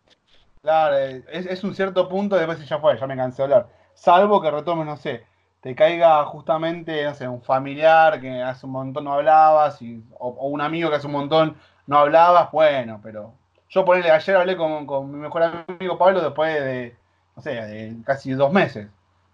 Claro, 0.61 0.97
es, 0.97 1.45
es 1.47 1.63
un 1.63 1.73
cierto 1.75 2.07
punto, 2.07 2.35
después 2.35 2.67
ya 2.67 2.79
fue, 2.79 2.97
ya 2.97 3.07
me 3.07 3.15
cansé 3.17 3.37
de 3.37 3.43
hablar. 3.45 3.69
Salvo 3.93 4.41
que 4.41 4.51
retomes, 4.51 4.85
no 4.85 4.95
sé, 4.97 5.25
te 5.61 5.75
caiga 5.75 6.23
justamente, 6.25 7.03
no 7.05 7.13
sé, 7.13 7.27
un 7.27 7.41
familiar 7.41 8.19
que 8.19 8.41
hace 8.41 8.65
un 8.65 8.71
montón 8.73 9.03
no 9.05 9.13
hablabas, 9.13 9.81
y, 9.81 10.03
o, 10.19 10.29
o 10.29 10.47
un 10.47 10.61
amigo 10.61 10.89
que 10.89 10.95
hace 10.95 11.07
un 11.07 11.13
montón 11.13 11.55
no 11.87 11.97
hablabas, 11.97 12.51
bueno, 12.51 12.99
pero 13.03 13.33
yo 13.69 13.85
ponele, 13.85 14.11
ayer 14.11 14.35
hablé 14.35 14.57
con, 14.57 14.85
con 14.85 15.11
mi 15.11 15.17
mejor 15.17 15.43
amigo 15.43 15.97
Pablo 15.97 16.21
después 16.21 16.53
de, 16.53 16.95
no 17.35 17.41
sé, 17.41 17.51
de 17.51 17.95
casi 18.03 18.31
dos 18.31 18.51
meses, 18.51 18.87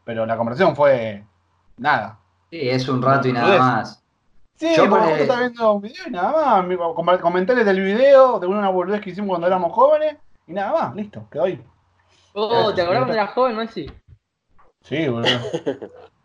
pero 0.03 0.25
la 0.25 0.37
conversación 0.37 0.75
fue 0.75 1.23
nada. 1.77 2.19
Sí, 2.49 2.69
es 2.69 2.87
un 2.87 3.01
rato 3.01 3.27
y 3.27 3.33
nada 3.33 3.57
más. 3.59 4.03
Sí, 4.55 4.73
Yo 4.75 4.89
porque 4.89 5.05
ponele- 5.05 5.21
estaba 5.21 5.39
viendo 5.41 5.73
un 5.73 5.81
video 5.81 6.07
y 6.07 6.11
nada 6.11 6.61
más, 6.61 7.19
comentarios 7.19 7.65
del 7.65 7.79
video, 7.81 8.39
de 8.39 8.47
una 8.47 8.69
boludez 8.69 9.01
que 9.01 9.11
hicimos 9.11 9.29
cuando 9.29 9.47
éramos 9.47 9.71
jóvenes, 9.71 10.17
y 10.47 10.53
nada 10.53 10.71
más, 10.73 10.95
listo, 10.95 11.25
quedó 11.29 11.43
ahí. 11.45 11.63
Oh, 12.33 12.73
¿te 12.73 12.81
acordás 12.81 12.99
cuando 12.99 13.13
eras 13.13 13.31
joven, 13.31 13.55
Maxi? 13.55 13.91
Sí, 14.81 15.07
boludo. 15.07 15.27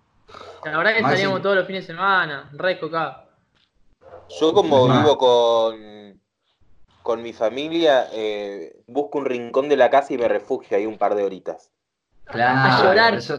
La 0.64 0.79
verdad 0.79 0.94
que 0.94 1.03
salíamos 1.03 1.42
todos 1.42 1.57
los 1.57 1.66
fines 1.66 1.87
de 1.87 1.92
semana, 1.94 2.51
re 2.53 2.79
cocado. 2.79 3.25
Yo 4.40 4.53
como 4.55 4.88
vivo 4.88 5.18
con, 5.18 6.20
con 7.03 7.22
mi 7.22 7.33
familia, 7.33 8.09
eh, 8.12 8.83
busco 8.87 9.18
un 9.18 9.25
rincón 9.27 9.68
de 9.68 9.77
la 9.77 9.90
casa 9.90 10.12
y 10.14 10.18
me 10.18 10.29
refugio 10.29 10.77
ahí 10.77 10.87
un 10.87 10.98
par 10.98 11.14
de 11.14 11.25
horitas. 11.25 11.70
Claro, 12.25 12.75
A 12.75 12.83
llorar. 12.83 13.14
eso- 13.14 13.38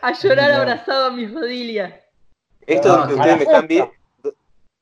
A 0.00 0.12
llorar 0.12 0.50
No. 0.52 0.56
abrazado 0.58 1.06
a 1.06 1.10
mi 1.10 1.26
familia. 1.26 2.02
Esto 2.66 2.88
No, 2.88 2.96
donde 2.98 3.14
a 3.14 3.16
ustedes 3.16 3.36
me 3.38 3.44
están 3.44 3.66
viendo, 3.68 3.92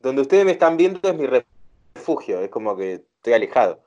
donde 0.00 0.22
ustedes 0.22 0.44
me 0.44 0.52
están 0.52 0.76
viendo 0.76 1.00
es 1.08 1.14
mi 1.16 1.26
refugio, 1.96 2.40
es 2.40 2.50
como 2.50 2.76
que 2.76 2.94
estoy 2.94 3.32
alejado. 3.34 3.82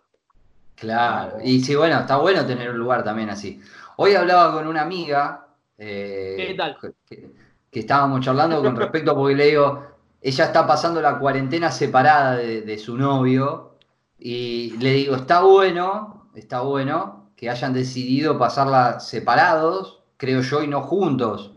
Claro, 0.75 1.37
y 1.43 1.59
sí, 1.61 1.75
bueno, 1.75 1.99
está 1.99 2.17
bueno 2.17 2.45
tener 2.45 2.69
un 2.69 2.77
lugar 2.77 3.03
también 3.03 3.29
así. 3.29 3.61
Hoy 3.97 4.13
hablaba 4.15 4.53
con 4.53 4.67
una 4.67 4.81
amiga 4.81 5.47
eh, 5.77 6.35
¿Qué 6.37 6.53
tal? 6.55 6.77
Que, 7.05 7.31
que 7.69 7.79
estábamos 7.79 8.21
charlando 8.21 8.61
con 8.61 8.75
respecto, 8.75 9.15
porque 9.15 9.35
le 9.35 9.47
digo, 9.47 9.83
ella 10.21 10.45
está 10.45 10.65
pasando 10.65 11.01
la 11.01 11.19
cuarentena 11.19 11.71
separada 11.71 12.35
de, 12.37 12.61
de 12.61 12.77
su 12.77 12.97
novio, 12.97 13.75
y 14.17 14.75
le 14.79 14.93
digo, 14.93 15.15
está 15.15 15.41
bueno, 15.41 16.29
está 16.35 16.61
bueno 16.61 17.31
que 17.35 17.49
hayan 17.49 17.73
decidido 17.73 18.39
pasarla 18.39 18.99
separados, 18.99 20.01
creo 20.17 20.41
yo, 20.41 20.63
y 20.63 20.67
no 20.67 20.81
juntos, 20.81 21.53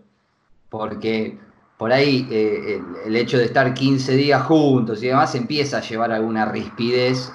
porque 0.69 1.39
por 1.79 1.93
ahí 1.93 2.29
eh, 2.31 2.77
el, 2.77 3.07
el 3.07 3.17
hecho 3.17 3.39
de 3.39 3.45
estar 3.47 3.73
15 3.73 4.13
días 4.13 4.43
juntos 4.43 5.03
y 5.03 5.07
demás 5.09 5.35
empieza 5.35 5.79
a 5.79 5.81
llevar 5.81 6.13
alguna 6.13 6.45
rispidez 6.45 7.33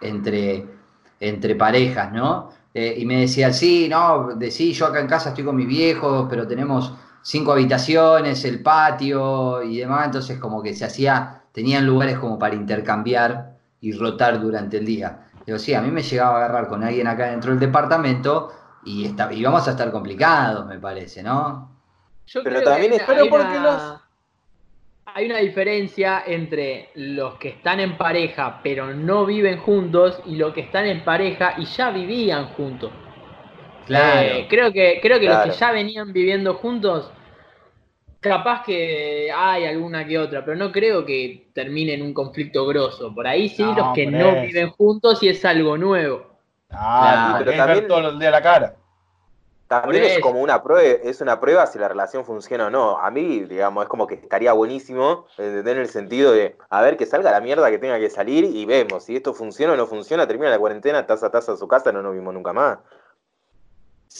entre, 0.00 0.66
entre 1.20 1.54
parejas, 1.54 2.12
¿no? 2.12 2.50
Eh, 2.78 2.94
y 2.98 3.06
me 3.06 3.20
decía, 3.20 3.54
sí, 3.54 3.88
no, 3.88 4.34
de, 4.34 4.50
sí, 4.50 4.74
yo 4.74 4.84
acá 4.84 5.00
en 5.00 5.06
casa 5.06 5.30
estoy 5.30 5.44
con 5.44 5.56
mis 5.56 5.66
viejos, 5.66 6.26
pero 6.28 6.46
tenemos 6.46 6.92
cinco 7.22 7.52
habitaciones, 7.52 8.44
el 8.44 8.62
patio 8.62 9.62
y 9.62 9.78
demás, 9.78 10.04
entonces 10.04 10.38
como 10.38 10.62
que 10.62 10.74
se 10.74 10.84
hacía, 10.84 11.40
tenían 11.52 11.86
lugares 11.86 12.18
como 12.18 12.38
para 12.38 12.54
intercambiar 12.54 13.56
y 13.80 13.92
rotar 13.92 14.38
durante 14.42 14.76
el 14.76 14.84
día. 14.84 15.26
Digo, 15.46 15.58
sí, 15.58 15.72
a 15.72 15.80
mí 15.80 15.90
me 15.90 16.02
llegaba 16.02 16.34
a 16.34 16.36
agarrar 16.44 16.68
con 16.68 16.84
alguien 16.84 17.06
acá 17.06 17.30
dentro 17.30 17.50
del 17.52 17.60
departamento 17.60 18.52
y, 18.84 19.06
está, 19.06 19.32
y 19.32 19.42
vamos 19.42 19.66
a 19.66 19.70
estar 19.70 19.90
complicados, 19.90 20.66
me 20.66 20.78
parece, 20.78 21.22
¿no? 21.22 21.70
Yo 22.26 22.42
Pero 22.42 22.56
creo 22.60 22.72
también 22.72 22.90
que 22.90 22.96
es- 22.98 23.08
hay, 23.08 23.14
Pero 23.14 23.24
una, 23.24 23.30
porque 23.44 23.58
los- 23.58 24.00
hay 25.16 25.24
una 25.30 25.38
diferencia 25.38 26.22
entre 26.26 26.90
los 26.94 27.36
que 27.36 27.48
están 27.48 27.80
en 27.80 27.96
pareja 27.96 28.60
pero 28.62 28.92
no 28.92 29.24
viven 29.24 29.56
juntos 29.56 30.20
y 30.26 30.36
los 30.36 30.52
que 30.52 30.60
están 30.60 30.84
en 30.84 31.02
pareja 31.04 31.54
y 31.56 31.64
ya 31.64 31.88
vivían 31.90 32.48
juntos. 32.48 32.90
Eh, 33.88 34.46
creo 34.50 34.70
que, 34.72 34.98
creo 35.00 35.18
que 35.18 35.24
los 35.26 35.36
Claro. 35.36 35.50
que 35.52 35.56
ya 35.58 35.72
venían 35.72 36.12
viviendo 36.12 36.52
juntos 36.54 37.10
capaz 38.20 38.64
que 38.64 39.30
hay 39.34 39.64
alguna 39.64 40.04
que 40.06 40.18
otra, 40.18 40.44
pero 40.44 40.56
no 40.56 40.70
creo 40.70 41.06
que 41.06 41.46
termine 41.54 41.94
en 41.94 42.02
un 42.02 42.12
conflicto 42.12 42.66
grosso. 42.66 43.14
Por 43.14 43.26
ahí 43.26 43.48
sí, 43.48 43.62
No, 43.62 43.74
los 43.74 43.94
que 43.94 44.06
no 44.06 44.30
eso. 44.32 44.42
viven 44.42 44.68
juntos 44.70 45.22
y 45.22 45.28
es 45.28 45.42
algo 45.46 45.78
nuevo. 45.78 46.26
Ah, 46.70 47.36
pero 47.38 47.52
pero 47.52 47.56
también- 47.56 47.78
ver 47.80 47.88
todo 47.88 48.10
el 48.10 48.18
día 48.18 48.30
la 48.30 48.42
cara. 48.42 48.74
También 49.68 50.04
es 50.04 50.20
como 50.20 50.40
una 50.40 50.62
prueba, 50.62 50.82
es 51.02 51.20
una 51.20 51.40
prueba 51.40 51.66
si 51.66 51.78
la 51.78 51.88
relación 51.88 52.24
funciona 52.24 52.66
o 52.66 52.70
no. 52.70 52.98
A 52.98 53.10
mí, 53.10 53.40
digamos, 53.40 53.82
es 53.82 53.88
como 53.88 54.06
que 54.06 54.14
estaría 54.14 54.52
buenísimo. 54.52 55.26
En 55.38 55.66
el 55.66 55.88
sentido 55.88 56.32
de, 56.32 56.56
a 56.70 56.82
ver, 56.82 56.96
que 56.96 57.04
salga 57.04 57.32
la 57.32 57.40
mierda 57.40 57.68
que 57.70 57.78
tenga 57.78 57.98
que 57.98 58.08
salir 58.08 58.44
y 58.44 58.64
vemos 58.64 59.04
si 59.04 59.16
esto 59.16 59.34
funciona 59.34 59.72
o 59.72 59.76
no 59.76 59.86
funciona, 59.86 60.26
termina 60.26 60.50
la 60.50 60.58
cuarentena, 60.58 61.06
taza 61.06 61.26
a 61.26 61.30
taza 61.30 61.52
a 61.52 61.56
su 61.56 61.66
casa, 61.66 61.90
no 61.90 62.00
nos 62.00 62.14
vimos 62.14 62.32
nunca 62.32 62.52
más. 62.52 62.78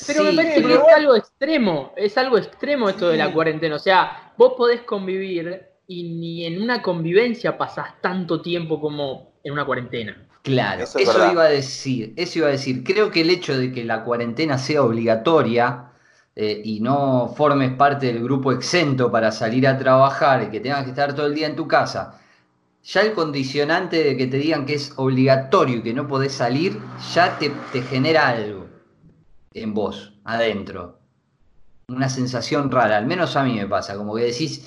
Pero 0.06 0.24
me 0.24 0.32
parece 0.35 0.62
pero 0.62 0.68
que 0.68 0.74
es 0.74 0.96
algo 0.96 1.14
extremo, 1.14 1.92
es 1.96 2.18
algo 2.18 2.38
extremo 2.38 2.88
esto 2.88 3.09
de 3.09 3.16
la 3.16 3.32
cuarentena. 3.32 3.76
O 3.76 3.78
sea, 3.78 4.32
vos 4.37 4.54
podés 4.56 4.82
convivir 4.82 5.68
y 5.87 6.02
ni 6.18 6.44
en 6.44 6.61
una 6.61 6.82
convivencia 6.82 7.56
pasás 7.56 8.00
tanto 8.00 8.42
tiempo 8.42 8.80
como 8.80 9.32
en 9.44 9.52
una 9.52 9.64
cuarentena. 9.64 10.25
Claro, 10.46 10.85
Eso 10.85 11.00
es 11.00 11.09
iba 11.32 11.42
a 11.42 11.48
decir, 11.48 12.12
eso 12.14 12.38
iba 12.38 12.46
a 12.46 12.52
decir. 12.52 12.85
Creo 12.85 13.11
que 13.11 13.22
el 13.22 13.30
hecho 13.30 13.59
de 13.59 13.72
que 13.72 13.82
la 13.82 14.04
cuarentena 14.04 14.59
sea 14.59 14.85
obligatoria 14.85 15.90
eh, 16.37 16.62
y 16.64 16.78
no 16.78 17.35
formes 17.37 17.72
parte 17.72 18.06
del 18.06 18.22
grupo 18.22 18.52
exento 18.52 19.11
para 19.11 19.32
salir 19.32 19.66
a 19.66 19.76
trabajar 19.76 20.44
y 20.44 20.50
que 20.50 20.61
tengas 20.61 20.85
que 20.85 20.90
estar 20.90 21.16
todo 21.16 21.26
el 21.26 21.35
día 21.35 21.48
en 21.48 21.56
tu 21.56 21.66
casa, 21.66 22.20
ya 22.85 23.00
el 23.00 23.12
condicionante 23.12 24.04
de 24.04 24.16
que 24.16 24.28
te 24.28 24.37
digan 24.37 24.66
que 24.66 24.74
es 24.74 24.92
obligatorio 24.94 25.78
y 25.78 25.82
que 25.82 25.92
no 25.92 26.06
podés 26.06 26.30
salir, 26.30 26.78
ya 27.12 27.37
te, 27.40 27.50
te 27.72 27.82
genera 27.82 28.28
algo 28.28 28.68
en 29.52 29.74
vos, 29.74 30.12
adentro. 30.22 31.00
Una 31.88 32.09
sensación 32.09 32.70
rara, 32.70 32.98
al 32.98 33.06
menos 33.06 33.35
a 33.35 33.42
mí 33.42 33.54
me 33.56 33.66
pasa, 33.66 33.96
como 33.96 34.14
que 34.14 34.22
decís, 34.22 34.64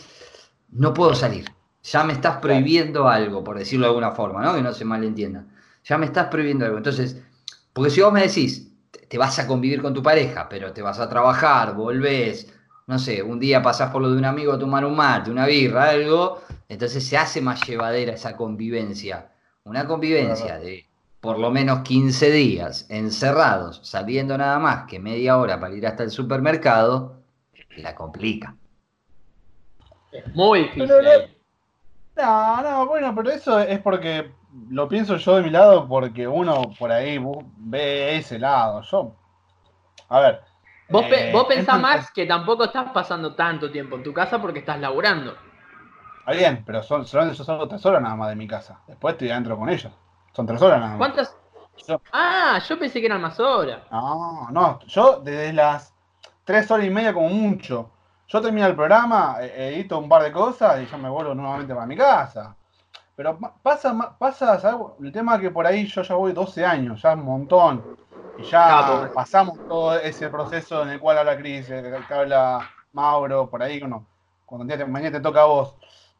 no 0.71 0.93
puedo 0.93 1.15
salir. 1.15 1.45
Ya 1.83 2.03
me 2.03 2.11
estás 2.11 2.39
prohibiendo 2.39 3.07
algo, 3.07 3.45
por 3.45 3.57
decirlo 3.57 3.85
de 3.85 3.91
alguna 3.91 4.11
forma, 4.11 4.43
¿no? 4.43 4.53
Que 4.53 4.61
no 4.61 4.73
se 4.73 4.83
malentienda. 4.83 5.45
Ya 5.83 5.97
me 5.97 6.05
estás 6.05 6.27
prohibiendo 6.27 6.65
algo. 6.65 6.77
Entonces, 6.77 7.21
porque 7.73 7.89
si 7.91 8.01
vos 8.01 8.11
me 8.13 8.21
decís, 8.21 8.71
te- 9.07 9.17
vas 9.17 9.39
a 9.39 9.47
convivir 9.47 9.81
con 9.81 9.93
tu 9.93 10.03
pareja, 10.03 10.47
pero 10.49 10.71
te 10.73 10.81
vas 10.81 10.99
a 10.99 11.09
trabajar, 11.09 11.75
volvés, 11.75 12.53
no 12.87 12.99
sé, 12.99 13.21
un 13.23 13.39
día 13.39 13.61
pasás 13.61 13.91
por 13.91 14.01
lo 14.01 14.11
de 14.11 14.17
un 14.17 14.25
amigo 14.25 14.53
a 14.53 14.59
tomar 14.59 14.85
un 14.85 14.95
mate, 14.95 15.31
una 15.31 15.45
birra, 15.45 15.89
algo, 15.89 16.41
entonces 16.67 17.05
se 17.07 17.17
hace 17.17 17.41
más 17.41 17.65
llevadera 17.67 18.13
esa 18.13 18.35
convivencia. 18.35 19.31
Una 19.63 19.85
convivencia 19.87 20.57
de 20.59 20.85
por 21.19 21.37
lo 21.37 21.51
menos 21.51 21.81
15 21.81 22.31
días 22.31 22.85
encerrados, 22.89 23.81
saliendo 23.83 24.37
nada 24.37 24.57
más 24.59 24.85
que 24.87 24.99
media 24.99 25.37
hora 25.37 25.59
para 25.59 25.75
ir 25.75 25.85
hasta 25.85 26.03
el 26.03 26.11
supermercado, 26.11 27.21
la 27.77 27.93
complica. 27.95 28.55
Es 30.11 30.33
muy 30.33 30.63
difícil. 30.63 30.87
Pero. 30.87 31.27
No, 32.15 32.61
no, 32.61 32.85
bueno, 32.87 33.13
pero 33.15 33.29
eso 33.31 33.59
es 33.59 33.79
porque 33.79 34.31
lo 34.69 34.87
pienso 34.87 35.17
yo 35.17 35.35
de 35.35 35.43
mi 35.43 35.49
lado 35.49 35.87
porque 35.87 36.27
uno 36.27 36.61
por 36.77 36.91
ahí 36.91 37.19
ve 37.57 38.17
ese 38.17 38.39
lado. 38.39 38.81
Yo, 38.81 39.15
a 40.09 40.19
ver. 40.19 40.41
Vos, 40.89 41.03
pe- 41.05 41.29
eh, 41.29 41.31
vos 41.33 41.45
pensás 41.45 41.75
es- 41.75 41.81
más 41.81 42.11
que 42.11 42.25
tampoco 42.25 42.63
estás 42.65 42.91
pasando 42.91 43.35
tanto 43.35 43.71
tiempo 43.71 43.95
en 43.97 44.03
tu 44.03 44.13
casa 44.13 44.41
porque 44.41 44.59
estás 44.59 44.79
laburando. 44.79 45.35
Está 46.19 46.31
bien, 46.31 46.63
pero 46.65 46.81
son, 46.83 47.05
son, 47.05 47.31
yo 47.31 47.43
salgo 47.43 47.67
tres 47.67 47.85
horas 47.85 48.01
nada 48.01 48.15
más 48.15 48.29
de 48.29 48.35
mi 48.35 48.47
casa. 48.47 48.79
Después 48.87 49.13
estoy 49.13 49.29
adentro 49.31 49.57
con 49.57 49.69
ellos. 49.69 49.91
Son 50.33 50.45
tres 50.45 50.61
horas 50.61 50.79
nada 50.79 50.89
más. 50.91 50.97
¿Cuántas? 50.97 51.35
Yo- 51.87 52.01
Ah, 52.11 52.59
yo 52.67 52.77
pensé 52.77 52.99
que 52.99 53.05
eran 53.05 53.21
más 53.21 53.39
horas. 53.39 53.81
No, 53.91 54.49
no, 54.51 54.79
yo 54.87 55.21
desde 55.23 55.53
las 55.53 55.93
tres 56.43 56.69
horas 56.71 56.85
y 56.85 56.89
media 56.89 57.13
como 57.13 57.29
mucho. 57.29 57.91
Yo 58.27 58.41
termino 58.41 58.67
el 58.67 58.75
programa, 58.75 59.37
eh, 59.41 59.73
edito 59.75 59.97
un 59.97 60.09
par 60.09 60.21
de 60.23 60.31
cosas 60.31 60.81
y 60.81 60.85
ya 60.85 60.97
me 60.97 61.09
vuelvo 61.09 61.33
nuevamente 61.33 61.73
para 61.73 61.87
mi 61.87 61.95
casa. 61.95 62.55
Pero 63.19 63.37
pasa, 63.61 64.15
pasa, 64.17 64.57
¿sabes? 64.61 64.79
El 65.01 65.11
tema 65.11 65.35
es 65.35 65.41
que 65.41 65.51
por 65.51 65.67
ahí 65.67 65.85
yo 65.87 66.01
ya 66.03 66.15
voy 66.15 66.31
12 66.31 66.65
años, 66.65 67.01
ya 67.01 67.09
es 67.11 67.17
un 67.17 67.25
montón. 67.25 67.85
Y 68.37 68.43
ya 68.43 69.11
pasamos 69.13 69.59
todo 69.67 69.97
ese 69.99 70.29
proceso 70.29 70.83
en 70.83 70.89
el 70.91 71.01
cual 71.01 71.17
habla 71.17 71.35
Cris, 71.37 71.67
que 71.67 72.13
habla 72.13 72.61
Mauro, 72.93 73.49
por 73.49 73.61
ahí 73.61 73.81
uno, 73.83 74.05
cuando 74.45 74.73
te- 74.73 74.85
mañana 74.85 75.17
te 75.17 75.21
toca 75.21 75.41
a 75.41 75.45
vos. 75.47 75.75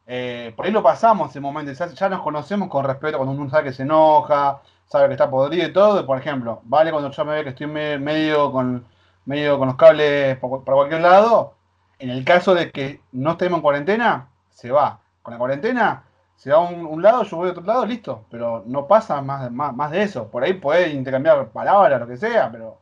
Eh, 0.06 0.52
por 0.54 0.66
ahí 0.66 0.72
lo 0.72 0.82
pasamos 0.82 1.30
ese 1.30 1.40
momento, 1.40 1.72
ya, 1.72 1.86
ya 1.86 2.08
nos 2.10 2.20
conocemos 2.20 2.68
con 2.68 2.84
respeto, 2.84 3.16
cuando 3.16 3.32
uno 3.34 3.48
sabe 3.50 3.64
que 3.64 3.72
se 3.72 3.84
enoja, 3.84 4.60
sabe 4.84 5.06
que 5.08 5.14
está 5.14 5.30
podrido 5.30 5.68
y 5.68 5.72
todo. 5.72 6.04
por 6.06 6.18
ejemplo, 6.18 6.60
vale 6.64 6.90
cuando 6.92 7.10
yo 7.10 7.24
me 7.24 7.32
ve 7.32 7.44
que 7.44 7.48
estoy 7.50 7.66
me- 7.66 7.98
medio 7.98 8.52
con 8.52 8.84
medio 9.24 9.58
con 9.58 9.68
los 9.68 9.76
cables 9.78 10.36
por- 10.38 10.64
para 10.64 10.76
cualquier 10.76 11.00
lado, 11.00 11.54
en 11.98 12.10
el 12.10 12.24
caso 12.26 12.54
de 12.54 12.70
que 12.70 13.00
no 13.12 13.30
estemos 13.32 13.56
en 13.58 13.62
cuarentena, 13.62 14.28
se 14.50 14.70
va. 14.70 15.00
Con 15.22 15.32
la 15.32 15.38
cuarentena, 15.38 16.04
se 16.40 16.50
va 16.50 16.56
a 16.58 16.60
un, 16.70 16.86
un 16.86 17.02
lado, 17.02 17.22
yo 17.24 17.36
voy 17.36 17.48
a 17.48 17.52
otro 17.52 17.64
lado, 17.64 17.84
listo. 17.86 18.24
Pero 18.30 18.64
no 18.66 18.86
pasa 18.88 19.20
más, 19.22 19.50
más, 19.52 19.74
más 19.76 19.90
de 19.90 20.02
eso. 20.04 20.28
Por 20.30 20.42
ahí 20.44 20.54
podés 20.54 20.94
intercambiar 20.94 21.50
palabras, 21.50 22.00
lo 22.00 22.06
que 22.08 22.16
sea, 22.16 22.50
pero 22.50 22.78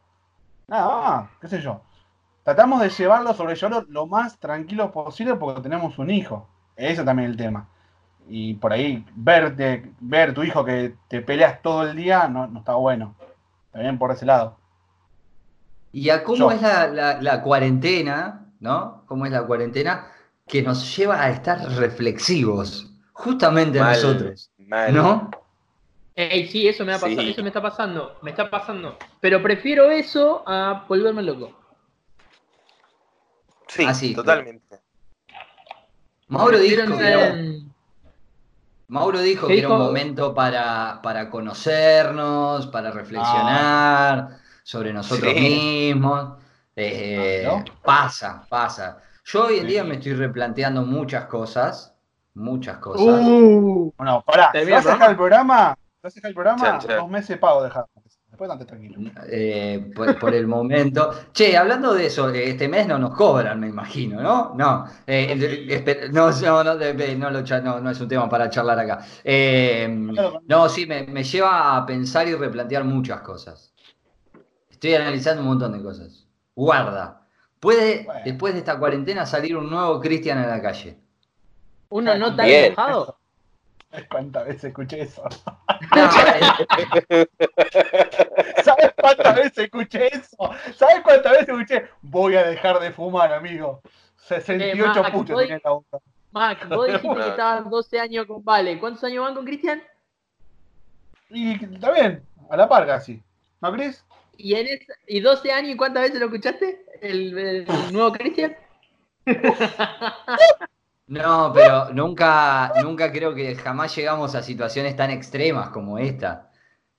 nada 0.69 0.87
más, 1.21 1.31
qué 1.41 1.49
sé 1.49 1.61
yo. 1.63 1.81
Tratamos 2.45 2.81
de 2.81 2.91
llevarlo, 2.91 3.35
sobrellevarlo 3.35 3.87
lo 3.91 4.07
más 4.07 4.39
tranquilo 4.39 4.93
posible 4.93 5.37
porque 5.37 5.61
tenemos 5.63 5.99
un 5.99 6.11
hijo. 6.11 6.49
Ese 6.77 7.05
también 7.05 7.29
es 7.31 7.33
el 7.33 7.39
tema. 7.39 7.69
Y 8.29 8.55
por 8.55 8.73
ahí 8.75 9.05
verte, 9.17 9.93
ver 10.01 10.35
tu 10.35 10.43
hijo 10.45 10.65
que 10.65 10.95
te 11.09 11.23
peleas 11.23 11.63
todo 11.63 11.85
el 11.89 11.97
día 11.97 12.29
no, 12.29 12.47
no 12.49 12.61
está 12.61 12.75
bueno. 12.75 13.15
También 13.73 13.99
por 13.99 14.13
ese 14.13 14.27
lado. 14.27 14.57
¿Y 15.93 16.11
a 16.11 16.23
cómo 16.25 16.37
Yo. 16.37 16.51
es 16.51 16.63
la, 16.63 16.87
la- 16.89 17.21
la 17.21 17.43
cuarentena, 17.43 18.47
¿no? 18.61 19.03
¿Cómo 19.07 19.27
es 19.27 19.33
la 19.33 19.47
cuarentena 19.47 20.07
que 20.47 20.63
nos 20.63 20.97
lleva 20.97 21.23
a 21.23 21.31
estar 21.31 21.59
reflexivos? 21.77 22.88
Justamente 23.19 23.81
a 23.81 23.89
nosotros, 23.89 24.51
mal. 24.59 24.95
¿no? 24.95 25.31
Ey, 26.15 26.47
sí, 26.49 26.67
eso 26.67 26.85
me, 26.85 26.93
ha 26.93 26.99
pasado, 26.99 27.21
Sí. 27.21 27.31
eso 27.31 27.43
me 27.43 27.49
está 27.49 27.61
pasando, 27.63 28.19
me 28.23 28.31
está 28.31 28.49
pasando. 28.49 28.97
Pero 29.21 29.43
prefiero 29.43 29.91
eso 29.91 30.43
a 30.47 30.85
volverme 30.89 31.23
loco. 31.23 31.53
Sí, 33.69 33.85
Ah, 33.87 33.95
sí, 33.95 34.15
totalmente. 34.15 34.81
Mauro 36.29 36.59
dijo, 36.59 36.97
que 36.97 37.09
era, 37.09 37.37
Mauro 38.89 39.21
dijo 39.21 39.47
¿Qué 39.47 39.55
que 39.55 39.59
era 39.61 39.69
un 39.69 39.79
momento 39.79 40.35
para, 40.35 41.01
para 41.03 41.29
conocernos, 41.31 42.67
para 42.69 42.91
reflexionar 42.91 44.39
sobre 44.63 44.93
nosotros 44.93 45.35
Sí. 45.35 45.41
mismos. 45.41 46.39
Eh, 46.77 47.43
Claro. 47.43 47.65
Pasa, 47.83 48.47
pasa. 48.49 49.03
Yo 49.25 49.47
hoy 49.47 49.59
en 49.59 49.67
día 49.67 49.85
me 49.85 49.97
estoy 49.97 50.15
replanteando 50.15 50.83
muchas 50.83 51.27
cosas, 51.27 51.95
muchas 52.39 52.79
cosas. 52.79 53.21
Uh, 53.27 53.93
Bueno, 53.97 54.23
pará, 54.27 54.51
Termina 54.53 54.77
vas 54.77 54.87
a 54.87 54.93
dejar 54.93 55.11
el 55.11 55.17
programa, 55.17 55.77
vas 56.03 56.13
a 56.13 56.15
dejar 56.15 56.29
el 56.31 56.35
programa, 56.35 56.63
Chan, 56.63 56.79
chan. 56.81 56.97
dos 56.99 57.11
meses 57.11 57.39
pago 57.39 57.63
dejar. 57.63 57.87
Después 58.31 58.49
date 58.51 58.67
tranquilo. 58.67 59.11
Eh, 59.29 59.91
por, 59.97 60.17
por 60.19 60.33
el 60.35 60.47
momento. 60.47 61.11
Che, 61.33 61.57
hablando 61.57 61.93
de 61.95 62.07
eso, 62.07 62.31
eh, 62.31 62.51
este 62.51 62.69
mes 62.69 62.87
no 62.87 62.97
nos 62.99 63.17
cobran, 63.17 63.59
me 63.59 63.67
imagino, 63.69 64.21
¿no? 64.23 64.55
No, 64.55 64.85
eh, 65.07 65.35
no, 66.13 66.31
no, 66.31 66.31
no, 66.31 67.31
no, 67.41 67.61
no, 67.63 67.81
no 67.81 67.91
es 67.91 68.01
un 68.01 68.09
tema 68.09 68.29
para 68.29 68.49
charlar 68.49 68.79
acá. 68.79 69.01
Eh, 69.25 69.89
no, 70.47 70.69
sí, 70.69 70.87
me, 70.87 71.03
me 71.05 71.25
lleva 71.25 71.77
a 71.77 71.85
pensar 71.87 72.29
y 72.29 72.35
replantear 72.35 72.85
muchas 72.85 73.23
cosas. 73.23 73.75
Estoy 74.71 74.95
analizando 74.95 75.43
un 75.43 75.49
montón 75.49 75.73
de 75.73 75.83
cosas. 75.83 76.29
Guarda, 76.55 77.27
¿puede 77.59 78.05
Bueno. 78.05 78.21
después 78.25 78.53
de 78.53 78.61
esta 78.61 78.79
cuarentena 78.79 79.27
salir 79.27 79.57
un 79.57 79.69
nuevo 79.69 80.01
Cristian 80.01 80.39
a 80.39 80.47
la 80.47 80.63
calle? 80.63 81.01
Uno 81.91 82.15
no 82.17 82.35
tan 82.37 82.47
Bien. 82.47 82.65
enojado. 82.67 83.19
¿Cuántas 84.11 84.47
veces 84.47 84.65
escuché 84.65 85.01
eso? 85.03 85.23
No, 85.25 86.11
¿Sabes 88.63 88.93
cuántas 89.01 89.35
veces 89.35 89.59
escuché 89.59 90.15
eso? 90.15 90.37
¿Sabes 90.77 91.01
cuántas 91.03 91.33
veces 91.33 91.49
escuché? 91.49 91.89
Voy 92.03 92.37
a 92.37 92.47
dejar 92.47 92.79
de 92.81 92.93
fumar, 92.93 93.33
amigo. 93.33 93.81
68 94.27 95.01
Eh, 95.01 95.03
Mac, 95.03 95.13
puchos 95.13 95.39
tenía 95.39 95.55
en 95.57 95.63
la 95.65 95.71
boca. 95.71 95.99
Mac, 96.33 96.69
vos 96.69 96.87
dijiste 96.89 97.15
que 97.15 97.29
estabas 97.29 97.71
12 97.71 97.99
años 98.01 98.27
con 98.27 98.45
Vale. 98.45 98.79
¿Cuántos 98.79 99.03
años 99.05 99.25
van 99.25 99.35
con 99.35 99.47
Cristian? 99.47 99.83
Y 101.31 101.55
está 101.65 101.91
bien, 101.93 102.23
a 102.51 102.57
la 102.59 102.69
par 102.69 102.87
casi. 102.87 103.23
¿No, 103.63 103.73
Cris? 103.73 104.05
¿Y, 104.37 104.55
en 104.55 104.67
esa- 104.67 104.93
¿Y 105.07 105.21
12 105.21 105.51
años 105.51 105.71
y 105.73 105.77
cuántas 105.79 106.03
veces 106.03 106.21
lo 106.21 106.27
escuchaste? 106.27 106.85
¿El, 107.01 107.39
el 107.39 107.67
nuevo 107.93 108.13
Cristian? 108.13 108.55
no, 111.09 111.53
pero 111.55 111.91
nunca, 111.93 112.73
nunca 112.83 113.11
creo 113.13 113.35
que 113.35 113.55
jamás 113.57 113.95
llegamos 113.97 114.35
a 114.35 114.43
situaciones 114.43 114.97
tan 114.97 115.11
extremas 115.11 115.71
como 115.71 115.99
esta. 115.99 116.51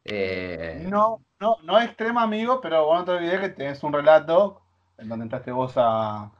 Eh, 0.03 0.89
No, 0.89 1.21
no, 1.39 1.57
no 1.63 1.77
es 1.79 1.85
extrema, 1.85 2.23
amigo, 2.23 2.59
pero 2.61 2.85
bueno, 2.85 2.99
no 3.01 3.05
te 3.05 3.11
olvides 3.11 3.39
que 3.39 3.49
tenés 3.49 3.83
un 3.83 3.93
relato 3.93 4.61
en 4.97 5.09
donde 5.09 5.23
entraste 5.23 5.51
vos 5.51 5.73
a, 5.77 6.31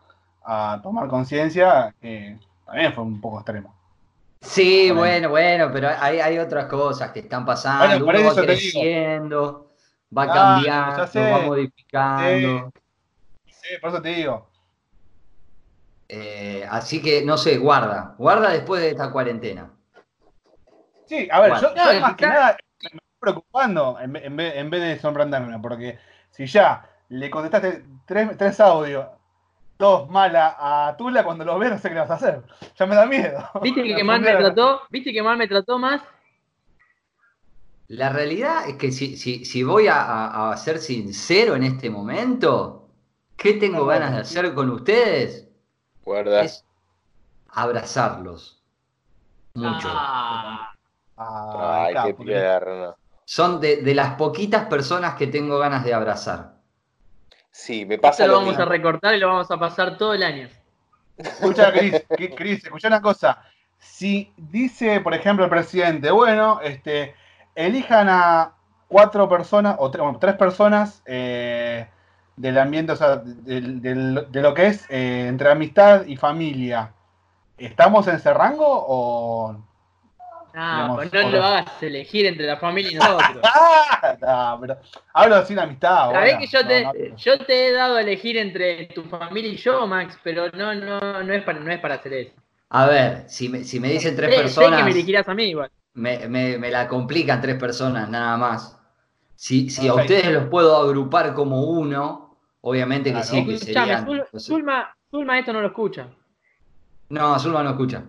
a 0.44 0.80
tomar 0.84 1.08
conciencia 1.08 1.94
que 2.02 2.38
también 2.66 2.94
fue 2.94 3.04
un 3.04 3.22
poco 3.22 3.38
extremo. 3.40 3.76
Sí, 4.42 4.90
bueno, 4.92 5.30
bueno, 5.30 5.70
pero 5.72 5.90
hay, 5.90 6.20
hay 6.20 6.38
otras 6.40 6.66
cosas 6.68 7.12
que 7.12 7.20
están 7.20 7.46
pasando, 7.46 8.06
Bueno, 8.06 8.20
uno 8.22 8.30
va 8.30 8.36
creciendo, 8.46 9.72
va 10.18 10.24
Ah, 10.24 10.34
cambiando, 10.34 11.08
sé, 11.08 11.20
va 11.20 11.42
modificando. 11.42 12.72
Sí, 13.48 13.78
por 13.82 13.90
eso 13.92 14.02
te 14.02 14.10
digo. 14.10 14.48
Eh, 16.12 16.66
así 16.70 17.02
que, 17.02 17.24
no 17.24 17.38
sé, 17.38 17.58
guarda. 17.60 18.16
Guarda 18.18 18.50
después 18.50 18.82
de 18.82 18.90
esta 18.90 19.12
cuarentena. 19.12 19.72
Sí, 21.06 21.28
a 21.32 21.40
ver, 21.40 21.52
Bueno. 21.52 21.68
yo, 21.76 21.76
yo 21.76 22.02
más 22.02 22.16
que 22.16 22.26
nada 22.28 22.58
me 22.82 22.88
estoy 22.88 23.00
preocupando 23.20 23.98
en, 24.00 24.14
ve- 24.14 24.26
en 24.26 24.36
vez, 24.36 24.56
en 24.56 24.70
vez 24.70 24.82
de 24.82 25.00
sorprenderme, 25.00 25.60
porque 25.60 26.00
si 26.32 26.46
ya 26.48 26.88
le 27.10 27.30
contestaste 27.30 27.86
tres, 28.06 28.36
tres 28.38 28.60
audios, 28.60 29.06
dos 29.78 30.10
malas 30.10 30.56
a 30.58 30.96
Tula, 30.98 31.24
cuando 31.24 31.46
lo 31.46 31.58
veas 31.60 31.74
no 31.74 31.80
sé 31.80 31.90
qué 31.90 31.94
le 31.96 32.02
vas 32.02 32.12
a 32.12 32.16
hacer. 32.16 32.44
Ya 32.76 32.86
me 32.88 32.96
da 32.96 33.06
miedo. 33.06 33.40
¿Viste 33.62 33.84
que 33.84 33.90
La 33.98 34.04
mal 34.04 34.22
me 34.22 34.32
trató? 34.36 34.82
¿Viste 34.90 35.14
que 35.14 35.22
mal 35.24 35.38
me 35.38 35.48
trató 35.48 35.78
más? 35.78 36.02
La 37.88 38.10
realidad 38.10 38.68
es 38.70 38.76
que 38.76 38.92
si, 38.92 39.18
si, 39.18 39.46
si 39.46 39.64
voy 39.64 39.88
a, 39.88 40.02
a- 40.02 40.52
a 40.54 40.58
ser 40.58 40.80
sincero 40.80 41.56
en 41.56 41.64
este 41.64 41.90
momento, 41.90 42.90
¿qué 43.36 43.54
tengo 43.54 43.86
ganas 43.86 44.12
de 44.14 44.20
hacer 44.22 44.54
con 44.54 44.70
ustedes? 44.70 45.49
Es 46.18 46.66
abrazarlos. 47.50 48.62
Mucho. 49.56 49.90
Ah, 49.92 50.72
Ah, 51.22 51.84
Ay, 51.86 51.94
qué 52.06 52.14
tierno. 52.14 52.96
Son 53.26 53.60
de, 53.60 53.78
de 53.78 53.94
las 53.94 54.16
poquitas 54.16 54.68
personas 54.68 55.16
que 55.16 55.28
tengo 55.28 55.58
ganas 55.60 55.84
de 55.84 55.94
abrazar. 55.94 56.54
Sí, 57.52 57.86
me 57.86 57.98
pasa 57.98 58.24
esto 58.24 58.28
lo 58.28 58.34
lo 58.34 58.40
vamos 58.40 58.58
mismo. 58.58 58.64
a 58.64 58.70
recortar 58.70 59.16
y 59.16 59.20
lo 59.20 59.28
vamos 59.28 59.52
a 59.52 59.58
pasar 59.60 59.98
todo 59.98 60.14
el 60.14 60.24
año. 60.24 60.48
Escucha, 61.18 61.72
Cris, 61.74 62.06
Cris, 62.36 62.64
escucha 62.64 62.88
una 62.88 63.02
cosa. 63.02 63.44
Si 63.78 64.32
dice, 64.38 65.02
por 65.02 65.14
ejemplo, 65.14 65.44
el 65.44 65.50
presidente, 65.50 66.10
bueno, 66.12 66.62
este, 66.62 67.16
elijan 67.56 68.08
a 68.10 68.54
cuatro 68.88 69.28
personas, 69.28 69.76
o 69.80 69.92
tre- 69.92 70.02
bueno, 70.02 70.20
tres 70.20 70.36
personas 70.36 71.02
eh, 71.06 71.88
del 72.42 72.58
ambiente, 72.58 72.94
o 72.94 72.96
sea, 72.96 73.18
del- 73.18 73.82
de, 73.82 74.42
lo 74.42 74.54
que 74.54 74.68
es 74.68 74.86
eh, 74.90 75.28
entre 75.28 75.50
amistad 75.52 76.06
y 76.06 76.16
familia. 76.18 76.94
¿Estamos 77.58 78.08
en 78.08 78.16
ese 78.16 78.34
rango 78.34 78.66
o...? 78.68 79.56
Ah, 80.54 80.92
pues 80.96 81.14
no 81.14 81.20
ahora. 81.22 81.38
lo 81.38 81.44
hagas 81.44 81.84
elegir 81.84 82.26
entre 82.26 82.46
la 82.46 82.58
familia 82.58 82.92
y 82.92 82.96
nosotros. 82.96 83.44
¡Ah! 83.44 84.18
No, 84.22 84.58
pero 84.62 84.78
hablo 85.14 85.46
sin 85.46 85.60
amistad. 85.60 86.10
Sabés 86.12 86.38
que 86.38 86.48
yo 86.48 86.64
no, 86.64 86.68
te, 86.68 87.10
no, 87.10 87.18
yo 87.18 87.38
te 87.46 87.68
he 87.68 87.72
dado 87.72 87.96
a 87.98 88.02
elegir 88.02 88.38
entre 88.38 88.88
tu 88.88 89.04
familia 89.04 89.52
y 89.54 89.58
yo, 89.58 89.86
Max, 89.88 90.18
pero 90.24 90.50
no, 90.52 90.74
no, 90.76 91.24
no 91.24 91.34
es 91.34 91.44
para, 91.44 91.60
no 91.60 91.72
es 91.72 91.80
para 91.80 91.96
hacer 91.96 92.14
eso. 92.14 92.36
A 92.70 92.86
ver, 92.88 93.30
si 93.30 93.50
me, 93.50 93.64
si 93.64 93.80
me 93.80 93.90
dicen 93.90 94.16
tres 94.16 94.30
Sé- 94.30 94.36
sé 94.36 94.42
personas, 94.42 94.78
que 94.78 94.84
me 94.84 94.92
elegirás 94.92 95.28
a 95.28 95.34
mí 95.34 95.44
igual. 95.46 95.72
me, 95.94 96.28
me- 96.28 96.58
me 96.58 96.72
la 96.72 96.88
complican 96.88 97.42
tres 97.42 97.56
personas 97.58 98.10
nada 98.10 98.38
más. 98.38 98.78
Si, 99.36 99.70
si 99.70 99.88
a 99.88 99.94
ustedes 99.96 100.28
los 100.34 100.46
puedo 100.50 100.76
agrupar 100.78 101.34
como 101.34 101.64
uno, 101.64 102.29
obviamente 102.62 103.10
que 103.10 103.22
Claro. 103.22 103.28
sí, 103.28 103.46
que 103.46 103.54
Escuchame, 103.56 103.86
serían. 103.86 104.06
Zul- 104.08 104.28
no 104.32 104.40
sé. 104.40 104.46
Zulma, 104.48 104.96
Zulma 105.12 105.40
esto 105.40 105.54
no 105.54 105.62
lo 105.62 105.68
escucha. 105.68 106.08
No, 107.10 107.40
Zulma 107.40 107.64
no 107.64 107.72
escucha. 107.72 108.04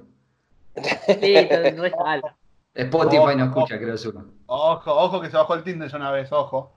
Listo, 1.20 1.56
no 1.76 1.84
es 1.84 1.92
alta. 2.04 2.36
Spotify 2.74 3.36
no 3.36 3.44
escucha, 3.46 3.74
ojo. 3.74 3.82
creo 3.84 3.98
Zulma. 3.98 4.24
Ojo, 4.46 4.92
ojo 4.94 5.20
que 5.20 5.30
se 5.30 5.36
bajó 5.36 5.54
el 5.54 5.62
Tinder 5.64 5.90
ya 5.90 5.96
una 5.96 6.10
vez, 6.12 6.30
ojo. 6.32 6.72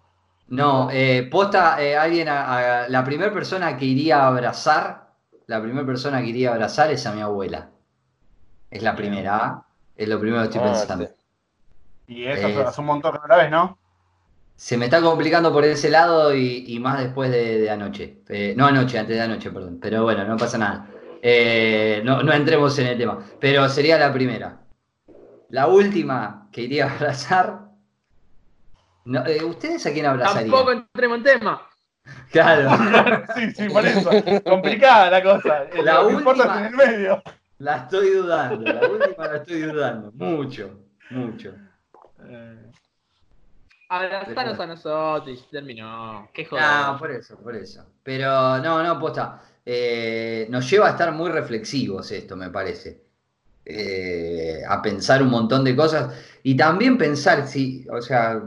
No, 0.48 0.90
eh, 0.92 1.28
posta, 1.32 1.82
eh, 1.82 1.96
alguien, 1.96 2.28
a- 2.30 2.84
a- 2.84 2.90
la 2.90 3.04
primera 3.04 3.32
persona 3.32 3.78
que 3.78 3.86
iría 3.86 4.24
a 4.24 4.28
abrazar, 4.28 5.14
la 5.48 5.62
primera 5.62 5.86
persona 5.86 6.22
que 6.22 6.28
iría 6.28 6.50
a 6.50 6.54
abrazar 6.54 6.92
es 6.92 7.06
a 7.06 7.14
mi 7.14 7.22
abuela. 7.22 7.70
Es 8.70 8.82
la 8.84 8.96
primera, 8.96 9.38
¿ah? 9.38 9.66
es 9.96 10.10
lo 10.10 10.20
primero 10.20 10.42
que 10.42 10.50
estoy 10.50 10.62
Ah, 10.62 10.72
pensando. 10.74 11.10
Y 12.08 12.26
eso 12.26 12.48
Eh, 12.48 12.64
hace 12.66 12.82
un 12.82 12.88
montón 12.88 13.14
que 13.14 13.20
no 13.20 13.28
la 13.28 13.38
ves, 13.38 13.52
¿no? 13.52 13.78
Se 14.56 14.78
me 14.78 14.86
está 14.86 15.02
complicando 15.02 15.52
por 15.52 15.66
ese 15.66 15.90
lado 15.90 16.34
y, 16.34 16.64
y 16.68 16.80
más 16.80 17.00
después 17.00 17.30
de, 17.32 17.60
de 17.60 17.70
anoche. 17.70 18.20
Eh, 18.30 18.54
no 18.56 18.66
anoche, 18.66 18.98
antes 18.98 19.16
de 19.18 19.22
anoche, 19.22 19.52
perdón. 19.52 19.80
Pero 19.82 20.04
bueno, 20.04 20.24
no 20.26 20.38
pasa 20.38 20.58
nada. 20.58 20.88
Eh, 21.22 22.02
no, 22.06 22.22
no 22.24 22.32
entremos 22.34 22.78
en 22.80 22.88
el 22.88 22.98
tema. 22.98 23.20
Pero 23.40 23.68
sería 23.68 23.98
la 23.98 24.14
primera. 24.14 24.60
La 25.50 25.68
última 25.68 26.48
que 26.52 26.62
iría 26.62 26.86
a 26.88 26.96
abrazar. 26.96 27.60
No, 29.06 29.26
eh, 29.26 29.44
¿Ustedes 29.44 29.86
a 29.86 29.92
quién 29.92 30.06
abrazarían? 30.06 30.50
Tampoco 30.52 30.72
entremos 30.72 31.18
en 31.18 31.24
tema. 31.24 31.62
Claro. 32.32 32.70
sí, 33.36 33.52
sí, 33.52 33.70
por 33.70 33.86
eso. 33.86 34.10
Complicada 34.44 35.10
la 35.10 35.24
cosa. 35.24 35.66
La 35.84 36.02
Lo 36.02 36.08
última- 36.10 36.60
en 36.60 36.66
el 36.66 36.72
medio. 36.76 37.24
La 37.60 37.78
estoy 37.78 38.10
dudando. 38.12 38.72
La 38.74 38.88
última 38.90 39.28
la 39.28 39.36
estoy 39.38 39.62
dudando. 39.62 40.12
Mucho, 40.14 40.82
mucho. 41.12 41.54
Eh, 42.28 42.72
Abrazanos 43.94 44.60
a 44.60 44.66
nosotros 44.66 45.40
y 45.40 45.52
terminó. 45.52 46.28
Qué 46.34 46.46
joder. 46.46 46.66
No, 46.66 46.98
por 46.98 47.12
eso, 47.12 47.38
por 47.38 47.56
eso. 47.56 47.86
Pero 48.02 48.58
no, 48.58 48.82
no, 48.82 49.00
posta. 49.00 49.40
Eh, 49.64 50.48
nos 50.50 50.68
lleva 50.68 50.88
a 50.88 50.92
estar 50.92 51.12
muy 51.12 51.30
reflexivos 51.30 52.12
esto, 52.12 52.36
me 52.36 52.50
parece. 52.50 53.04
Eh, 53.64 54.64
a 54.68 54.82
pensar 54.82 55.22
un 55.22 55.30
montón 55.30 55.64
de 55.64 55.76
cosas. 55.76 56.12
Y 56.42 56.58
también 56.58 56.98
pensar 56.98 57.48
si, 57.48 57.86
o 57.88 58.02
sea, 58.02 58.42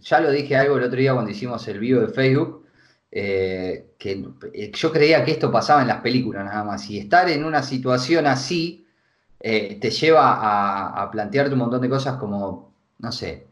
ya 0.00 0.20
lo 0.20 0.30
dije 0.30 0.56
algo 0.56 0.76
el 0.76 0.84
otro 0.84 1.00
día 1.00 1.12
cuando 1.12 1.32
hicimos 1.32 1.66
el 1.66 1.80
vivo 1.80 2.02
de 2.02 2.08
Facebook, 2.08 2.64
eh, 3.10 3.94
que 3.98 4.24
yo 4.72 4.92
creía 4.92 5.24
que 5.24 5.32
esto 5.32 5.50
pasaba 5.50 5.82
en 5.82 5.88
las 5.88 6.02
películas 6.02 6.44
nada 6.44 6.62
más. 6.62 6.88
Y 6.88 6.98
estar 7.00 7.28
en 7.28 7.44
una 7.44 7.64
situación 7.64 8.28
así 8.28 8.86
te 9.40 9.90
lleva 9.90 10.34
a, 10.34 11.02
a 11.02 11.10
plantearte 11.10 11.52
un 11.54 11.58
montón 11.58 11.80
de 11.80 11.88
cosas 11.88 12.16
como, 12.16 12.74
no 12.98 13.10
sé, 13.10 13.47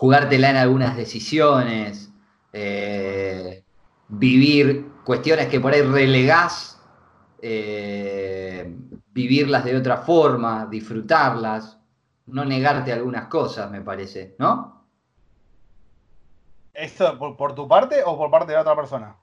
jugártela 0.00 0.48
en 0.48 0.56
algunas 0.56 0.96
decisiones, 0.96 2.10
eh, 2.54 3.62
vivir 4.08 4.92
cuestiones 5.04 5.48
que 5.48 5.60
por 5.60 5.74
ahí 5.74 5.82
relegás, 5.82 6.80
eh, 7.42 8.74
vivirlas 9.12 9.62
de 9.62 9.76
otra 9.76 9.98
forma, 9.98 10.66
disfrutarlas, 10.70 11.78
no 12.28 12.46
negarte 12.46 12.94
algunas 12.94 13.26
cosas, 13.26 13.70
me 13.70 13.82
parece, 13.82 14.36
¿no? 14.38 14.86
¿Eso 16.72 17.18
por, 17.18 17.36
por 17.36 17.54
tu 17.54 17.68
parte 17.68 18.02
o 18.02 18.16
por 18.16 18.30
parte 18.30 18.52
de 18.52 18.54
la 18.54 18.62
otra 18.62 18.76
persona? 18.76 19.16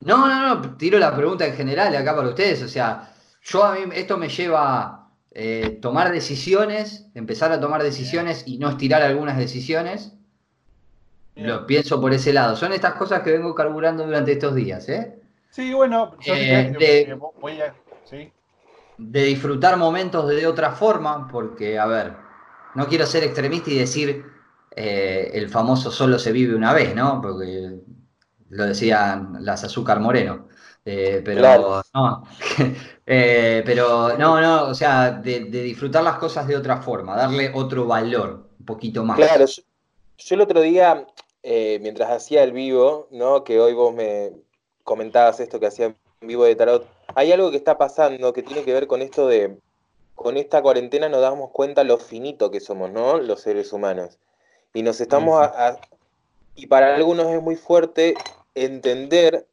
No, 0.00 0.26
no, 0.26 0.56
no, 0.56 0.76
tiro 0.76 0.98
la 0.98 1.14
pregunta 1.14 1.46
en 1.46 1.54
general 1.54 1.94
acá 1.94 2.16
para 2.16 2.30
ustedes, 2.30 2.64
o 2.64 2.68
sea, 2.68 3.14
yo 3.42 3.62
a 3.62 3.74
mí 3.74 3.82
esto 3.94 4.18
me 4.18 4.28
lleva 4.28 4.99
eh, 5.32 5.78
tomar 5.80 6.10
decisiones, 6.12 7.06
empezar 7.14 7.52
a 7.52 7.60
tomar 7.60 7.82
decisiones 7.82 8.44
y 8.46 8.58
no 8.58 8.68
estirar 8.70 9.02
algunas 9.02 9.36
decisiones. 9.38 10.14
Lo 11.36 11.66
pienso 11.66 12.00
por 12.00 12.12
ese 12.12 12.32
lado. 12.32 12.56
Son 12.56 12.72
estas 12.72 12.94
cosas 12.94 13.22
que 13.22 13.30
vengo 13.32 13.54
carburando 13.54 14.04
durante 14.04 14.32
estos 14.32 14.54
días, 14.54 14.88
¿eh? 14.88 15.18
Sí, 15.50 15.72
bueno, 15.72 16.16
yo 16.20 16.34
Eh, 16.34 16.72
de- 16.78 17.18
voy 17.40 17.60
a. 17.60 17.74
Sí. 18.04 18.32
de 18.98 19.22
disfrutar 19.24 19.76
momentos 19.78 20.28
de 20.28 20.46
otra 20.46 20.72
forma, 20.72 21.26
porque, 21.28 21.78
a 21.78 21.86
ver, 21.86 22.12
no 22.74 22.86
quiero 22.86 23.06
ser 23.06 23.24
extremista 23.24 23.70
y 23.70 23.78
decir 23.78 24.24
eh, 24.76 25.30
el 25.34 25.48
famoso 25.48 25.90
solo 25.90 26.18
se 26.18 26.32
vive 26.32 26.54
una 26.54 26.72
vez, 26.74 26.94
¿no? 26.94 27.20
Porque 27.22 27.80
lo 28.50 28.64
decían 28.66 29.38
las 29.40 29.64
azúcar 29.64 30.00
moreno. 30.00 30.48
Eh, 30.84 31.20
pero 31.24 31.40
Claro. 31.40 31.82
no, 31.94 32.24
Eh, 33.12 33.62
pero 33.66 34.16
no, 34.16 34.40
no, 34.40 34.64
o 34.68 34.74
sea, 34.74 35.10
de, 35.10 35.40
de 35.46 35.62
disfrutar 35.62 36.02
las 36.04 36.18
cosas 36.18 36.46
de 36.46 36.56
otra 36.56 36.76
forma, 36.80 37.16
darle 37.16 37.50
otro 37.54 37.84
valor, 37.86 38.46
un 38.60 38.64
poquito 38.66 39.02
más. 39.04 39.16
Claro, 39.16 39.44
yo, 39.46 39.62
yo 40.18 40.34
el 40.36 40.40
otro 40.40 40.60
día, 40.60 41.06
eh, 41.42 41.78
mientras 41.82 42.08
hacía 42.10 42.44
el 42.44 42.52
vivo, 42.52 43.08
¿no? 43.10 43.42
Que 43.42 43.58
hoy 43.60 43.72
vos 43.74 43.92
me 43.92 44.30
comentabas 44.84 45.40
esto 45.40 45.58
que 45.58 45.66
hacía 45.66 45.86
en 45.86 45.96
vivo 46.20 46.44
de 46.44 46.54
tarot, 46.54 46.86
hay 47.16 47.32
algo 47.32 47.50
que 47.50 47.56
está 47.56 47.76
pasando 47.76 48.32
que 48.32 48.42
tiene 48.44 48.62
que 48.62 48.72
ver 48.72 48.86
con 48.86 49.02
esto 49.02 49.26
de, 49.26 49.58
con 50.14 50.36
esta 50.36 50.62
cuarentena 50.62 51.08
nos 51.08 51.20
damos 51.20 51.50
cuenta 51.50 51.82
lo 51.82 51.98
finito 51.98 52.50
que 52.52 52.60
somos, 52.60 52.90
¿no? 52.92 53.18
Los 53.18 53.40
seres 53.40 53.72
humanos. 53.72 54.18
Y 54.72 54.82
nos 54.82 55.00
estamos 55.00 55.40
a- 55.42 55.78
y 56.54 56.68
para 56.68 56.94
algunos 56.94 57.26
es 57.26 57.42
muy 57.42 57.56
fuerte 57.56 58.14
entender 58.54 59.48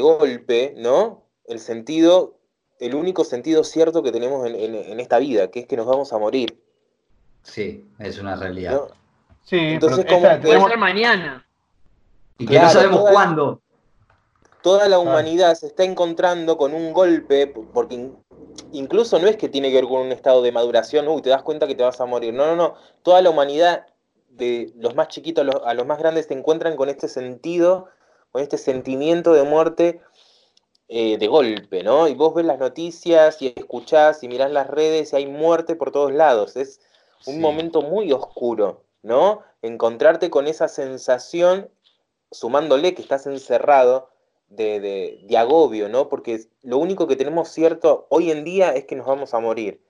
golpe, 0.00 0.74
¿no? 0.76 1.24
El 1.44 1.58
sentido, 1.58 2.38
el 2.78 2.94
único 2.94 3.24
sentido 3.24 3.64
cierto 3.64 4.02
que 4.02 4.12
tenemos 4.12 4.46
en, 4.46 4.54
en- 4.54 4.74
en 4.74 5.00
esta 5.00 5.18
vida, 5.18 5.50
que 5.50 5.60
es 5.60 5.66
que 5.66 5.76
nos 5.76 5.86
vamos 5.86 6.12
a 6.12 6.18
morir, 6.18 6.58
Sí, 7.42 7.84
es 7.98 8.18
una 8.20 8.36
realidad. 8.36 8.72
¿no? 8.72 8.86
Sí, 9.42 9.56
Entonces, 9.58 10.04
pero 10.04 10.14
como 10.16 10.28
Puede 10.28 10.38
tenemos- 10.42 10.68
ser 10.70 10.78
mañana. 10.78 11.46
Y 12.38 12.46
que 12.46 12.52
Claro, 12.52 12.66
no 12.66 12.72
sabemos 12.72 12.98
toda- 13.00 13.12
cuándo. 13.12 13.60
toda 14.62 14.88
la 14.88 14.98
humanidad 15.00 15.54
se 15.56 15.66
está 15.66 15.82
encontrando 15.82 16.56
con 16.56 16.72
un 16.72 16.92
golpe, 16.92 17.48
porque 17.48 17.96
in- 17.96 18.16
incluso 18.70 19.18
no 19.18 19.26
es 19.26 19.36
que 19.36 19.48
tiene 19.48 19.70
que 19.70 19.74
ver 19.76 19.88
con 19.88 20.02
un 20.02 20.12
estado 20.12 20.40
de 20.42 20.52
maduración, 20.52 21.08
uy, 21.08 21.20
te 21.20 21.30
das 21.30 21.42
cuenta 21.42 21.66
que 21.66 21.74
te 21.74 21.82
vas 21.82 22.00
a 22.00 22.06
morir. 22.06 22.32
No, 22.32 22.46
no, 22.46 22.54
no. 22.56 22.74
Toda 23.02 23.20
la 23.22 23.30
humanidad, 23.30 23.86
de 24.28 24.72
los 24.76 24.94
más 24.94 25.08
chiquitos 25.08 25.42
a 25.42 25.44
los, 25.44 25.56
a 25.66 25.74
los 25.74 25.84
más 25.86 25.98
grandes, 25.98 26.26
se 26.26 26.34
encuentran 26.34 26.76
con 26.76 26.88
este 26.88 27.08
sentido, 27.08 27.88
con 28.32 28.42
este 28.42 28.58
sentimiento 28.58 29.34
de 29.34 29.44
muerte 29.44 30.00
eh, 30.88 31.18
de 31.18 31.26
golpe, 31.26 31.82
¿no? 31.82 32.08
Y 32.08 32.14
vos 32.14 32.34
ves 32.34 32.44
las 32.44 32.58
noticias 32.58 33.40
y 33.40 33.52
escuchás 33.56 34.22
y 34.22 34.28
mirás 34.28 34.50
las 34.50 34.68
redes 34.68 35.12
y 35.12 35.16
hay 35.16 35.26
muerte 35.26 35.76
por 35.76 35.90
todos 35.92 36.12
lados. 36.12 36.56
Es 36.56 36.80
un 37.26 37.36
Sí. 37.36 37.40
momento 37.40 37.82
muy 37.82 38.12
oscuro, 38.12 38.84
¿no? 39.02 39.42
Encontrarte 39.62 40.30
con 40.30 40.46
esa 40.48 40.68
sensación, 40.68 41.70
sumándole 42.30 42.94
que 42.94 43.02
estás 43.02 43.26
encerrado, 43.26 44.10
de, 44.48 44.80
de, 44.80 45.20
de, 45.22 45.38
agobio, 45.38 45.88
¿no? 45.88 46.10
Porque 46.10 46.44
lo 46.62 46.76
único 46.78 47.06
que 47.06 47.16
tenemos 47.16 47.48
cierto 47.48 48.06
hoy 48.10 48.30
en 48.30 48.44
día 48.44 48.74
es 48.74 48.84
que 48.84 48.96
nos 48.96 49.06
vamos 49.06 49.32
a 49.32 49.40
morir. 49.40 49.80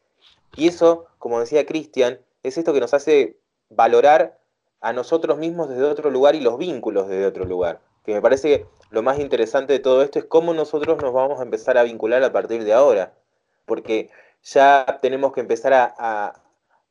Y 0.55 0.69
eso, 0.69 1.07
como 1.19 1.41
decía 1.41 1.67
Cristian, 1.67 2.21
es 2.45 2.59
esto 2.59 2.73
que 2.73 2.81
nos 2.81 2.95
hace 2.95 3.39
valorar 3.71 4.39
a 4.81 4.93
nosotros 4.93 5.39
mismos 5.39 5.69
desde 5.69 5.85
otro 5.85 6.11
lugar 6.11 6.37
y 6.37 6.41
los 6.41 6.59
vínculos 6.59 7.09
desde 7.09 7.27
otro 7.27 7.45
lugar. 7.45 7.81
Que 8.05 8.13
me 8.13 8.21
parece 8.21 8.49
que 8.49 8.67
lo 8.91 9.03
más 9.03 9.19
interesante 9.19 9.73
de 9.73 9.79
todo 9.79 10.03
esto 10.03 10.19
es 10.19 10.25
cómo 10.25 10.55
nosotros 10.55 11.01
nos 11.01 11.13
vamos 11.13 11.41
a 11.41 11.45
empezar 11.45 11.79
a 11.79 11.83
vincular 11.83 12.23
a 12.23 12.33
partir 12.33 12.65
de 12.65 12.73
ahora. 12.73 13.15
Porque 13.65 14.11
ya 14.43 14.99
tenemos 15.01 15.33
que 15.33 15.41
empezar 15.41 15.73
a, 15.73 15.95
a, 15.97 16.43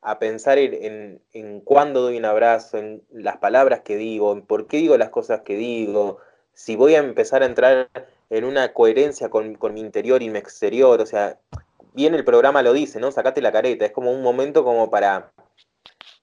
a 0.01 0.19
pensar 0.19 0.57
en, 0.57 1.21
en, 1.33 1.61
cuándo 1.61 2.01
doy 2.01 2.17
un 2.17 2.25
abrazo, 2.25 2.77
en 2.77 3.03
las 3.11 3.37
palabras 3.37 3.81
que 3.81 3.97
digo, 3.97 4.31
en 4.31 4.41
por 4.41 4.67
qué 4.67 4.77
digo 4.77 4.97
las 4.97 5.09
cosas 5.09 5.41
que 5.41 5.55
digo, 5.55 6.17
si 6.53 6.75
voy 6.75 6.95
a 6.95 6.99
empezar 6.99 7.43
a 7.43 7.45
entrar 7.45 7.89
en 8.29 8.45
una 8.45 8.73
coherencia 8.73 9.29
con, 9.29 9.55
con 9.55 9.73
mi 9.73 9.81
interior 9.81 10.23
y 10.23 10.29
mi 10.29 10.39
exterior. 10.39 11.01
O 11.01 11.05
sea, 11.05 11.37
bien 11.93 12.15
el 12.15 12.23
programa 12.23 12.63
lo 12.63 12.73
dice, 12.73 12.99
¿no? 12.99 13.11
Sacate 13.11 13.41
la 13.41 13.51
careta, 13.51 13.85
es 13.85 13.91
como 13.91 14.11
un 14.11 14.23
momento 14.23 14.63
como 14.63 14.89
para 14.89 15.31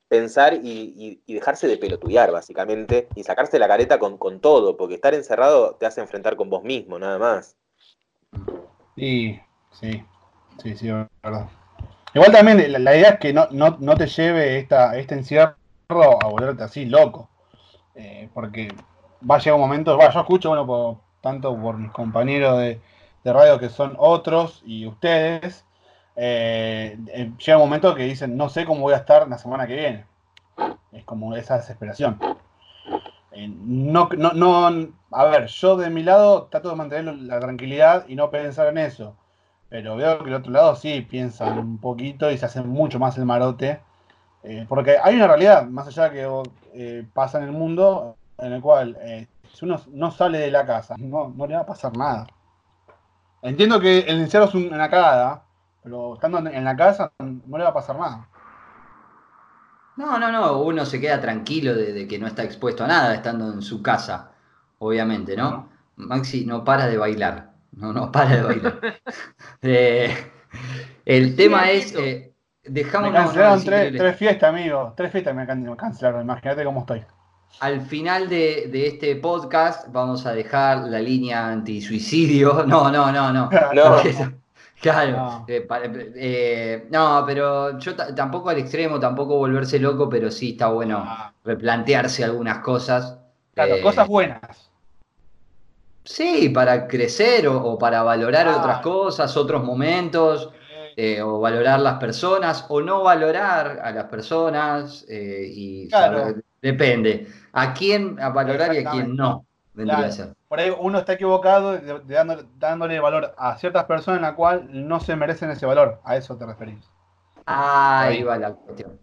pensar 0.09 0.55
y, 0.55 1.21
y, 1.27 1.35
dejarse 1.35 1.68
de 1.68 1.77
pelotudear, 1.77 2.33
básicamente, 2.33 3.09
y 3.14 3.23
sacarse 3.23 3.59
la 3.59 3.68
careta 3.68 3.99
con, 3.99 4.40
todo, 4.40 4.77
porque 4.77 4.94
estar 4.94 5.14
encerrado 5.14 5.77
te 5.77 5.87
hace 5.87 6.01
enfrentar 6.01 6.37
con 6.37 6.51
vos 6.51 6.64
mismo, 6.64 6.99
nada 6.99 7.18
más. 7.18 7.57
Sí, 8.97 9.40
sí, 9.73 10.03
sí, 10.62 10.77
sí, 10.77 10.90
verdad. 11.23 11.49
Igual 12.14 12.33
también 12.33 12.85
la, 12.85 12.97
idea 12.97 13.11
es 13.11 13.18
que 13.21 13.33
no, 13.33 13.49
no, 13.51 13.77
no, 13.79 13.97
te 13.97 14.07
lleve 14.07 14.59
esta, 14.59 14.97
este 14.99 15.14
encierro 15.14 15.55
a 15.90 16.27
volverte 16.29 16.64
así 16.64 16.87
loco, 16.87 17.29
eh, 17.94 18.29
porque 18.33 18.68
va 19.31 19.37
a 19.37 19.38
llegar 19.38 19.55
un 19.55 19.61
momento, 19.61 19.97
va, 19.99 20.11
yo 20.11 20.21
escucho, 20.21 20.49
bueno, 20.49 20.66
por, 20.66 20.97
tanto 21.21 21.55
por 21.61 21.77
mis 21.77 21.92
compañeros 21.92 22.59
de 22.59 22.81
radio 23.25 23.59
que 23.59 23.68
son 23.68 23.94
otros 23.99 24.62
y 24.64 24.87
ustedes, 24.87 25.66
eh, 26.21 26.99
llega 27.39 27.59
un 27.59 27.65
momento 27.65 27.95
que 27.95 28.03
dicen, 28.03 28.37
no 28.37 28.49
sé 28.49 28.65
cómo 28.65 28.81
voy 28.81 28.93
a 28.93 28.97
estar 28.97 29.29
la 29.29 29.39
semana 29.39 29.69
que 29.69 29.77
viene. 29.77 30.05
Es 30.91 31.05
como 31.05 31.37
esa 31.37 31.59
desesperación. 31.59 32.19
Eh, 33.31 33.49
no, 33.49 34.09
no, 34.17 34.33
no, 34.33 34.89
a 35.13 35.25
ver, 35.27 35.47
yo 35.47 35.77
de 35.77 35.91
mi 35.91 36.03
lado 36.03 36.49
trato 36.51 36.71
de 36.71 36.75
mantener 36.75 37.15
la 37.15 37.39
tranquilidad 37.39 38.05
y 38.09 38.17
no 38.17 38.31
pensar 38.31 38.67
en 38.67 38.79
eso. 38.79 39.15
Pero 39.69 39.95
veo 39.95 40.19
que 40.25 40.31
el 40.31 40.35
otro 40.35 40.51
lado 40.51 40.75
sí 40.75 41.03
piensan 41.03 41.57
un 41.57 41.79
poquito 41.79 42.29
y 42.33 42.37
se 42.37 42.47
hace 42.47 42.63
mucho 42.63 42.99
más 42.99 43.17
el 43.17 43.25
marote. 43.25 43.79
Eh, 44.43 44.67
porque 44.69 44.97
hay 45.01 45.15
una 45.15 45.29
realidad, 45.29 45.67
más 45.67 45.87
allá 45.87 46.11
que 46.11 46.29
eh, 46.75 47.07
pasa 47.15 47.39
en 47.39 47.45
el 47.45 47.53
mundo, 47.53 48.17
en 48.39 48.55
el 48.55 48.61
cual 48.61 48.99
si 49.53 49.65
uno 49.65 49.81
no 49.93 50.11
sale 50.11 50.39
de 50.39 50.51
la 50.51 50.67
casa, 50.67 50.97
no, 50.99 51.33
no 51.37 51.47
le 51.47 51.55
va 51.55 51.61
a 51.61 51.67
pasar 51.67 51.97
nada. 51.97 52.27
Entiendo 53.43 53.79
que 53.79 54.01
el 54.01 54.21
encierro 54.21 54.47
es 54.47 54.55
una 54.55 54.91
cagada, 54.91 55.45
pero 55.88 56.14
estando 56.14 56.38
en 56.38 56.64
la 56.64 56.77
casa 56.77 57.12
no 57.18 57.57
le 57.57 57.64
va 57.64 57.70
a 57.70 57.74
pasar 57.74 57.96
nada. 57.96 58.29
No, 59.96 60.18
no, 60.18 60.31
no, 60.31 60.61
uno 60.61 60.85
se 60.85 61.01
queda 61.01 61.20
tranquilo 61.20 61.74
de, 61.74 61.92
de, 61.92 62.07
que 62.07 62.18
no 62.18 62.27
está 62.27 62.44
expuesto 62.44 62.85
a 62.85 62.87
nada 62.87 63.14
estando 63.14 63.53
en 63.53 63.62
su 63.62 63.83
casa, 63.83 64.31
obviamente, 64.79 65.37
¿no? 65.37 65.70
Maxi 65.96 66.44
no 66.44 66.62
para 66.62 66.87
de 66.87 66.98
bailar, 66.98 67.53
no, 67.72 67.92
no 67.92 68.12
para 68.12 68.37
de 68.37 68.42
bailar. 68.42 68.81
eh, 69.62 70.31
el 71.05 71.35
tema 71.35 71.70
es, 71.70 71.94
eh, 71.96 72.33
dejamos... 72.62 73.11
Me 73.11 73.16
cancelaron 73.16 73.64
tres, 73.64 73.96
tres, 73.96 74.16
fiestas, 74.16 74.51
amigo, 74.51 74.92
tres 74.96 75.11
fiestas 75.11 75.35
me 75.35 75.46
cancelaron, 75.77 76.22
imagínate 76.22 76.64
cómo 76.64 76.81
estoy. 76.81 77.05
Al 77.61 77.81
final 77.81 78.29
de, 78.29 78.68
de, 78.70 78.87
este 78.87 79.16
podcast 79.16 79.90
vamos 79.90 80.27
a 80.27 80.33
dejar 80.33 80.81
la 80.85 81.01
línea 81.01 81.48
anti-suicidio. 81.48 82.64
No, 82.66 82.92
no, 82.92 83.11
no, 83.11 83.33
no. 83.33 83.51
no. 83.74 84.03
Claro, 84.81 85.17
no. 85.17 85.45
Eh, 85.49 85.67
eh, 86.14 86.87
no, 86.91 87.25
pero 87.27 87.79
yo 87.79 87.97
tampoco 87.97 88.51
al 88.51 88.59
extremo, 88.59 89.01
tampoco 89.01 89.37
volverse 89.37 89.79
loco, 89.79 90.09
pero 90.09 90.31
sí 90.31 90.51
está 90.51 90.69
bueno 90.69 91.03
ah. 91.05 91.33
replantearse 91.45 92.25
algunas 92.25 92.59
cosas. 92.59 93.19
Claro, 93.55 93.77
eh, 93.77 93.81
cosas 93.81 94.07
buenas. 94.07 94.71
Sí, 96.05 96.49
para 96.51 96.87
crecer 96.87 97.49
o, 97.49 97.61
o 97.61 97.79
para 97.79 98.03
valorar 98.03 98.47
ah. 98.47 98.59
otras 98.59 98.81
cosas, 98.81 99.37
otros 99.37 99.64
momentos, 99.64 100.51
eh, 100.97 101.21
o 101.23 101.41
valorar 101.41 101.81
las 101.81 101.99
personas, 101.99 102.64
o 102.69 102.81
no 102.81 103.03
valorar 103.03 103.81
a 103.83 103.91
las 103.91 104.05
personas, 104.05 105.05
y 105.09 105.88
claro. 105.88 106.19
saber, 106.21 106.45
depende. 106.62 107.27
A 107.53 107.75
quién 107.75 108.19
a 108.21 108.29
valorar 108.29 108.75
y 108.75 108.79
a 108.79 108.91
quién 108.91 109.17
no. 109.17 109.45
Claro. 109.85 110.07
A 110.07 110.11
ser. 110.11 110.35
Por 110.49 110.61
ahí 110.61 110.73
uno 110.79 110.99
está 110.99 111.14
equivocado 111.14 111.73
de, 111.73 112.01
de 112.01 112.14
dándole, 112.14 112.45
dándole, 112.57 113.01
valor 113.01 113.35
a 113.37 113.57
ciertas 113.57 113.85
personas 113.85 114.19
en 114.19 114.23
la 114.23 114.35
cual 114.35 114.69
no 114.71 115.01
se 115.01 115.17
merecen 115.17 115.51
ese 115.51 115.67
valor. 115.67 116.01
A 116.05 116.17
eso 116.17 116.37
te 116.37 116.47
referís. 116.47 116.88
Ah, 117.47 118.03
ahí 118.03 118.23
va 118.23 118.37
la 118.38 118.53
cuestión. 118.53 118.99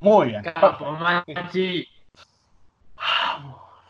Muy 0.00 0.28
bien. 0.28 0.42
Capo, 0.42 0.92
machi. 0.92 1.86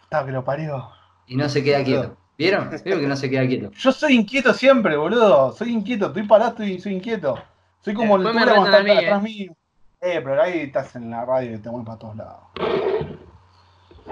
Está 0.02 0.24
que 0.24 0.33
lo 0.33 0.44
parió. 0.44 0.90
Y 1.26 1.37
no 1.37 1.48
se 1.48 1.62
queda 1.62 1.85
quieto. 1.85 2.16
¿Vieron? 2.37 2.70
Vieron 2.85 3.00
que 3.00 3.06
no 3.06 3.16
se 3.16 3.28
queda 3.28 3.46
quieto. 3.46 3.70
Yo 3.72 3.92
soy 3.92 4.14
inquieto 4.14 4.54
siempre, 4.54 4.96
boludo. 4.96 5.52
Soy 5.52 5.72
inquieto. 5.72 6.06
Estoy 6.06 6.22
parado 6.22 6.64
y 6.64 6.80
soy 6.80 6.94
inquieto. 6.94 7.38
Soy 7.83 7.94
como 7.94 8.18
Después 8.18 8.37
el 8.37 8.54
cuando 8.54 8.70
está 8.70 8.83
mí, 8.83 8.90
atrás 8.90 9.20
eh. 9.20 9.22
mío. 9.22 9.52
Eh, 10.00 10.20
pero 10.24 10.42
ahí 10.42 10.61
estás 10.61 10.96
en 10.96 11.11
la 11.11 11.24
radio 11.24 11.54
y 11.54 11.59
te 11.59 11.68
mueves 11.68 11.87
para 11.87 11.98
todos 11.98 12.16
lados. 12.16 12.40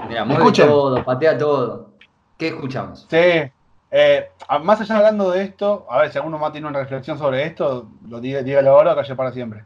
Mira, 0.09 0.25
mueve 0.25 0.43
Escuchen. 0.43 0.67
todo, 0.69 1.05
patea 1.05 1.39
todo. 1.39 1.91
¿Qué 2.39 2.49
escuchamos? 2.49 3.07
Sí. 3.11 3.51
Eh, 3.91 4.31
más 4.63 4.81
allá 4.81 4.99
hablando 4.99 5.31
de 5.31 5.43
esto, 5.43 5.87
a 5.91 6.03
ver 6.03 6.13
si 6.13 6.19
alguno 6.19 6.39
más 6.39 6.53
tiene 6.53 6.69
una 6.69 6.79
reflexión 6.79 7.19
sobre 7.19 7.45
esto, 7.45 7.91
lo 8.07 8.21
diga, 8.21 8.43
dígalo 8.43 8.71
ahora 8.71 8.93
o 8.93 8.97
calle 8.97 9.15
para 9.17 9.33
siempre. 9.33 9.65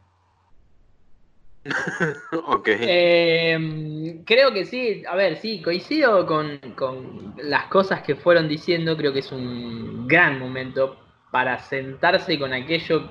ok. 2.47 2.69
Eh, 2.69 4.23
creo 4.25 4.53
que 4.53 4.65
sí, 4.65 5.05
a 5.09 5.15
ver, 5.15 5.37
sí, 5.37 5.61
coincido 5.61 6.27
con, 6.27 6.59
con, 6.77 7.35
las 7.37 7.67
cosas 7.67 8.03
que 8.03 8.17
fueron 8.17 8.49
diciendo, 8.49 8.97
creo 8.97 9.13
que 9.13 9.21
es 9.21 9.33
un 9.33 10.09
gran 10.09 10.39
momento 10.39 10.97
para 11.31 11.59
sentarse 11.59 12.39
con 12.39 12.53
aquello 12.53 13.11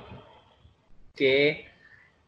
que 1.14 1.66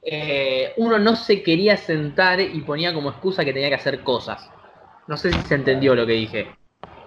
eh, 0.03 0.73
uno 0.77 0.99
no 0.99 1.17
se 1.17 1.43
quería 1.43 1.77
sentar 1.77 2.41
y 2.41 2.61
ponía 2.61 2.93
como 2.93 3.11
excusa 3.11 3.45
que 3.45 3.53
tenía 3.53 3.71
que 3.71 3.77
hacer 3.77 4.03
cosas. 4.03 4.51
No 5.07 5.17
sé 5.17 5.33
si 5.33 5.41
se 5.43 5.55
entendió 5.55 5.95
lo 5.95 6.07
que 6.07 6.13
dije. 6.13 6.64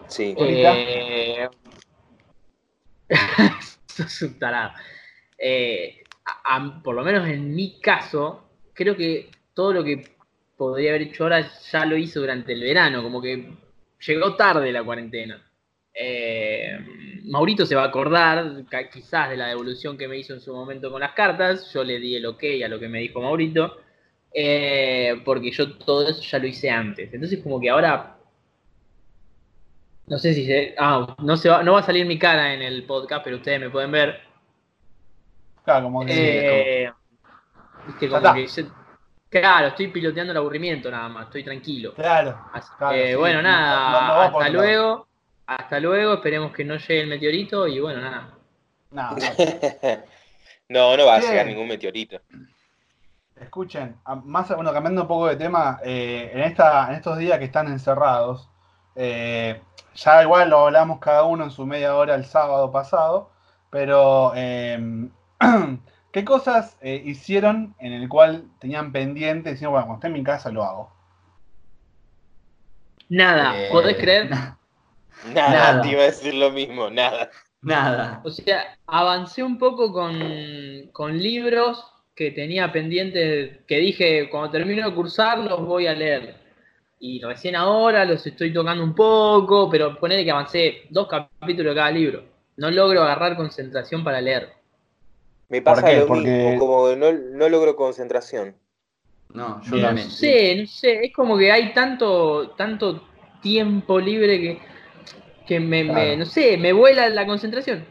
Sí. 0.07 0.35
Eh, 0.37 1.47
sos 3.87 4.21
un 4.21 4.39
tarado. 4.39 4.73
Eh, 5.37 6.03
a, 6.25 6.55
a, 6.55 6.83
por 6.83 6.95
lo 6.95 7.03
menos 7.03 7.27
en 7.27 7.53
mi 7.53 7.79
caso, 7.79 8.49
creo 8.73 8.95
que 8.95 9.29
todo 9.53 9.73
lo 9.73 9.83
que 9.83 10.17
podría 10.57 10.91
haber 10.91 11.03
hecho 11.03 11.23
ahora 11.23 11.49
ya 11.71 11.85
lo 11.85 11.95
hizo 11.97 12.19
durante 12.19 12.53
el 12.53 12.61
verano, 12.61 13.03
como 13.03 13.21
que 13.21 13.51
llegó 14.05 14.35
tarde 14.35 14.71
la 14.71 14.83
cuarentena. 14.83 15.43
Eh, 15.93 16.77
Maurito 17.23 17.65
se 17.65 17.75
va 17.75 17.83
a 17.83 17.87
acordar 17.87 18.65
quizás 18.91 19.29
de 19.29 19.37
la 19.37 19.47
devolución 19.47 19.97
que 19.97 20.07
me 20.07 20.17
hizo 20.17 20.33
en 20.33 20.41
su 20.41 20.53
momento 20.53 20.91
con 20.91 21.01
las 21.01 21.13
cartas, 21.13 21.71
yo 21.73 21.83
le 21.83 21.99
di 21.99 22.15
el 22.15 22.25
ok 22.25 22.43
a 22.63 22.67
lo 22.67 22.79
que 22.79 22.87
me 22.87 22.99
dijo 22.99 23.21
Maurito, 23.21 23.79
eh, 24.33 25.21
porque 25.25 25.51
yo 25.51 25.73
todo 25.77 26.07
eso 26.07 26.21
ya 26.21 26.39
lo 26.39 26.47
hice 26.47 26.69
antes. 26.69 27.13
Entonces 27.13 27.39
como 27.41 27.59
que 27.59 27.69
ahora 27.69 28.16
no 30.07 30.17
sé 30.17 30.33
si 30.33 30.45
se. 30.45 30.73
Ah, 30.77 31.15
no, 31.19 31.37
se 31.37 31.49
va, 31.49 31.61
no 31.63 31.73
va 31.73 31.79
a 31.79 31.83
salir 31.83 32.05
mi 32.05 32.17
cara 32.17 32.53
en 32.53 32.61
el 32.61 32.83
podcast, 32.83 33.23
pero 33.23 33.37
ustedes 33.37 33.59
me 33.59 33.69
pueden 33.69 33.91
ver. 33.91 34.21
Claro, 35.65 35.83
como 35.83 36.05
que. 36.05 36.83
Eh, 36.85 36.93
viste, 37.85 38.09
como 38.09 38.33
que 38.33 38.47
yo, 38.47 38.63
claro, 39.29 39.67
estoy 39.67 39.89
piloteando 39.89 40.31
el 40.31 40.37
aburrimiento 40.37 40.89
nada 40.89 41.09
más, 41.09 41.25
estoy 41.25 41.43
tranquilo. 41.43 41.93
Claro. 41.93 42.39
Así, 42.53 42.69
claro 42.77 42.95
eh, 42.95 43.09
sí, 43.09 43.15
bueno, 43.15 43.41
nada, 43.41 44.07
no, 44.07 44.07
no 44.07 44.21
hasta 44.21 44.49
luego. 44.49 44.83
Lado. 44.83 45.07
Hasta 45.47 45.79
luego, 45.79 46.13
esperemos 46.15 46.51
que 46.53 46.65
no 46.65 46.75
llegue 46.75 47.01
el 47.01 47.07
meteorito 47.07 47.67
y 47.67 47.79
bueno, 47.79 48.01
nada. 48.01 48.33
No, 48.91 49.09
no, 50.69 50.97
no 50.97 51.05
va 51.05 51.15
a 51.15 51.19
llegar 51.19 51.45
ningún 51.45 51.67
meteorito. 51.67 52.19
Escuchen, 53.35 53.97
más 54.23 54.49
bueno, 54.55 54.73
cambiando 54.73 55.01
un 55.01 55.08
poco 55.08 55.27
de 55.27 55.35
tema, 55.35 55.79
eh, 55.83 56.31
en, 56.33 56.39
esta, 56.41 56.89
en 56.89 56.95
estos 56.95 57.17
días 57.17 57.37
que 57.39 57.45
están 57.45 57.67
encerrados, 57.67 58.49
eh, 58.98 59.62
ya 59.95 60.23
igual 60.23 60.50
lo 60.50 60.65
hablamos 60.65 61.00
cada 61.00 61.23
uno 61.23 61.43
en 61.43 61.52
su 61.52 61.65
media 61.65 61.95
hora 61.95 62.15
el 62.15 62.25
sábado 62.25 62.71
pasado, 62.71 63.31
pero 63.69 64.33
eh, 64.35 65.08
¿qué 66.12 66.25
cosas 66.25 66.77
eh, 66.81 67.02
hicieron 67.06 67.75
en 67.79 67.93
el 67.93 68.10
cual 68.10 68.45
tenían 68.60 68.91
pendiente? 68.91 69.52
Diciendo, 69.52 69.71
bueno, 69.71 69.85
cuando 69.85 70.00
esté 70.00 70.08
en 70.08 70.13
mi 70.13 70.23
casa 70.23 70.52
lo 70.52 70.63
hago. 70.63 70.91
Nada, 73.10 73.56
eh, 73.56 73.69
¿podés 73.71 73.98
creer? 73.98 74.29
Nada, 75.33 75.50
nada, 75.50 75.81
te 75.83 75.89
iba 75.89 76.02
a 76.02 76.06
decir 76.06 76.33
lo 76.35 76.52
mismo, 76.52 76.89
nada. 76.89 77.29
Nada. 77.62 78.21
O 78.23 78.29
sea, 78.29 78.77
avancé 78.85 79.41
un 79.41 79.58
poco 79.58 79.91
con, 79.91 80.19
con 80.91 81.17
libros 81.17 81.83
que 82.15 82.31
tenía 82.31 82.71
pendientes, 82.71 83.60
que 83.67 83.77
dije, 83.77 84.29
cuando 84.29 84.52
termino 84.52 84.87
de 84.87 84.95
cursar 84.95 85.39
los 85.39 85.65
voy 85.65 85.87
a 85.87 85.93
leer. 85.93 86.46
Y 87.00 87.21
recién 87.21 87.56
ahora 87.56 88.06
los 88.06 88.25
estoy 88.25 88.52
tocando 88.54 88.83
un 88.83 88.95
poco, 88.95 89.69
pero 89.69 89.98
ponele 90.00 90.23
que 90.23 90.31
avancé 90.31 90.83
dos 90.89 91.08
capítulos 91.08 91.73
de 91.73 91.79
cada 91.79 91.91
libro. 91.91 92.23
No 92.58 92.71
logro 92.71 93.04
agarrar 93.04 93.35
concentración 93.37 94.04
para 94.04 94.19
leer. 94.19 94.50
Me 95.50 95.62
pasa 95.62 95.81
¿Por 95.81 95.89
qué? 95.89 95.98
lo 95.98 96.08
Porque- 96.08 96.29
mismo, 96.29 96.60
como 96.60 96.87
que 96.89 96.95
no, 96.95 97.12
no 97.12 97.50
logro 97.50 97.75
concentración. 97.75 98.56
No, 99.33 99.62
yo 99.63 99.75
No 99.75 99.81
también. 99.81 100.10
sé, 100.10 100.56
no 100.56 100.65
sé, 100.67 101.06
es 101.06 101.13
como 101.13 101.37
que 101.37 101.52
hay 101.52 101.73
tanto, 101.73 102.52
tanto 102.52 103.04
tiempo 103.41 104.00
libre 104.00 104.39
que, 104.39 104.60
que 105.45 105.60
me, 105.60 106.15
no 106.17 106.25
sé, 106.25 106.58
me 106.58 106.73
vuela 106.73 107.08
la 107.10 107.25
concentración. 107.27 107.85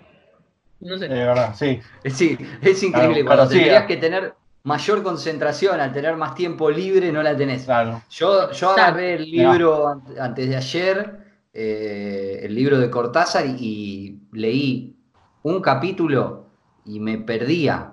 No 0.80 0.98
sé. 0.98 1.08
De 1.08 1.14
verdad, 1.14 1.54
sí. 1.54 1.80
Sí, 2.06 2.36
es 2.62 2.82
increíble. 2.82 3.22
Claro, 3.22 3.26
Cuando 3.26 3.42
claro, 3.44 3.46
sí, 3.50 3.54
tendrías 3.56 3.82
ah. 3.82 3.86
que 3.86 3.96
tener 3.96 4.34
mayor 4.66 5.02
concentración, 5.02 5.80
al 5.80 5.92
tener 5.92 6.16
más 6.16 6.34
tiempo 6.34 6.70
libre, 6.70 7.12
no 7.12 7.22
la 7.22 7.36
tenés. 7.36 7.64
Claro. 7.64 8.02
Yo, 8.10 8.50
yo 8.52 8.70
agarré 8.70 9.14
el 9.14 9.30
libro 9.30 9.88
an- 9.88 10.02
antes 10.20 10.48
de 10.48 10.56
ayer, 10.56 11.18
eh, 11.52 12.40
el 12.42 12.54
libro 12.54 12.78
de 12.78 12.90
Cortázar, 12.90 13.46
y, 13.46 13.56
y 13.58 14.20
leí 14.32 14.96
un 15.42 15.60
capítulo 15.60 16.46
y 16.84 17.00
me 17.00 17.18
perdía. 17.18 17.92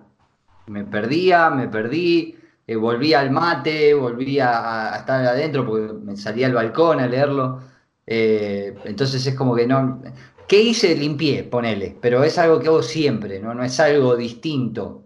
Me 0.67 0.83
perdía, 0.85 1.49
me 1.49 1.67
perdí, 1.67 2.35
eh, 2.67 2.75
volví 2.75 3.13
al 3.13 3.31
mate, 3.31 3.93
volví 3.93 4.39
a, 4.39 4.93
a 4.93 4.97
estar 4.99 5.25
adentro 5.25 5.65
porque 5.65 5.93
me 5.93 6.15
salía 6.17 6.47
al 6.47 6.53
balcón 6.53 6.99
a 6.99 7.07
leerlo. 7.07 7.61
Eh, 8.07 8.75
entonces 8.85 9.25
es 9.25 9.35
como 9.35 9.55
que 9.55 9.67
no. 9.67 10.01
¿Qué 10.47 10.61
hice? 10.61 10.95
Limpié, 10.95 11.43
ponele, 11.45 11.97
pero 12.01 12.23
es 12.23 12.37
algo 12.37 12.59
que 12.59 12.67
hago 12.67 12.81
siempre, 12.83 13.39
¿no? 13.39 13.53
No 13.53 13.63
es 13.63 13.79
algo 13.79 14.15
distinto. 14.15 15.03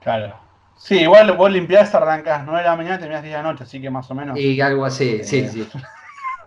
Claro. 0.00 0.34
Sí, 0.76 1.00
igual 1.00 1.32
vos 1.36 1.50
limpiás, 1.50 1.92
arrancás 1.94 2.44
9 2.44 2.60
de 2.60 2.68
la 2.68 2.76
mañana 2.76 2.96
y 2.96 2.98
terminás 2.98 3.22
10 3.22 3.34
de 3.36 3.42
la 3.42 3.50
noche, 3.50 3.64
así 3.64 3.80
que 3.80 3.90
más 3.90 4.08
o 4.10 4.14
menos. 4.14 4.38
Y 4.38 4.60
algo 4.60 4.84
así, 4.84 5.24
sí, 5.24 5.40
Eh, 5.40 5.48
sí. 5.48 5.68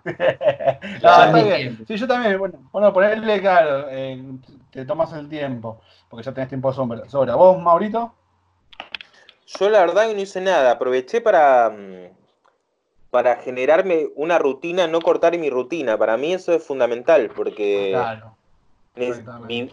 No, 1.04 1.34
bien. 1.34 1.60
tiempos. 1.60 1.88
Sí, 1.88 1.97
yo 1.97 2.08
también, 2.08 2.39
bueno, 2.39 2.60
bueno 2.72 2.91
ponerle, 2.93 3.39
claro, 3.39 3.88
eh, 3.89 4.24
te 4.72 4.86
tomas 4.86 5.14
el 5.14 5.30
tiempo, 5.30 5.82
porque 6.10 6.24
ya 6.26 6.34
tenés 6.34 6.49
tiempo 6.49 6.70
de 6.70 6.76
sombra. 6.76 7.10
Sobra. 7.10 7.36
¿Vos, 7.36 7.62
Maurito? 7.62 8.16
Yo 9.45 9.70
la 9.70 9.82
verdad 9.82 10.08
que 10.08 10.16
no 10.16 10.22
hice 10.22 10.41
nada, 10.41 10.72
aproveché 10.72 11.22
para, 11.22 11.70
mm, 11.70 12.08
para 13.12 13.36
generarme 13.36 14.08
una 14.16 14.39
rutina, 14.39 14.88
no 14.88 15.02
cortar 15.02 15.38
mi 15.38 15.49
rutina. 15.49 15.97
Para 15.97 16.16
mí 16.18 16.34
eso 16.34 16.54
es 16.54 16.66
fundamental, 16.66 17.30
porque 17.36 17.89
Claro. 17.91 18.38
mi- 18.95 19.72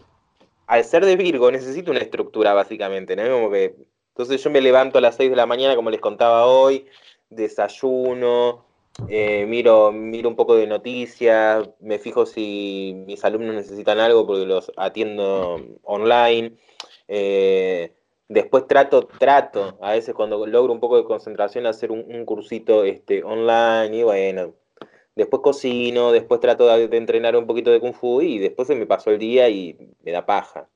al 0.69 0.85
ser 0.85 1.03
de 1.03 1.15
Virgo 1.15 1.51
necesito 1.51 1.89
una 1.89 1.99
estructura 1.99 2.53
básicamente, 2.53 3.15
¿no? 3.15 3.53
Entonces 3.55 4.43
yo 4.43 4.51
me 4.51 4.61
levanto 4.61 4.99
a 4.99 5.01
las 5.01 5.15
6 5.15 5.31
de 5.31 5.35
la 5.35 5.47
mañana, 5.47 5.75
como 5.75 5.89
les 5.89 5.99
contaba 5.99 6.45
hoy, 6.45 6.85
desayuno, 7.31 8.65
eh, 9.07 9.47
miro, 9.47 9.91
miro 9.91 10.29
un 10.29 10.35
poco 10.35 10.55
de 10.55 10.67
noticias, 10.67 11.67
me 11.79 11.97
fijo 11.97 12.27
si 12.27 12.93
mis 13.07 13.25
alumnos 13.25 13.55
necesitan 13.55 13.99
algo 13.99 14.27
porque 14.27 14.45
los 14.45 14.71
atiendo 14.77 15.59
online. 15.83 16.55
eh, 17.07 17.95
después 18.27 18.67
trato, 18.67 19.07
trato, 19.07 19.79
a 19.81 19.93
veces 19.93 20.13
cuando 20.13 20.45
logro 20.45 20.71
un 20.71 20.79
poco 20.79 20.97
de 20.97 21.03
concentración, 21.03 21.65
hacer 21.65 21.91
un, 21.91 22.05
un 22.07 22.25
cursito 22.25 22.83
este, 22.83 23.23
online 23.23 23.97
y 23.97 24.03
bueno. 24.03 24.53
Después 25.19 25.41
cocino, 25.43 26.13
después 26.13 26.39
trato 26.39 26.65
de, 26.67 26.87
de 26.87 26.97
entrenar 26.97 27.35
un 27.35 27.45
poquito 27.45 27.71
de 27.71 27.81
kung 27.81 27.93
fu 27.93 28.21
y 28.21 28.39
después 28.39 28.69
se 28.69 28.75
me 28.75 28.85
pasó 28.85 29.11
el 29.11 29.19
día 29.19 29.49
y 29.49 29.77
me 30.01 30.11
da 30.13 30.25
paja. 30.25 30.69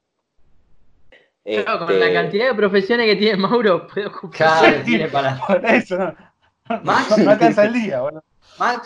Claro, 1.46 1.80
con 1.80 1.91
Este, 1.91 2.08
la 2.08 2.14
cantidad 2.14 2.48
de 2.50 2.56
profesiones 2.56 3.06
que 3.06 3.16
tiene 3.16 3.38
Mauro, 3.38 3.88
puede 3.94 4.08
ocupar. 4.08 4.32
Claro, 4.32 4.84
tiene 4.84 5.08
para. 5.08 5.39
Por 5.48 5.66
eso 5.66 5.98
no, 5.98 6.82
no, 6.84 7.32
alcanza 7.32 7.66
el 7.66 7.74
día. 7.74 8.02
Bueno. 8.02 8.22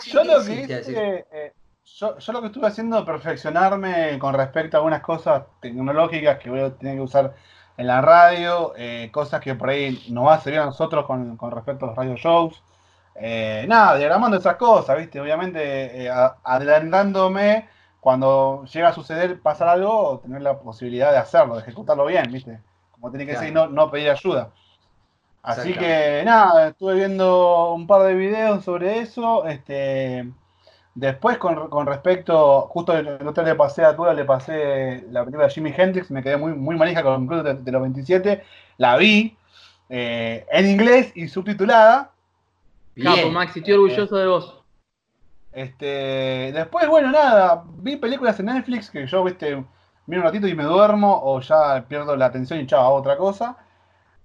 Yo 0.06 0.22
¿qué 0.22 0.28
lo 0.28 0.44
que 0.44 0.54
hice, 0.62 1.26
eh, 1.32 1.52
yo, 1.84 2.18
yo 2.18 2.32
lo 2.32 2.40
que 2.40 2.46
estuve 2.46 2.66
haciendo 2.66 2.98
es 2.98 3.04
perfeccionarme 3.04 4.16
con 4.18 4.34
respecto 4.34 4.76
a 4.76 4.78
algunas 4.78 5.02
cosas 5.02 5.44
tecnológicas 5.60 6.38
que 6.38 6.50
voy 6.50 6.60
a 6.60 6.70
tener 6.70 6.96
que 6.96 7.02
usar 7.02 7.34
en 7.76 7.86
la 7.86 8.00
radio, 8.00 8.74
eh, 8.76 9.08
cosas 9.12 9.40
que 9.40 9.54
por 9.54 9.70
ahí 9.70 10.04
nos 10.08 10.26
va 10.26 10.34
a 10.34 10.40
servir 10.40 10.60
a 10.60 10.66
nosotros 10.66 11.06
con, 11.06 11.36
con 11.36 11.50
respecto 11.50 11.84
a 11.84 11.88
los 11.88 11.96
radio 11.96 12.16
shows. 12.16 12.62
Eh, 13.14 13.64
nada, 13.68 13.96
diagramando 13.96 14.36
esas 14.36 14.56
cosas, 14.56 14.96
¿viste? 14.96 15.20
Obviamente 15.20 16.04
eh, 16.04 16.10
adelantándome 16.44 17.68
cuando 18.00 18.64
llega 18.64 18.88
a 18.88 18.92
suceder, 18.92 19.40
pasar 19.40 19.68
algo, 19.68 20.20
tener 20.20 20.42
la 20.42 20.58
posibilidad 20.60 21.10
de 21.10 21.18
hacerlo, 21.18 21.56
de 21.56 21.62
ejecutarlo 21.62 22.06
bien, 22.06 22.30
¿viste? 22.30 22.60
Como 22.92 23.10
tiene 23.10 23.26
que 23.26 23.36
ser 23.36 23.48
y 23.48 23.52
no, 23.52 23.66
no 23.66 23.90
pedir 23.90 24.10
ayuda. 24.10 24.50
Así 25.42 25.72
que 25.72 26.22
nada, 26.24 26.68
estuve 26.68 26.94
viendo 26.94 27.72
un 27.72 27.86
par 27.86 28.02
de 28.02 28.14
videos 28.14 28.64
sobre 28.64 28.98
eso. 29.00 29.46
Este, 29.46 30.30
después 30.94 31.38
con, 31.38 31.68
con 31.70 31.86
respecto, 31.86 32.62
justo 32.62 32.96
el, 32.96 33.26
otro 33.26 33.44
le 33.44 33.54
pasé 33.54 33.84
a 33.84 33.96
Tura, 33.96 34.12
le 34.14 34.24
pasé 34.24 35.04
la 35.10 35.24
película 35.24 35.46
de 35.46 35.52
Jimi 35.52 35.72
Hendrix, 35.76 36.10
me 36.10 36.22
quedé 36.22 36.36
muy, 36.36 36.52
muy 36.52 36.76
manija 36.76 37.02
con 37.02 37.22
el 37.22 37.28
club 37.28 37.42
de, 37.42 37.54
de 37.54 37.72
los 37.72 37.82
27. 37.82 38.44
La 38.76 38.96
vi 38.96 39.36
eh, 39.88 40.46
en 40.50 40.68
inglés 40.68 41.12
y 41.14 41.28
subtitulada. 41.28 42.12
Capo. 43.02 43.30
Maxi, 43.30 43.58
estoy 43.60 43.74
orgulloso 43.74 44.16
de 44.16 44.26
vos. 44.26 44.54
Este, 45.52 46.52
después, 46.52 46.86
bueno, 46.88 47.10
nada, 47.10 47.64
vi 47.78 47.96
películas 47.96 48.38
en 48.40 48.46
Netflix 48.46 48.90
que 48.90 49.06
yo, 49.06 49.24
viste, 49.24 49.64
miro 50.06 50.20
un 50.20 50.26
ratito 50.26 50.46
y 50.46 50.54
me 50.54 50.64
duermo 50.64 51.20
o 51.22 51.40
ya 51.40 51.84
pierdo 51.88 52.16
la 52.16 52.26
atención 52.26 52.60
y 52.60 52.66
chao, 52.66 52.84
hago 52.84 52.94
otra 52.96 53.16
cosa. 53.16 53.56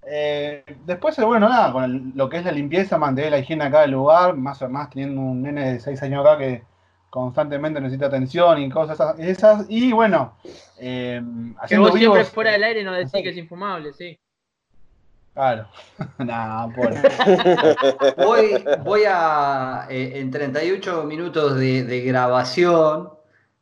Eh, 0.06 0.64
después, 0.84 1.18
eh, 1.18 1.24
bueno, 1.24 1.48
nada, 1.48 1.72
con 1.72 1.84
el- 1.84 2.12
lo 2.14 2.28
que 2.28 2.36
es 2.36 2.44
la 2.44 2.52
limpieza, 2.52 2.98
mantener 2.98 3.30
la 3.30 3.38
higiene 3.38 3.64
acá 3.64 3.80
del 3.80 3.92
lugar, 3.92 4.36
más 4.36 4.60
o 4.62 4.68
más 4.68 4.90
teniendo 4.90 5.20
un 5.20 5.42
nene 5.42 5.72
de 5.72 5.80
6 5.80 6.02
años 6.02 6.20
acá 6.24 6.36
que 6.38 6.62
constantemente 7.08 7.80
necesita 7.80 8.06
atención 8.06 8.60
y 8.60 8.68
cosas 8.68 8.94
esas. 9.00 9.18
esas. 9.18 9.66
Y 9.70 9.92
bueno, 9.92 10.36
eh, 10.78 11.22
Que 11.24 11.56
haciendo 11.64 11.88
vos 11.88 11.98
siempre 11.98 12.24
fuera 12.24 12.52
del 12.52 12.64
aire 12.64 12.84
no 12.84 12.92
decís 12.92 13.12
que 13.12 13.30
es 13.30 13.36
infumable, 13.36 13.92
sí. 13.94 14.18
Claro. 15.34 15.66
nah, 16.18 16.68
pobre. 16.74 17.00
Voy, 18.16 18.64
voy 18.84 19.02
a, 19.06 19.86
eh, 19.90 20.12
en 20.20 20.30
38 20.30 21.04
minutos 21.04 21.56
de, 21.56 21.84
de 21.84 22.00
grabación, 22.02 23.10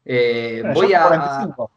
eh, 0.04 0.60
Bueno, 0.62 0.74
voy 0.74 0.92
a... 0.94 1.02
45. 1.08 1.70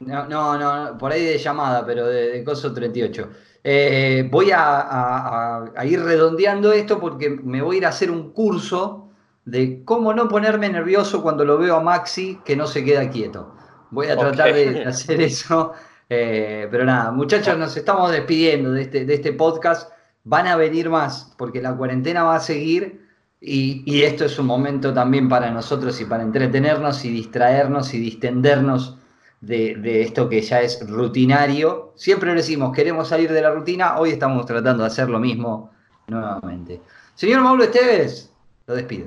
No, 0.00 0.26
no, 0.26 0.58
no, 0.58 0.98
por 0.98 1.12
ahí 1.12 1.24
de 1.24 1.38
llamada, 1.38 1.84
pero 1.84 2.06
de, 2.06 2.30
de 2.30 2.44
coso 2.44 2.72
38. 2.72 3.28
Eh, 3.62 4.26
voy 4.30 4.50
a, 4.50 4.80
a- 4.80 5.58
a- 5.58 5.72
a 5.76 5.84
ir 5.84 6.00
redondeando 6.02 6.72
esto 6.72 6.98
porque 6.98 7.28
me 7.30 7.60
voy 7.60 7.76
a 7.76 7.78
ir 7.80 7.86
a 7.86 7.90
hacer 7.90 8.10
un 8.10 8.32
curso 8.32 9.10
de 9.44 9.84
cómo 9.84 10.14
no 10.14 10.26
ponerme 10.28 10.68
nervioso 10.70 11.22
cuando 11.22 11.44
lo 11.44 11.58
veo 11.58 11.76
a 11.76 11.80
Maxi 11.80 12.40
que 12.44 12.56
no 12.56 12.66
se 12.66 12.82
queda 12.84 13.10
quieto. 13.10 13.54
Voy 13.90 14.08
a 14.08 14.16
tratar 14.16 14.52
de 14.54 14.82
hacer 14.86 15.20
eso. 15.20 15.72
Eh, 16.12 16.66
pero 16.72 16.84
nada, 16.84 17.12
muchachos, 17.12 17.56
nos 17.56 17.76
estamos 17.76 18.10
despidiendo 18.10 18.72
de 18.72 18.82
este, 18.82 19.04
de 19.04 19.14
este 19.14 19.32
podcast. 19.32 19.92
Van 20.24 20.48
a 20.48 20.56
venir 20.56 20.90
más 20.90 21.32
porque 21.38 21.62
la 21.62 21.76
cuarentena 21.76 22.24
va 22.24 22.34
a 22.34 22.40
seguir 22.40 23.06
y, 23.40 23.84
y 23.86 24.02
esto 24.02 24.24
es 24.24 24.36
un 24.38 24.46
momento 24.46 24.92
también 24.92 25.28
para 25.28 25.52
nosotros 25.52 26.00
y 26.00 26.04
para 26.04 26.24
entretenernos 26.24 27.04
y 27.04 27.10
distraernos 27.10 27.94
y 27.94 28.00
distendernos 28.00 28.98
de, 29.40 29.76
de 29.76 30.02
esto 30.02 30.28
que 30.28 30.42
ya 30.42 30.60
es 30.60 30.84
rutinario. 30.90 31.92
Siempre 31.94 32.34
decimos, 32.34 32.74
queremos 32.74 33.06
salir 33.06 33.30
de 33.32 33.42
la 33.42 33.52
rutina, 33.52 33.98
hoy 33.98 34.10
estamos 34.10 34.44
tratando 34.46 34.82
de 34.82 34.88
hacer 34.88 35.08
lo 35.08 35.20
mismo 35.20 35.70
nuevamente. 36.08 36.82
Señor 37.14 37.42
Mauro 37.42 37.62
Esteves, 37.62 38.32
lo 38.66 38.74
despido. 38.74 39.06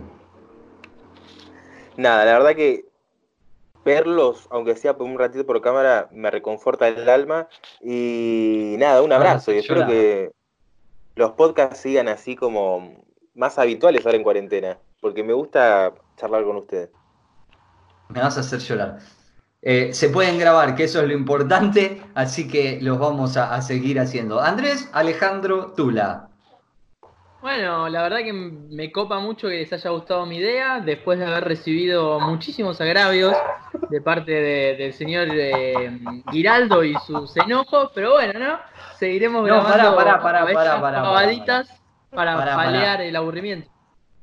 Nada, 1.97 2.23
la 2.23 2.39
verdad 2.39 2.55
que 2.55 2.92
verlos, 3.83 4.47
aunque 4.49 4.75
sea 4.75 4.95
por 4.97 5.07
un 5.07 5.17
ratito 5.17 5.45
por 5.45 5.61
cámara, 5.61 6.07
me 6.11 6.29
reconforta 6.31 6.87
el 6.87 7.07
alma. 7.09 7.47
Y 7.81 8.75
nada, 8.79 9.01
un 9.01 9.11
Ah, 9.11 9.17
abrazo. 9.17 9.51
y 9.53 9.57
espero 9.59 9.85
que 9.87 10.31
los 11.15 11.31
podcasts 11.31 11.79
sigan 11.79 12.07
así 12.07 12.35
como 12.35 13.03
más 13.35 13.57
habituales 13.59 14.05
ahora 14.05 14.17
en 14.17 14.23
cuarentena. 14.23 14.77
Porque 15.01 15.23
me 15.23 15.33
gusta 15.33 15.93
charlar 16.17 16.43
con 16.43 16.55
ustedes. 16.57 16.89
Me 18.09 18.21
vas 18.21 18.37
a 18.37 18.41
hacer 18.41 18.59
llorar. 18.59 18.99
Eh, 19.61 19.93
se 19.93 20.09
pueden 20.09 20.37
grabar, 20.37 20.75
que 20.75 20.83
eso 20.83 21.01
es 21.01 21.07
lo 21.07 21.13
importante, 21.13 22.01
así 22.15 22.47
que 22.49 22.79
los 22.81 22.99
vamos 22.99 23.37
a, 23.37 23.53
a 23.55 23.61
seguir 23.61 23.99
haciendo. 23.99 24.41
Andrés 24.41 24.89
Alejandro 24.91 25.71
Tula. 25.73 26.29
Bueno, 27.43 27.89
la 27.89 28.03
verdad 28.03 28.19
que 28.19 28.31
me 28.31 28.89
copa 28.89 29.19
mucho 29.19 29.49
que 29.49 29.55
les 29.57 29.73
haya 29.73 29.89
gustado 29.89 30.25
mi 30.25 30.37
idea, 30.37 30.79
después 30.79 31.19
de 31.19 31.25
haber 31.25 31.43
recibido 31.43 32.17
muchísimos 32.21 32.79
agravios 32.79 33.35
de 33.89 33.99
parte 34.01 34.31
de- 34.31 34.75
del 34.77 34.93
señor 34.93 35.27
eh, 35.29 35.91
Giraldo 36.31 36.85
y 36.85 36.95
sus 37.05 37.35
enojos, 37.35 37.91
pero 37.93 38.13
bueno, 38.13 38.39
¿no? 38.39 38.59
Seguiremos 38.97 39.41
No, 39.45 39.61
grabando 39.61 39.93
pará, 39.97 40.21
para 42.15 42.55
paliar 42.55 43.01
el 43.01 43.13
aburrimiento. 43.13 43.69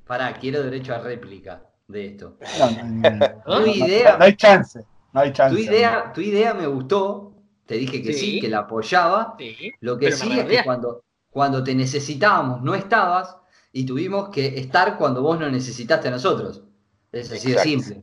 Pará, 0.06 0.32
quiero 0.32 0.62
derecho 0.62 0.94
a 0.94 1.00
réplica 1.00 1.60
de 1.88 2.06
esto. 2.06 2.38
No, 2.58 2.70
no, 2.70 2.84
no, 2.84 3.10
no. 3.16 3.26
Tu 3.44 3.50
No, 3.50 3.66
idea, 3.66 4.16
no 4.16 4.24
hay 4.24 4.34
chance. 4.34 4.80
No 5.12 5.20
hay 5.20 5.32
chance. 5.34 5.54
tu 5.54 5.60
idea, 5.60 6.10
tu 6.14 6.22
idea 6.22 6.54
me 6.54 6.66
gustó, 6.66 7.34
te 7.66 7.74
dije 7.74 8.02
que 8.02 8.14
sí, 8.14 8.30
Sí. 8.30 8.40
que 8.40 8.48
la 8.48 8.60
apoyaba. 8.60 9.34
Sí, 9.38 9.72
Lo 9.80 9.98
que 9.98 10.10
sí 10.10 10.38
es 10.38 10.46
que 10.46 10.64
cuando, 10.64 11.02
cuando 11.30 11.62
te 11.64 11.74
necesitábamos 11.74 12.62
no 12.62 12.74
estabas 12.74 13.36
y 13.72 13.86
tuvimos 13.86 14.28
que 14.30 14.58
estar 14.58 14.98
cuando 14.98 15.22
vos 15.22 15.38
nos 15.38 15.50
necesitaste 15.52 16.08
a 16.08 16.10
nosotros. 16.10 16.62
Es 17.12 17.30
así 17.32 17.52
de 17.52 17.58
simple. 17.58 18.02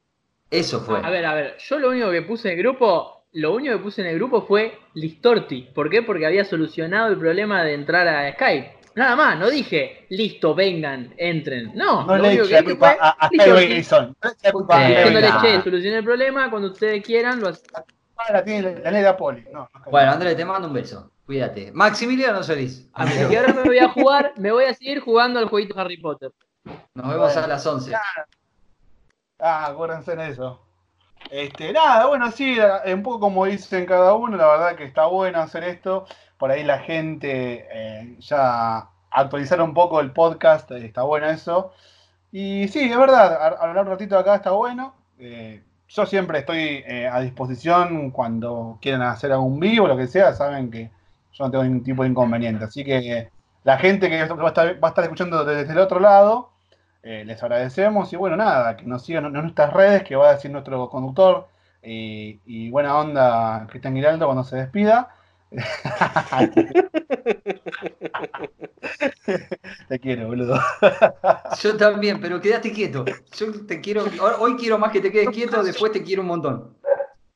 Eso 0.50 0.80
fue. 0.80 1.00
A 1.04 1.10
ver, 1.10 1.26
a 1.26 1.34
ver, 1.34 1.58
yo 1.60 1.80
lo 1.80 1.90
único 1.90 2.10
que 2.10 2.22
puse 2.22 2.48
en 2.50 2.58
el 2.58 2.64
grupo, 2.64 3.26
lo 3.34 3.54
único 3.54 3.74
que 3.78 3.84
puse 3.84 4.02
en 4.02 4.08
el 4.08 4.16
grupo 4.16 4.46
fue 4.46 4.80
Listorti. 4.94 5.70
¿Por 5.74 5.90
qué? 5.90 6.02
Porque 6.04 6.26
había 6.26 6.46
solucionado 6.46 7.10
el 7.10 7.18
problema 7.18 7.64
de 7.64 7.74
entrar 7.74 8.08
a 8.08 8.32
Skype. 8.34 8.78
Nada 8.96 9.16
más, 9.16 9.38
no 9.38 9.50
dije, 9.50 10.08
listo, 10.10 10.56
vengan, 10.56 11.14
entren. 11.18 11.72
No, 11.76 12.06
No 12.06 12.18
le 12.18 12.34
eché 12.34 12.64
culpa 12.64 12.98
a, 13.00 13.10
a 13.10 13.30
Listorti. 13.30 13.64
Sky 13.64 13.68
Grayson. 13.68 14.16
No 14.24 15.20
le 15.20 15.28
eché 15.28 15.56
Eh, 15.56 15.62
solucioné 15.64 15.98
el 15.98 16.04
problema, 16.04 16.50
cuando 16.50 16.70
ustedes 16.70 17.04
quieran, 17.04 17.40
lo 17.40 17.50
hacen. 17.50 17.66
Ah, 18.18 18.34
la 18.34 18.44
tiene 18.44 18.80
la 18.80 18.92
ley 18.92 19.04
de 19.04 19.14
Poli. 19.14 19.46
No, 19.52 19.70
no, 19.74 19.92
Bueno, 19.92 20.12
Andrés, 20.12 20.36
te 20.36 20.46
mando 20.46 20.68
un 20.68 20.74
beso. 20.74 21.12
Cuídate. 21.26 21.72
Maximiliano 21.72 22.42
Solís. 22.42 22.90
Así 22.94 23.14
amigo. 23.14 23.30
que 23.30 23.38
ahora 23.38 23.54
me 23.54 23.64
voy 23.64 23.80
a 23.80 23.90
jugar, 23.90 24.34
me 24.38 24.52
voy 24.52 24.66
a 24.66 24.74
seguir 24.74 25.02
jugando 25.02 25.40
al 25.40 25.50
jueguito 25.50 25.80
Harry 25.80 25.98
Potter. 25.98 26.32
Nos 26.94 27.08
vemos 27.08 27.36
a 27.36 27.48
las 27.48 27.66
11. 27.66 27.94
Ah, 29.40 29.66
acuérdense 29.68 30.14
en 30.14 30.22
eso. 30.22 30.62
Este, 31.30 31.74
nada, 31.74 32.06
bueno, 32.06 32.32
sí, 32.32 32.58
un 32.86 33.04
poco 33.04 33.20
como 33.20 33.46
dicen 33.46 33.86
cada 33.86 34.14
uno, 34.14 34.38
la 34.38 34.48
verdad 34.48 34.76
que 34.76 34.86
está 34.86 35.06
bueno 35.08 35.40
hacer 35.40 35.64
esto. 35.64 36.06
Por 36.38 36.52
ahí 36.52 36.64
la 36.64 36.80
gente 36.80 37.68
eh, 37.72 38.16
ya 38.20 38.90
actualizar 39.12 39.62
un 39.62 39.74
poco 39.74 40.00
el 40.00 40.12
podcast, 40.12 40.72
eh, 40.72 40.86
está 40.86 41.04
bueno 41.04 41.28
eso. 41.30 41.74
Y 42.32 42.68
sí, 42.70 42.90
es 42.92 42.98
verdad, 42.98 43.58
hablar 43.60 43.86
un 43.86 43.92
ratito 43.92 44.18
acá 44.18 44.36
está 44.36 44.52
bueno. 44.52 44.96
Eh, 45.20 45.64
yo 45.88 46.06
siempre 46.06 46.40
estoy 46.40 46.84
eh, 46.86 47.10
a 47.12 47.22
disposición 47.22 48.12
cuando 48.12 48.78
quieran 48.82 49.02
hacer 49.04 49.32
algún 49.32 49.60
vivo, 49.60 49.88
lo 49.88 49.98
que 49.98 50.08
sea, 50.08 50.34
saben 50.34 50.70
que 50.70 50.92
yo 51.34 51.46
no 51.46 51.52
tengo 51.52 51.64
ningún 51.64 51.84
tipo 51.84 52.04
de 52.04 52.10
inconveniente. 52.10 52.66
Así 52.66 52.84
que 52.84 53.30
la 53.64 53.78
gente 53.78 54.10
que 54.10 54.26
va 54.26 54.46
a 54.46 54.48
estar, 54.48 54.84
va 54.84 54.88
a 54.88 54.90
estar 54.90 55.04
escuchando 55.04 55.46
desde 55.46 55.72
el 55.72 55.80
otro 55.80 56.00
lado, 56.00 56.52
eh, 57.04 57.24
les 57.26 57.42
agradecemos 57.42 58.12
y 58.12 58.16
bueno, 58.16 58.36
nada, 58.36 58.76
que 58.76 58.86
nos 58.86 59.06
sigan 59.06 59.26
en 59.26 59.34
nuestras 59.34 59.74
redes, 59.74 60.04
que 60.04 60.16
va 60.16 60.30
a 60.30 60.34
decir 60.34 60.52
nuestro 60.52 60.90
conductor 60.90 61.48
y, 61.84 62.70
buena 62.70 62.98
onda 62.98 63.66
Cristian 63.70 63.96
Giraldo 63.96 64.26
cuando 64.26 64.44
se 64.44 64.58
despida. 64.58 65.10
Te 69.88 70.00
quiero, 70.00 70.28
boludo. 70.28 70.60
Yo 71.62 71.78
también, 71.78 72.20
pero 72.20 72.42
quédate 72.42 72.72
quieto. 72.72 73.06
Yo 73.36 73.66
te 73.66 73.82
quiero. 73.82 74.06
Hoy 74.40 74.56
quiero 74.56 74.78
más 74.78 74.92
que 74.92 75.02
te 75.02 75.12
quedes 75.12 75.30
quieto, 75.30 75.64
después 75.64 75.92
te 75.92 76.04
quiero 76.04 76.22
un 76.22 76.28
montón. 76.30 76.78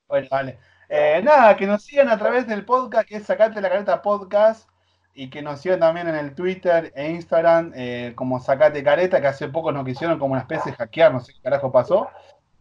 Bueno, 0.08 0.28
vale. 0.30 0.60
Eh, 0.90 1.22
nada, 1.24 1.56
que 1.56 1.66
nos 1.66 1.84
sigan 1.84 2.10
a 2.10 2.18
través 2.18 2.48
del 2.48 2.66
podcast, 2.66 3.08
que 3.08 3.16
es 3.16 3.24
Sacate 3.24 3.62
la 3.62 3.70
Careta 3.70 4.02
Podcast, 4.02 4.70
y 5.14 5.30
que 5.30 5.42
nos 5.42 5.62
sigan 5.62 5.80
también 5.80 6.08
en 6.08 6.16
el 6.16 6.36
Twitter 6.36 6.92
e 6.96 7.12
Instagram 7.12 7.72
eh, 7.76 8.12
como 8.16 8.40
Sacate 8.40 8.84
Careta, 8.84 9.22
que 9.22 9.28
hace 9.28 9.48
poco 9.48 9.72
nos 9.72 9.86
quisieron 9.86 10.20
como 10.20 10.34
una 10.34 10.42
especie 10.42 10.72
de 10.72 10.78
hackear, 10.78 11.14
no 11.14 11.22
sé 11.22 11.34
qué 11.34 11.42
carajo 11.42 11.72
pasó. 11.72 12.10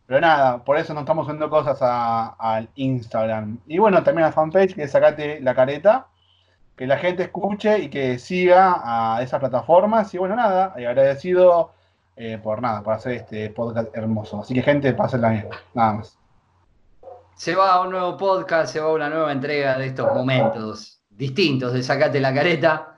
Pero 0.07 0.21
nada, 0.21 0.65
por 0.65 0.77
eso 0.77 0.93
nos 0.95 1.03
estamos 1.03 1.27
subiendo 1.27 1.51
cosas 1.51 1.79
al 1.81 2.69
Instagram. 2.75 3.59
Y 3.67 3.79
bueno, 3.79 4.03
también 4.03 4.25
a 4.25 4.29
la 4.29 4.33
fanpage, 4.33 4.75
que 4.75 4.85
es 4.85 4.91
Sacate 4.91 5.41
la 5.41 5.55
Careta, 5.55 6.09
que 6.81 6.87
la 6.87 6.97
gente 6.97 7.25
escuche 7.25 7.79
y 7.79 7.91
que 7.91 8.19
siga 8.19 8.81
a 8.83 9.23
esas 9.23 9.39
plataformas. 9.39 10.15
Y 10.15 10.17
bueno, 10.17 10.35
nada, 10.35 10.73
eh, 10.79 10.87
agradecido 10.87 11.75
eh, 12.17 12.41
por 12.43 12.63
nada, 12.63 12.83
por 12.83 12.95
hacer 12.95 13.13
este 13.13 13.51
podcast 13.51 13.95
hermoso. 13.95 14.41
Así 14.41 14.55
que 14.55 14.63
gente, 14.63 14.95
pásenla 14.95 15.29
bien. 15.29 15.49
Nada 15.75 15.93
más. 15.93 16.19
Se 17.35 17.55
va 17.55 17.83
un 17.83 17.91
nuevo 17.91 18.17
podcast, 18.17 18.73
se 18.73 18.81
va 18.81 18.95
una 18.95 19.11
nueva 19.11 19.31
entrega 19.31 19.77
de 19.77 19.89
estos 19.89 20.07
momentos 20.15 21.03
distintos 21.11 21.75
de 21.75 21.83
Sacate 21.83 22.19
la 22.19 22.33
Careta. 22.33 22.97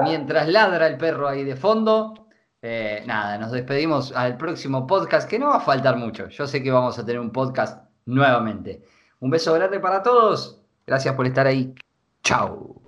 Mientras 0.00 0.48
ladra 0.48 0.86
el 0.86 0.96
perro 0.96 1.28
ahí 1.28 1.44
de 1.44 1.54
fondo. 1.54 2.14
eh, 2.62 3.02
nada, 3.04 3.36
nos 3.36 3.52
despedimos 3.52 4.10
al 4.16 4.38
próximo 4.38 4.86
podcast, 4.86 5.28
que 5.28 5.38
no 5.38 5.48
va 5.48 5.56
a 5.56 5.60
faltar 5.60 5.98
mucho. 5.98 6.28
Yo 6.28 6.46
sé 6.46 6.62
que 6.62 6.70
vamos 6.70 6.98
a 6.98 7.04
tener 7.04 7.20
un 7.20 7.30
podcast 7.30 7.86
nuevamente. 8.06 8.82
Un 9.20 9.28
beso 9.28 9.52
grande 9.52 9.80
para 9.80 10.02
todos. 10.02 10.62
Gracias 10.86 11.14
por 11.14 11.26
estar 11.26 11.46
ahí. 11.46 11.74
Chao. 12.22 12.87